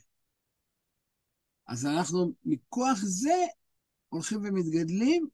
אז 1.66 1.86
אנחנו 1.86 2.32
מכוח 2.44 2.98
זה 3.02 3.44
הולכים 4.08 4.40
ומתגדלים 4.44 5.28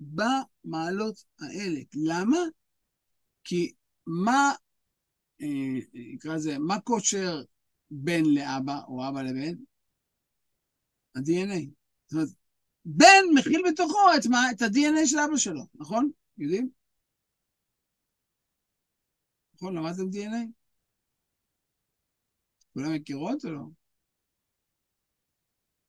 במעלות 0.00 1.24
האלה. 1.40 1.80
למה? 1.94 2.38
כי 3.44 3.72
מה, 4.06 4.52
אה, 5.40 5.78
נקרא 5.94 6.34
לזה, 6.34 6.58
מה 6.58 6.80
קושר 6.80 7.42
בן 7.90 8.24
לאבא 8.24 8.80
או 8.88 9.08
אבא 9.08 9.22
לבן? 9.22 9.54
ה-DNA. 11.16 11.70
זאת 12.06 12.12
אומרת, 12.12 12.28
בן 12.84 13.24
מכיל 13.34 13.62
בתוכו 13.68 13.98
את, 14.16 14.26
את 14.50 14.62
ה-DNA 14.62 15.06
של 15.06 15.18
אבא 15.18 15.36
שלו, 15.36 15.62
נכון? 15.74 16.10
יודעים? 16.38 16.75
נכון? 19.56 19.76
למדתם 19.76 20.10
DNA? 20.10 20.46
כולם 22.74 22.94
מכירות 22.94 23.44
או 23.44 23.50
לא? 23.50 23.60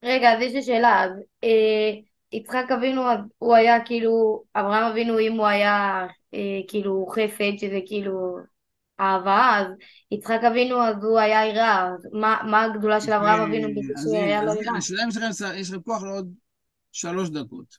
רגע, 0.03 0.33
אז 0.33 0.41
יש 0.41 0.53
לי 0.53 0.63
שאלה, 0.63 1.03
אז 1.03 1.11
אה, 1.43 1.99
יצחק 2.31 2.65
אבינו, 2.77 3.01
הוא 3.37 3.55
היה 3.55 3.85
כאילו, 3.85 4.43
אברהם 4.55 4.91
אבינו, 4.91 5.19
אם 5.19 5.31
הוא 5.31 5.45
היה 5.45 6.05
אה, 6.33 6.59
כאילו 6.67 7.05
חסד, 7.11 7.57
שזה 7.57 7.79
כאילו 7.85 8.37
אהבה, 8.99 9.57
אז 9.59 9.67
יצחק 10.11 10.39
אבינו, 10.47 10.83
אז 10.83 11.03
הוא 11.03 11.19
היה 11.19 11.45
יראה, 11.45 11.89
מה, 12.13 12.41
מה 12.51 12.63
הגדולה 12.63 13.01
של 13.01 13.13
אברהם 13.13 13.41
אבינו 13.41 13.69
בזה 13.69 13.93
שהיה 14.11 14.43
לו 14.43 14.53
יראה? 14.53 14.77
השאלה 14.77 15.03
אם 15.03 15.09
יש 15.55 15.69
לכם 15.69 15.81
כוח 15.81 16.03
לעוד 16.03 16.33
שלוש 16.91 17.29
דקות. 17.29 17.77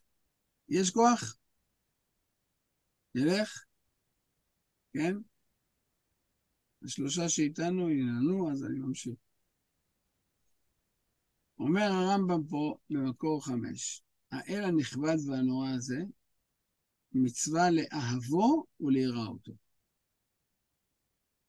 יש 0.68 0.91
כוח? 0.91 1.36
נלך? 3.14 3.64
כן? 4.93 5.14
השלושה 6.85 7.29
שאיתנו 7.29 7.91
ינענו, 7.91 8.53
אז 8.53 8.64
אני 8.64 8.79
ממשיך. 8.79 9.14
אומר 11.59 11.93
הרמב"ם 11.93 12.49
פה 12.49 12.76
במקור 12.91 13.45
חמש, 13.45 14.03
האל 14.31 14.64
הנכבד 14.64 15.16
והנורא 15.26 15.70
הזה, 15.70 15.99
מצווה 17.12 17.70
לאהבו 17.70 18.64
וליראה 18.81 19.26
אותו. 19.26 19.53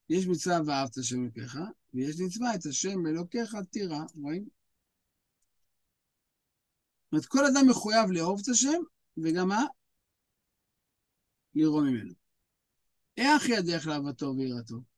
יש 0.10 0.28
מצווה 0.28 0.60
ואהבת 0.66 0.98
השם 0.98 1.24
אלוקיך, 1.24 1.58
ויש 1.94 2.16
מצווה 2.20 2.56
את 2.56 2.66
השם 2.66 3.08
אלוקיך 3.08 3.56
תירא, 3.72 4.00
רואים? 4.16 4.44
זאת 4.44 4.52
אומרת, 7.12 7.26
כל 7.26 7.46
אדם 7.46 7.70
מחויב 7.70 8.12
לאהוב 8.12 8.40
את 8.44 8.48
השם, 8.48 8.82
וגם 9.18 9.48
מה? 9.48 9.64
לראות 11.56 11.84
ממנו. 11.84 12.14
איך 13.18 13.50
ידך 13.50 13.88
לאהבתו 13.88 14.34
ויראתו? 14.38 14.89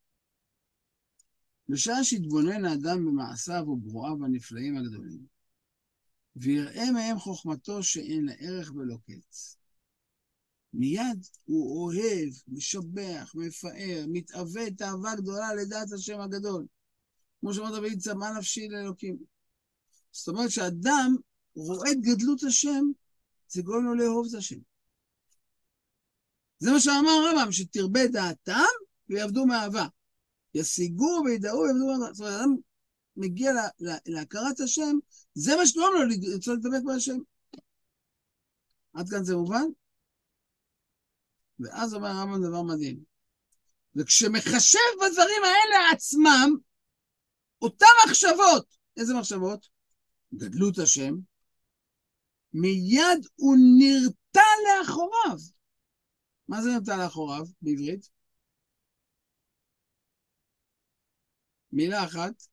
בשעה 1.72 2.04
שהתבונן 2.04 2.66
האדם 2.66 3.06
במעשיו 3.06 3.64
וברואיו 3.68 4.26
הנפלאים 4.26 4.78
הגדולים, 4.78 5.26
ויראה 6.36 6.92
מהם 6.92 7.20
חוכמתו 7.20 7.84
שאין 7.84 8.26
לה 8.26 8.34
ערך 8.40 8.72
ולא 8.76 8.98
קץ. 9.08 9.58
מיד 10.74 11.26
הוא 11.46 11.86
אוהב, 11.86 12.30
משבח, 12.48 13.32
מפאר, 13.36 14.06
מתעוות 14.08 14.82
אהבה 14.82 15.16
גדולה 15.16 15.56
לדעת 15.56 15.92
השם 15.92 16.20
הגדול. 16.20 16.66
כמו 17.40 17.54
שאמר 17.54 17.80
דוד, 17.80 18.00
צמא 18.00 18.26
נפשי 18.38 18.68
לאלוקים. 18.68 19.18
זאת 20.12 20.28
אומרת 20.28 20.52
שאדם 20.52 21.16
רואה 21.56 21.92
את 21.92 22.02
גדלות 22.02 22.44
השם, 22.44 22.86
זה 23.48 23.62
גורם 23.62 23.86
לו 23.86 23.96
לאהוב 23.96 24.28
את 24.30 24.34
השם. 24.34 24.60
זה 26.60 26.72
מה 26.72 26.80
שאמר 26.80 27.10
הרמב"ם, 27.10 27.52
שתרבה 27.52 28.08
דעתם 28.08 28.72
ויעבדו 29.10 29.46
מאהבה. 29.46 29.88
ישיגו 30.54 31.22
וידעו 31.26 31.60
ויעבדו 31.60 31.86
מאהבה. 31.86 32.14
זאת 32.14 32.20
אומרת, 32.28 32.42
אדם 32.42 32.56
מגיע 33.18 33.54
לה, 33.54 33.68
לה, 33.80 33.98
להכרת 34.06 34.60
השם, 34.60 34.98
זה 35.34 35.56
מה 35.56 35.66
שגורם 35.66 35.94
לו 35.94 36.06
לרצות 36.06 36.60
לדבק 36.60 36.84
בהשם. 36.86 37.18
עד 38.94 39.10
כאן 39.10 39.24
זה 39.24 39.36
מובן? 39.36 39.66
ואז 41.60 41.94
אומר 41.94 42.08
הרמב"ם 42.08 42.48
דבר 42.48 42.62
מדהים. 42.62 43.04
וכשמחשב 43.96 44.80
בדברים 44.96 45.44
האלה 45.44 45.92
עצמם, 45.94 46.56
אותן 47.62 47.86
מחשבות, 48.08 48.66
איזה 48.98 49.14
מחשבות? 49.14 49.68
גדלות 50.34 50.78
השם, 50.80 51.14
מיד 52.54 53.28
הוא 53.36 53.56
נרתע 53.80 54.50
לאחוריו. 54.68 55.38
מה 56.48 56.62
זה 56.62 56.70
נרתע 56.70 56.98
לאחוריו 56.98 57.46
בעברית? 57.62 58.10
מילה 61.74 62.06
אחת, 62.06 62.44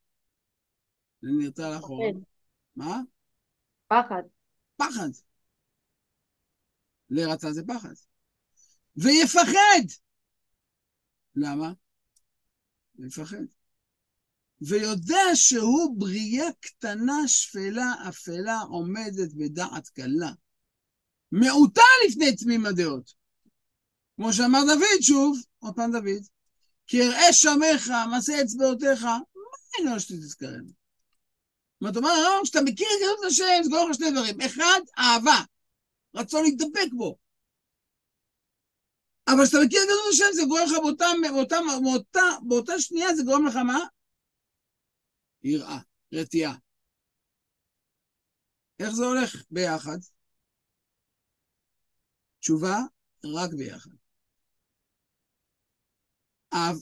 זה 1.21 1.29
נרתע 1.39 1.69
לאחוריו. 1.75 2.13
מה? 2.75 3.01
פחד. 3.87 4.23
פחד. 4.77 5.09
להירתע 7.09 7.51
זה 7.51 7.61
פחד. 7.67 7.93
ויפחד. 8.95 9.85
למה? 11.35 11.73
ויפחד. 12.95 13.43
ויודע 14.61 15.35
שהוא 15.35 15.99
בריאה 15.99 16.47
קטנה, 16.59 17.27
שפלה, 17.27 17.93
אפלה, 18.09 18.59
עומדת 18.59 19.33
בדעת 19.33 19.87
קלה. 19.87 20.31
מעוטה 21.31 21.81
לפני 22.07 22.35
תמים 22.35 22.65
הדעות. 22.65 23.13
כמו 24.15 24.33
שאמר 24.33 24.59
דוד, 24.67 25.01
שוב, 25.01 25.37
עוד 25.59 25.75
פעם 25.75 25.91
דוד, 25.91 26.23
כי 26.89 27.01
אראה 27.01 27.33
שמך, 27.33 27.91
מעשה 28.11 28.41
אצבעותיך, 28.41 29.03
מה 29.03 29.19
אינו 29.77 29.99
שתתזכרם? 29.99 30.65
זאת 30.65 31.81
אומרת, 31.81 31.95
אומר 31.95 32.09
הרמב"ם, 32.09 32.43
כשאתה 32.43 32.59
מכיר 32.65 32.87
את 32.87 32.97
גדלות 33.01 33.25
השם, 33.27 33.63
זה 33.63 33.69
גורם 33.69 33.89
לך 33.89 33.95
שני 33.95 34.11
דברים. 34.11 34.41
אחד, 34.41 34.79
אהבה, 34.97 35.43
רצון 36.15 36.43
להתדבק 36.43 36.93
בו. 36.97 37.17
אבל 39.27 39.43
כשאתה 39.43 39.57
מכיר 39.65 39.79
את 39.79 39.85
גדלות 39.85 40.05
השם, 40.13 40.25
זה 40.33 40.41
גורם 40.47 40.65
לך 40.65 40.71
באותה, 40.81 41.05
באותה, 41.31 41.57
באותה, 41.83 42.47
באותה 42.47 42.79
שנייה, 42.79 43.15
זה 43.15 43.23
גורם 43.23 43.45
לך 43.45 43.55
מה? 43.55 43.79
יראה, 45.43 45.79
רתיעה. 46.13 46.55
איך 48.79 48.89
זה 48.89 49.05
הולך 49.05 49.43
ביחד? 49.51 49.97
תשובה, 52.39 52.77
רק 53.23 53.53
ביחד. 53.57 53.98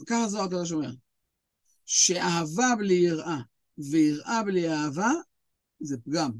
ככה 0.07 0.27
זו 0.27 0.43
הקדוש 0.43 0.71
אומר, 0.71 0.91
שאהבה 1.85 2.75
בלי 2.77 2.93
יראה 2.93 3.37
ויראה 3.91 4.43
בלי 4.43 4.69
אהבה 4.69 5.11
זה 5.79 5.97
פגם. 6.05 6.31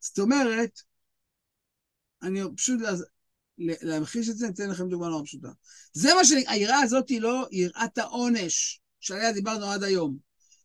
זאת 0.00 0.18
אומרת, 0.18 0.80
אני 2.22 2.40
פשוט 2.56 2.80
להמחיש 3.58 4.28
את 4.28 4.36
זה, 4.36 4.46
אני 4.46 4.54
אתן 4.54 4.70
לכם 4.70 4.88
דוגמה 4.88 5.08
נורא 5.08 5.24
פשוטה. 5.24 5.48
זה 5.92 6.14
מה 6.14 6.24
ש... 6.24 6.30
היראה 6.46 6.80
הזאת 6.80 7.08
היא 7.08 7.20
לא 7.20 7.48
יראת 7.50 7.98
העונש, 7.98 8.80
שעליה 9.00 9.32
דיברנו 9.32 9.66
עד 9.66 9.82
היום. 9.82 10.16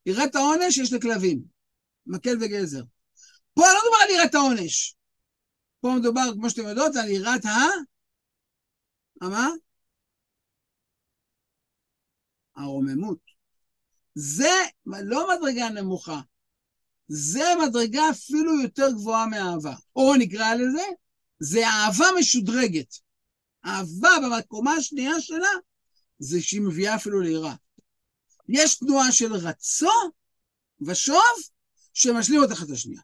יראת 0.05 0.35
העונש 0.35 0.77
יש 0.77 0.93
לכלבים, 0.93 1.41
מקל 2.05 2.37
וגזר. 2.41 2.83
פה 3.53 3.61
לא 3.61 3.79
מדובר 3.81 3.97
על 4.03 4.09
יראת 4.09 4.35
העונש. 4.35 4.95
פה 5.81 5.95
מדובר, 5.99 6.33
כמו 6.33 6.49
שאתם 6.49 6.67
יודעות, 6.67 6.95
על 6.95 7.09
יראת 7.09 7.45
ה... 7.45 7.57
מה? 9.22 9.49
הרוממות. 12.55 13.20
זה 14.15 14.51
לא 14.86 15.28
מדרגה 15.36 15.70
נמוכה, 15.70 16.22
זה 17.07 17.43
מדרגה 17.68 18.09
אפילו 18.11 18.61
יותר 18.61 18.91
גבוהה 18.91 19.26
מאהבה. 19.26 19.76
או 19.95 20.15
נקרא 20.15 20.53
לזה, 20.53 20.84
זה 21.39 21.68
אהבה 21.68 22.05
משודרגת. 22.20 22.95
אהבה 23.65 24.09
במקומה 24.24 24.74
השנייה 24.74 25.22
שלה, 25.22 25.49
זה 26.20 26.41
שהיא 26.41 26.61
מביאה 26.61 26.95
אפילו 26.95 27.20
ליראה. 27.22 27.55
יש 28.49 28.78
תנועה 28.80 29.11
של 29.11 29.34
רצון 29.34 30.09
ושוב, 30.88 31.36
שמשלים 31.93 32.43
אותך 32.43 32.63
את 32.63 32.70
השנייה. 32.70 33.01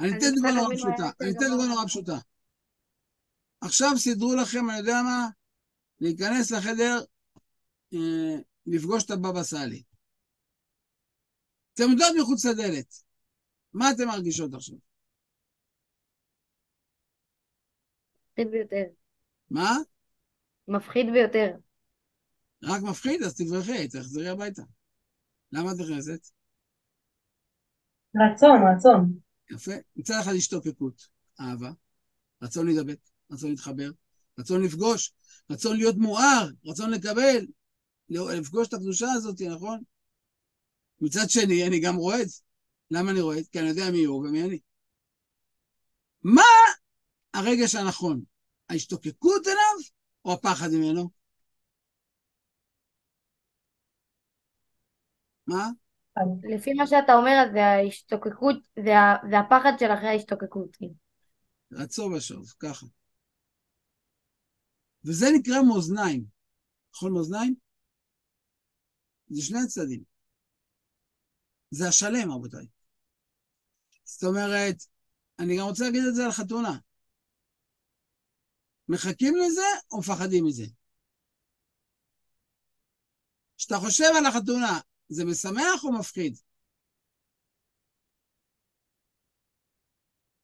אני 0.00 0.18
אתן 0.18 0.34
דוגמה 0.34 0.52
נורא 0.52 0.76
פשוטה. 0.76 1.10
אני 1.20 1.30
אתן 1.30 1.48
דוגמה 1.48 1.66
נורא 1.66 1.86
פשוטה. 1.86 2.18
עכשיו 3.64 3.88
סידרו 3.96 4.34
לכם, 4.34 4.70
אני 4.70 4.78
יודע 4.78 5.02
מה, 5.02 5.28
להיכנס 6.00 6.50
לחדר, 6.50 7.04
אה, 7.94 8.42
לפגוש 8.66 9.04
את 9.04 9.10
הבבא 9.10 9.42
סאלי. 9.42 9.82
אתם 11.74 11.82
עומדות 11.82 12.12
מחוץ 12.20 12.44
לדלת. 12.44 12.94
מה 13.72 13.90
אתם 13.90 14.06
מרגישות 14.06 14.54
עכשיו? 14.54 14.76
מפחיד 18.26 18.50
ביותר. 18.50 18.84
מה? 19.50 19.70
מפחיד 20.68 21.06
ביותר. 21.12 21.56
רק 22.64 22.82
מפחיד, 22.82 23.22
אז 23.22 23.34
תברחי, 23.36 23.88
תחזרי 23.88 24.28
הביתה. 24.28 24.62
למה 25.52 25.70
את 25.72 25.76
נכנסת? 25.80 26.30
רצון, 28.16 28.58
רצון. 28.76 29.18
יפה. 29.50 29.72
מצד 29.96 30.14
אחד 30.22 30.32
השתוקקות, 30.36 31.08
אהבה, 31.40 31.70
רצון 32.42 32.66
להידבק, 32.66 32.98
רצון 33.30 33.50
להתחבר, 33.50 33.90
רצון 34.38 34.62
לפגוש, 34.62 35.12
רצון 35.50 35.76
להיות 35.76 35.96
מואר, 35.96 36.48
רצון 36.66 36.90
לקבל, 36.90 37.46
לפגוש 38.08 38.68
את 38.68 38.74
הקדושה 38.74 39.12
הזאת, 39.12 39.40
נכון? 39.40 39.82
מצד 41.00 41.30
שני, 41.30 41.66
אני 41.66 41.80
גם 41.80 41.96
רועד. 41.96 42.26
למה 42.90 43.10
אני 43.10 43.20
רועד? 43.20 43.44
כי 43.52 43.60
אני 43.60 43.68
יודע 43.68 43.90
מי 43.92 44.04
הוא 44.04 44.28
ומי 44.28 44.42
אני. 44.42 44.58
מה 46.22 46.42
הרגש 47.34 47.74
הנכון? 47.74 48.22
ההשתוקקות 48.68 49.46
אליו 49.46 49.88
או 50.24 50.32
הפחד 50.32 50.68
ממנו? 50.72 51.10
מה? 55.46 55.68
לפי 56.54 56.72
מה 56.72 56.86
שאתה 56.86 57.14
אומר, 57.14 57.44
זה 57.52 57.64
ההשתוקקות, 57.64 58.56
זה, 58.76 58.92
זה 59.30 59.38
הפחד 59.38 59.72
של 59.80 59.86
אחרי 59.86 60.08
ההשתוקקות. 60.08 60.76
רצו 61.72 62.02
ושוב, 62.02 62.52
ככה. 62.58 62.86
וזה 65.04 65.26
נקרא 65.38 65.54
מאזניים. 65.74 66.24
נכון 66.94 67.12
מאזניים? 67.12 67.54
זה 69.28 69.42
שני 69.42 69.58
הצדדים. 69.64 70.02
זה 71.70 71.88
השלם, 71.88 72.32
רבותיי. 72.32 72.66
זאת 74.04 74.24
אומרת, 74.24 74.76
אני 75.38 75.58
גם 75.58 75.66
רוצה 75.66 75.84
להגיד 75.84 76.02
את 76.08 76.14
זה 76.14 76.24
על 76.24 76.32
חתונה. 76.32 76.78
מחכים 78.88 79.34
לזה 79.36 79.68
או 79.90 79.98
מפחדים 79.98 80.44
מזה? 80.46 80.64
כשאתה 83.56 83.76
חושב 83.76 84.10
על 84.18 84.26
החתונה, 84.26 84.80
זה 85.08 85.24
משמח 85.24 85.84
או 85.84 85.92
מפחיד? 85.98 86.38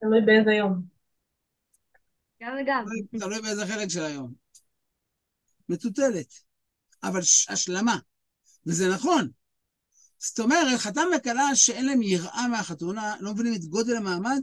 תלוי 0.00 0.20
באיזה 0.26 0.50
יום. 0.50 0.82
גם 2.42 2.52
וגם. 2.62 2.84
תלוי 3.20 3.42
באיזה 3.42 3.66
חלק 3.66 3.88
של 3.88 4.02
היום. 4.02 4.34
מטוטלת, 5.70 6.34
אבל 7.02 7.20
השלמה. 7.48 7.98
וזה 8.66 8.88
נכון. 8.88 9.30
זאת 10.18 10.40
אומרת, 10.40 10.78
חתם 10.78 11.06
וכלה 11.16 11.56
שאין 11.56 11.86
להם 11.86 12.02
יראה 12.02 12.48
מהחתונה, 12.48 13.16
לא 13.20 13.32
מבינים 13.32 13.54
את 13.54 13.64
גודל 13.64 13.96
המעמד, 13.96 14.40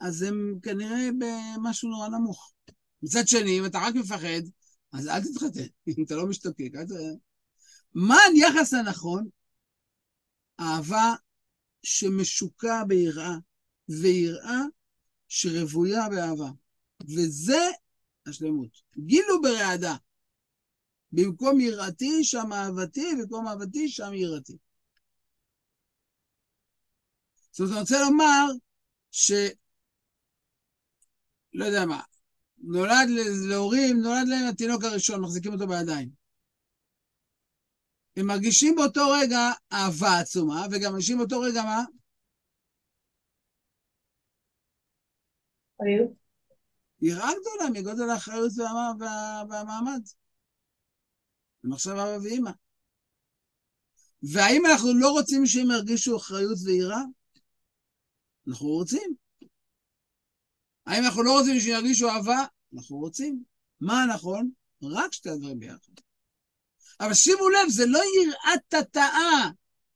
אז 0.00 0.22
הם 0.22 0.58
כנראה 0.62 1.08
במשהו 1.18 1.90
נורא 1.90 2.08
נמוך. 2.08 2.52
מצד 3.02 3.28
שני, 3.28 3.58
אם 3.58 3.66
אתה 3.66 3.78
רק 3.78 3.94
מפחד, 3.94 4.42
אז 4.92 5.08
אל 5.08 5.20
תתחתן. 5.20 5.66
אם 5.88 6.04
אתה 6.06 6.14
לא 6.14 6.26
משתוקק, 6.26 6.70
אל. 6.74 6.86
מה 7.94 8.16
היחס 8.34 8.74
הנכון? 8.74 9.28
אהבה 10.60 11.14
שמשוקע 11.82 12.84
ביראה, 12.84 13.34
ויראה 13.88 14.60
שרוויה 15.28 16.08
באהבה. 16.08 16.50
וזה 17.14 17.70
השלמות. 18.26 18.82
גילו 18.98 19.42
ברעדה. 19.42 19.96
במקום 21.12 21.60
יראתי, 21.60 22.24
שם 22.24 22.52
אהבתי, 22.52 23.06
במקום 23.18 23.48
אהבתי, 23.48 23.88
שם 23.88 24.14
יראתי. 24.14 24.56
זאת 27.50 27.60
אומרת, 27.60 27.72
אני 27.72 27.80
רוצה 27.80 28.00
לומר 28.00 28.46
ש... 29.10 29.32
לא 31.54 31.64
יודע 31.64 31.86
מה, 31.86 32.00
נולד 32.58 33.08
להורים, 33.48 33.96
נולד 33.96 34.28
להם 34.28 34.48
התינוק 34.48 34.84
הראשון, 34.84 35.20
מחזיקים 35.20 35.52
אותו 35.52 35.66
בידיים. 35.66 36.08
הם 38.16 38.26
מרגישים 38.26 38.74
באותו 38.76 39.00
רגע 39.20 39.50
אהבה 39.72 40.18
עצומה, 40.20 40.66
וגם 40.70 40.92
מרגישים 40.92 41.18
באותו 41.18 41.40
רגע 41.40 41.62
מה? 41.62 41.84
אחריות. 47.02 47.18
יראה 47.18 47.30
גדולה 47.40 47.70
מגודל 47.80 48.10
האחריות 48.10 48.52
וה, 48.56 48.92
וה, 49.00 49.42
והמעמד. 49.48 50.02
הם 51.64 51.72
עכשיו 51.72 51.92
אבא 51.92 52.24
ואימא. 52.24 52.50
והאם 54.22 54.66
אנחנו 54.66 54.94
לא 54.94 55.10
רוצים 55.10 55.46
שהם 55.46 55.70
ירגישו 55.70 56.16
אחריות 56.16 56.58
ויראה? 56.64 57.02
אנחנו 58.48 58.66
רוצים. 58.66 59.14
האם 60.86 61.04
אנחנו 61.04 61.22
לא 61.22 61.38
רוצים 61.38 61.60
שהם 61.60 61.70
ירגישו 61.70 62.08
אהבה? 62.08 62.44
אנחנו 62.74 62.96
רוצים. 62.96 63.42
מה 63.80 64.02
הנכון? 64.02 64.50
רק 64.82 65.12
שתי 65.12 65.30
הדברים 65.30 65.58
ביחד. 65.58 65.92
אבל 67.00 67.14
שימו 67.14 67.48
לב, 67.48 67.68
זה 67.68 67.86
לא 67.86 67.98
יראת 67.98 68.60
תתאה, 68.68 69.50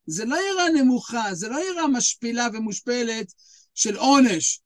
זה 0.06 0.24
לא 0.24 0.36
יראה 0.36 0.82
נמוכה, 0.82 1.34
זה 1.34 1.48
לא 1.48 1.58
יראה 1.70 1.88
משפילה 1.88 2.48
ומושפלת 2.52 3.32
של 3.74 3.96
עונש. 3.96 4.60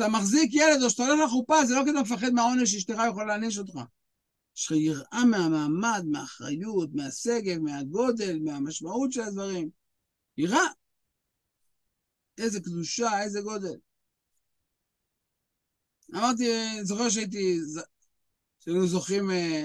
כשאתה 0.00 0.12
מחזיק 0.12 0.50
ילד 0.54 0.82
או 0.82 0.90
שאתה 0.90 1.02
הולך 1.02 1.20
לחופה, 1.24 1.64
זה 1.64 1.74
לא 1.74 1.84
כי 1.84 1.90
אתה 1.90 2.00
מפחד 2.00 2.30
מהעונש 2.30 2.72
שאשתך 2.72 2.96
יכולה 3.10 3.26
להעניש 3.26 3.58
אותך. 3.58 3.74
יש 4.56 4.66
לך 4.66 4.72
יראה 4.72 5.24
מהמעמד, 5.30 6.04
מהאחריות, 6.10 6.90
מהשגב, 6.92 7.58
מהגודל, 7.58 8.38
מהמשמעות 8.44 9.12
של 9.12 9.20
הדברים. 9.20 9.70
יראה. 10.36 10.66
איזה 12.38 12.60
קדושה, 12.60 13.22
איזה 13.22 13.40
גודל. 13.40 13.76
אמרתי, 16.14 16.44
זוכר 16.82 17.08
שהייתי, 17.08 17.58
שהיינו 18.60 18.86
זוכים 18.86 19.30
אה, 19.30 19.64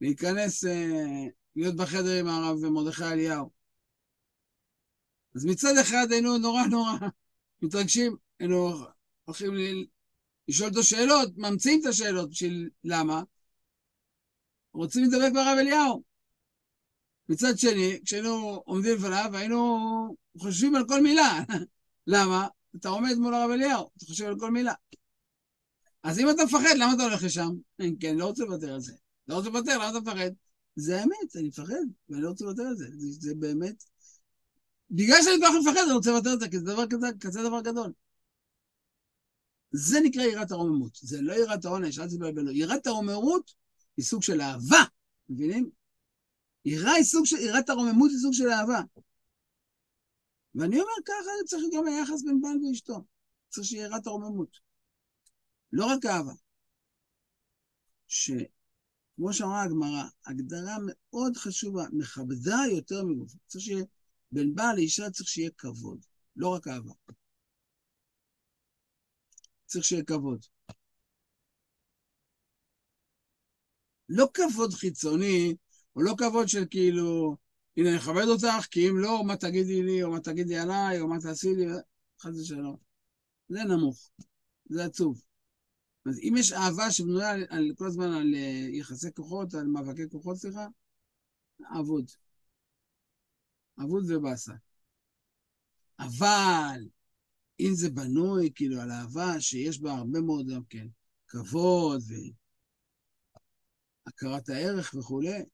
להיכנס, 0.00 0.64
אה, 0.64 1.26
להיות 1.56 1.76
בחדר 1.76 2.18
עם 2.20 2.26
הרב 2.26 2.66
מרדכי 2.66 3.04
אליהו. 3.04 3.50
אז 5.36 5.44
מצד 5.44 5.74
אחד 5.80 6.06
היינו 6.10 6.38
נורא 6.38 6.62
נורא 6.66 6.92
מתרגשים, 7.62 8.16
היינו 8.40 8.72
הולכים 9.30 9.54
לשאול 10.48 10.68
אותו 10.68 10.82
שאלות, 10.82 11.28
ממציאים 11.36 11.80
את 11.80 11.86
השאלות 11.86 12.30
בשביל 12.30 12.70
למה? 12.84 13.22
רוצים 14.72 15.04
לדבק 15.04 15.32
ברב 15.34 15.56
אליהו. 15.60 16.02
מצד 17.28 17.58
שני, 17.58 18.00
כשהיינו 18.04 18.62
עומדים 18.64 18.96
לפניו, 18.96 19.30
היינו 19.36 19.78
חושבים 20.38 20.74
על 20.74 20.84
כל 20.88 21.02
מילה. 21.02 21.40
למה? 22.06 22.48
אתה 22.76 22.88
עומד 22.88 23.14
מול 23.14 23.34
הרב 23.34 23.50
אליהו, 23.50 23.90
אתה 23.96 24.06
חושב 24.06 24.24
על 24.24 24.38
כל 24.38 24.50
מילה. 24.50 24.74
אז 26.02 26.18
אם 26.18 26.30
אתה 26.30 26.44
מפחד, 26.44 26.74
למה 26.76 26.94
אתה 26.94 27.02
הולך 27.02 27.22
לשם? 27.22 27.50
כן, 28.00 28.16
לא 28.16 28.26
רוצה 28.26 28.44
לוותר 28.44 28.74
על 28.74 28.80
זה. 28.80 28.92
לא 29.28 29.34
רוצה 29.34 29.48
לוותר, 29.48 29.74
למה 29.74 29.90
אתה 29.90 30.00
מפחד? 30.00 30.30
זה 30.76 31.00
האמת, 31.00 31.36
אני 31.36 31.48
מפחד, 31.48 31.84
ואני 32.08 32.22
לא 32.22 32.28
רוצה 32.28 32.44
לוותר 32.44 32.62
על 32.62 32.76
זה. 32.76 32.84
זה, 32.98 33.06
זה 33.10 33.34
באמת... 33.34 33.84
בגלל 34.90 35.22
שאני 35.22 35.36
כל 35.40 35.46
כך 35.46 35.52
מפחד, 35.60 35.84
אני 35.84 35.92
רוצה 35.92 36.10
לוותר 36.10 36.30
על 36.30 36.40
זה, 36.40 36.48
כי 36.48 36.58
זה 36.58 36.64
דבר 36.64 36.86
כזה, 36.90 37.06
כזה 37.20 37.42
דבר 37.42 37.60
גדול. 37.60 37.92
זה 39.72 40.00
נקרא 40.04 40.22
יראת 40.22 40.50
הרוממות. 40.50 40.98
זה 41.02 41.22
לא 41.22 41.32
יראת 41.32 41.64
העונש, 41.64 41.98
אל 41.98 42.08
תתבלבלו. 42.08 42.50
יראת 42.50 42.86
הרוממות 42.86 43.54
היא 43.96 44.04
סוג 44.04 44.22
של 44.22 44.40
אהבה, 44.40 44.84
מבינים? 45.28 45.70
יראה 46.64 46.92
היא 46.92 47.04
סוג 47.04 47.26
של, 47.26 47.36
יראת 47.36 47.68
הרוממות 47.70 48.10
היא 48.10 48.18
סוג 48.18 48.32
של 48.32 48.48
אהבה. 48.48 48.80
ואני 50.54 50.80
אומר 50.80 50.92
ככה 51.06 51.30
צריך 51.46 51.64
גם 51.74 51.86
היחס 51.86 52.22
בין 52.22 52.40
בעל 52.40 52.56
ואשתו. 52.64 53.04
צריך 53.48 53.66
שיהיה 53.66 53.84
יראת 53.84 54.06
הרוממות. 54.06 54.56
לא 55.72 55.86
רק 55.86 56.06
אהבה. 56.06 56.32
שכמו 58.08 59.32
שאמרה 59.32 59.62
הגמרא, 59.62 60.04
הגדרה 60.26 60.76
מאוד 60.86 61.36
חשובה, 61.36 61.84
מכבדה 61.92 62.58
יותר 62.72 63.04
מגופה. 63.04 63.38
צריך 63.46 63.64
שיהיה, 63.64 63.84
בין 64.32 64.54
בעל 64.54 64.76
לאישה 64.76 65.10
צריך 65.10 65.28
שיהיה 65.28 65.50
כבוד, 65.58 66.04
לא 66.36 66.48
רק 66.48 66.68
אהבה. 66.68 66.92
צריך 69.70 69.84
שיהיה 69.84 70.04
כבוד. 70.04 70.46
לא 74.08 74.28
כבוד 74.34 74.74
חיצוני, 74.74 75.56
או 75.96 76.02
לא 76.02 76.14
כבוד 76.18 76.48
של 76.48 76.64
כאילו, 76.70 77.36
הנה, 77.76 77.88
אני 77.88 77.98
אכבד 77.98 78.24
אותך, 78.28 78.66
כי 78.70 78.88
אם 78.88 78.98
לא, 78.98 79.24
מה 79.24 79.36
תגידי 79.36 79.82
לי, 79.82 80.02
או 80.02 80.10
מה 80.10 80.20
תגידי 80.20 80.56
עליי, 80.58 81.00
או 81.00 81.08
מה 81.08 81.20
תעשי 81.20 81.54
לי, 81.54 81.66
חס 82.20 82.40
ושלום. 82.40 82.76
זה 83.48 83.64
נמוך, 83.64 84.10
זה 84.64 84.84
עצוב. 84.84 85.22
אז 86.06 86.18
אם 86.18 86.34
יש 86.38 86.52
אהבה 86.52 86.90
שבנויה 86.90 87.30
על, 87.30 87.46
על 87.48 87.72
כל 87.76 87.86
הזמן 87.86 88.12
על 88.12 88.34
uh, 88.34 88.76
יחסי 88.76 89.12
כוחות, 89.14 89.54
על 89.54 89.66
מאבקי 89.66 90.08
כוחות, 90.10 90.36
סליחה, 90.36 90.66
אבוד. 91.78 92.10
אבוד 93.82 94.04
ובאסה. 94.08 94.52
אבל 95.98 96.80
אם 97.60 97.74
זה 97.74 97.90
בנוי 97.90 98.52
כאילו 98.54 98.80
על 98.80 98.90
אהבה 98.90 99.40
שיש 99.40 99.80
בה 99.80 99.92
הרבה 99.92 100.20
מאוד 100.20 100.46
גם 100.54 100.64
כן 100.64 100.86
כבוד 101.28 102.02
והכרת 104.06 104.48
הערך 104.48 104.94
וכולי, 104.94 105.44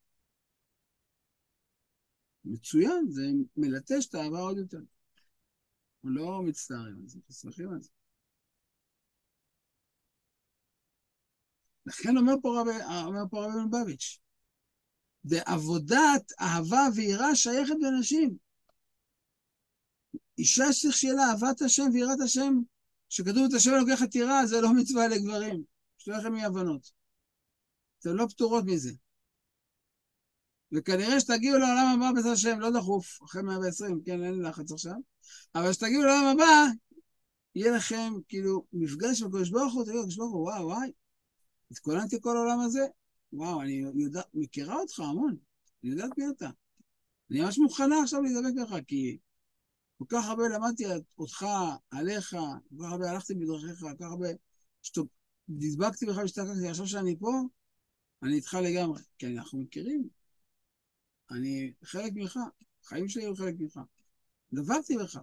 מצוין, 2.44 3.06
זה 3.10 3.22
מלטש 3.56 4.06
את 4.06 4.14
האהבה 4.14 4.38
עוד 4.38 4.58
יותר. 4.58 4.76
אנחנו 4.78 6.10
לא 6.10 6.42
מצטערים 6.42 6.96
על 7.02 7.08
זה, 7.08 7.18
אנחנו 7.18 7.34
שמחים 7.34 7.72
על 7.72 7.82
זה. 7.82 7.90
לכן 11.86 12.16
אומר 12.16 12.34
פה 12.42 12.60
רבי, 12.60 12.70
מלובביץ', 13.48 14.18
ועבודת 15.24 16.32
אהבה 16.40 16.86
ויראה 16.96 17.36
שייכת 17.36 17.74
לנשים. 17.80 18.45
אישה 20.38 20.72
שצריך 20.72 20.96
שיהיה 20.96 21.14
לה 21.14 21.22
אהבת 21.22 21.62
השם 21.62 21.84
ויראת 21.92 22.20
השם, 22.20 22.54
שכתוב 23.08 23.44
את 23.48 23.54
השם 23.56 23.70
לוקח 23.70 24.02
את 24.02 24.14
יראה, 24.14 24.46
זה 24.46 24.60
לא 24.60 24.74
מצווה 24.74 25.08
לגברים. 25.08 25.62
שלא 25.98 26.16
לכם 26.16 26.34
אי 26.34 26.44
הבנות. 26.44 26.90
אתן 27.98 28.10
לא 28.10 28.26
פטורות 28.30 28.64
מזה. 28.64 28.92
וכנראה 30.72 31.20
שתגיעו 31.20 31.58
לעולם 31.58 31.86
הבא 31.96 32.12
בעזרת 32.14 32.32
השם, 32.32 32.60
לא 32.60 32.70
דחוף, 32.70 33.22
אחרי 33.24 33.42
120, 33.42 34.00
כן, 34.04 34.24
אין 34.24 34.42
לחץ 34.42 34.72
עכשיו, 34.72 34.94
אבל 35.54 35.70
כשתגיעו 35.70 36.02
לעולם 36.02 36.26
הבא, 36.26 36.64
יהיה 37.54 37.76
לכם 37.76 38.12
כאילו 38.28 38.66
מפגש 38.72 39.22
עם 39.22 39.28
הקדוש 39.28 39.50
ברוך 39.50 39.74
הוא, 39.74 39.84
תגידו, 39.84 39.98
הקדוש 40.00 40.16
ברוך 40.16 40.32
הוא, 40.32 40.42
וואו, 40.42 40.66
וואי, 40.66 40.92
התכוננתי 41.70 42.16
כל 42.20 42.36
העולם 42.36 42.60
הזה, 42.60 42.86
וואו, 43.32 43.62
אני 43.62 43.82
יודע, 43.94 44.22
מכירה 44.34 44.76
אותך 44.76 45.00
המון, 45.00 45.36
אני 45.84 45.90
יודעת 45.92 46.18
מי 46.18 46.24
אתה. 46.36 46.50
אני 47.30 47.40
ממש 47.40 47.58
מוכנה 47.58 48.02
עכשיו 48.02 48.22
להידבק 48.22 48.62
לך, 48.62 48.74
כי 48.86 49.18
כל 49.98 50.04
כך 50.08 50.24
הרבה 50.26 50.48
למדתי 50.48 50.84
אותך, 51.18 51.46
עליך, 51.90 52.30
כל 52.30 52.84
כך 52.84 52.92
הרבה 52.92 53.10
הלכתי 53.10 53.34
בדרכיך, 53.34 53.80
כל 53.80 53.92
כך 53.98 54.06
הרבה 54.10 54.28
נדבקתי 55.48 56.06
בך 56.06 56.16
והשתקקתי, 56.16 56.68
עכשיו 56.68 56.86
שאני 56.86 57.16
פה, 57.18 57.32
אני 58.22 58.34
איתך 58.34 58.54
לגמרי, 58.54 59.02
כי 59.18 59.26
אנחנו 59.26 59.58
מכירים. 59.58 60.08
אני 61.30 61.72
חלק 61.84 62.12
ממך, 62.14 62.38
החיים 62.84 63.08
שלי 63.08 63.22
היו 63.22 63.36
חלק 63.36 63.54
ממך. 63.58 63.80
דבקתי 64.52 64.96
בך. 64.96 65.18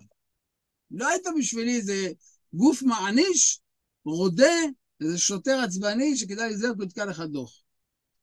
לא 0.91 1.07
היית 1.07 1.23
בשבילי 1.39 1.75
איזה 1.75 2.11
גוף 2.53 2.83
מעניש, 2.83 3.61
רודה, 4.05 4.53
איזה 5.01 5.17
שוטר 5.17 5.59
עצבני 5.65 6.17
שכדאי 6.17 6.49
לזהר 6.49 6.71
כי 6.77 6.83
יתקע 6.83 7.05
לך 7.05 7.19
דוח. 7.19 7.63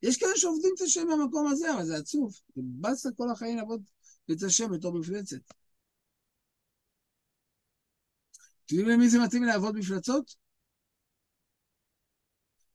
יש 0.03 0.16
כאלה 0.16 0.36
שעובדים 0.36 0.74
את 0.76 0.80
השם 0.80 1.07
במקום 1.12 1.46
הזה, 1.46 1.74
אבל 1.74 1.84
זה 1.84 1.96
עצוב. 1.96 2.32
זה 2.57 2.62
באסה 2.64 3.09
כל 3.16 3.30
החיים 3.30 3.57
לעבוד 3.57 3.82
את 4.32 4.42
השם 4.42 4.72
בתור 4.72 4.98
מפלצת. 4.98 5.59
אתם 8.70 8.78
יודעים 8.78 8.98
למי 8.98 9.08
זה 9.08 9.18
מתאים 9.26 9.44
לעבוד 9.44 9.76
מפלצות? 9.76 10.36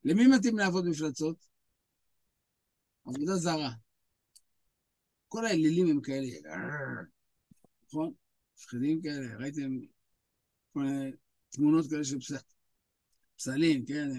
למי 0.04 0.28
מתאים 0.38 0.58
לעבוד 0.58 0.86
מפלצות? 0.88 1.48
עבודה 3.06 3.36
זרה. 3.36 3.72
כל 5.28 5.46
האלילים 5.46 5.88
הם 5.88 6.02
כאלה, 6.02 6.28
נכון? 7.84 8.14
מפחידים 8.56 9.02
כאלה, 9.02 9.38
ראיתם 9.38 9.70
כל 10.74 10.82
תמונות 11.50 11.86
כאלה 11.90 12.04
של 12.04 12.18
פסלים, 13.38 13.86
כן? 13.86 14.10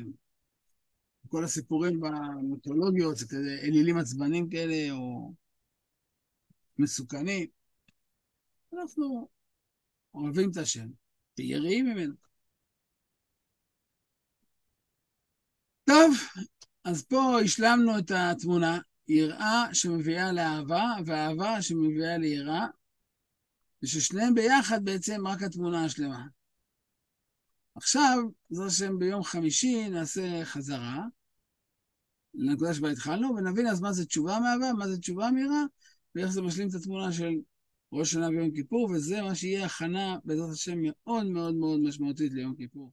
כל 1.28 1.44
הסיפורים 1.44 2.00
במיתולוגיות 2.00 3.16
זה 3.16 3.26
כזה 3.26 3.58
אלילים 3.62 3.98
עצבנים 3.98 4.50
כאלה, 4.50 4.92
או 4.92 5.32
מסוכנים. 6.78 7.48
אנחנו 8.72 9.28
אוהבים 10.14 10.50
את 10.50 10.56
השם, 10.56 10.88
ויראים 11.38 11.86
ממנו. 11.86 12.14
טוב, 15.84 16.16
אז 16.84 17.04
פה 17.04 17.40
השלמנו 17.44 17.98
את 17.98 18.10
התמונה, 18.10 18.78
יראה 19.08 19.74
שמביאה 19.74 20.32
לאהבה, 20.32 20.94
ואהבה 21.06 21.62
שמביאה 21.62 22.18
ליראה, 22.18 22.66
וששניהם 23.82 24.34
ביחד 24.34 24.84
בעצם 24.84 25.26
רק 25.26 25.42
התמונה 25.42 25.84
השלמה. 25.84 26.26
עכשיו, 27.74 28.18
בעזרת 28.50 28.66
השם 28.66 28.98
ביום 28.98 29.22
חמישי 29.22 29.88
נעשה 29.88 30.44
חזרה 30.44 31.04
לנקודה 32.34 32.74
שבה 32.74 32.90
התחלנו, 32.90 33.34
ונבין 33.36 33.66
אז 33.66 33.80
מה 33.80 33.92
זה 33.92 34.06
תשובה 34.06 34.38
מאהבה, 34.40 34.72
מה 34.72 34.88
זה 34.88 34.98
תשובה 34.98 35.30
מיראה, 35.30 35.62
ואיך 36.14 36.30
זה 36.30 36.42
משלים 36.42 36.68
את 36.68 36.74
התמונה 36.74 37.12
של 37.12 37.32
ראש 37.92 38.10
שנה 38.12 38.28
ויום 38.28 38.50
כיפור, 38.50 38.90
וזה 38.90 39.22
מה 39.22 39.34
שיהיה 39.34 39.66
הכנה, 39.66 40.18
בעזרת 40.24 40.50
השם, 40.50 40.78
מאוד 40.82 41.26
מאוד 41.26 41.54
מאוד 41.54 41.80
משמעותית 41.80 42.32
ליום 42.32 42.54
כיפור. 42.56 42.92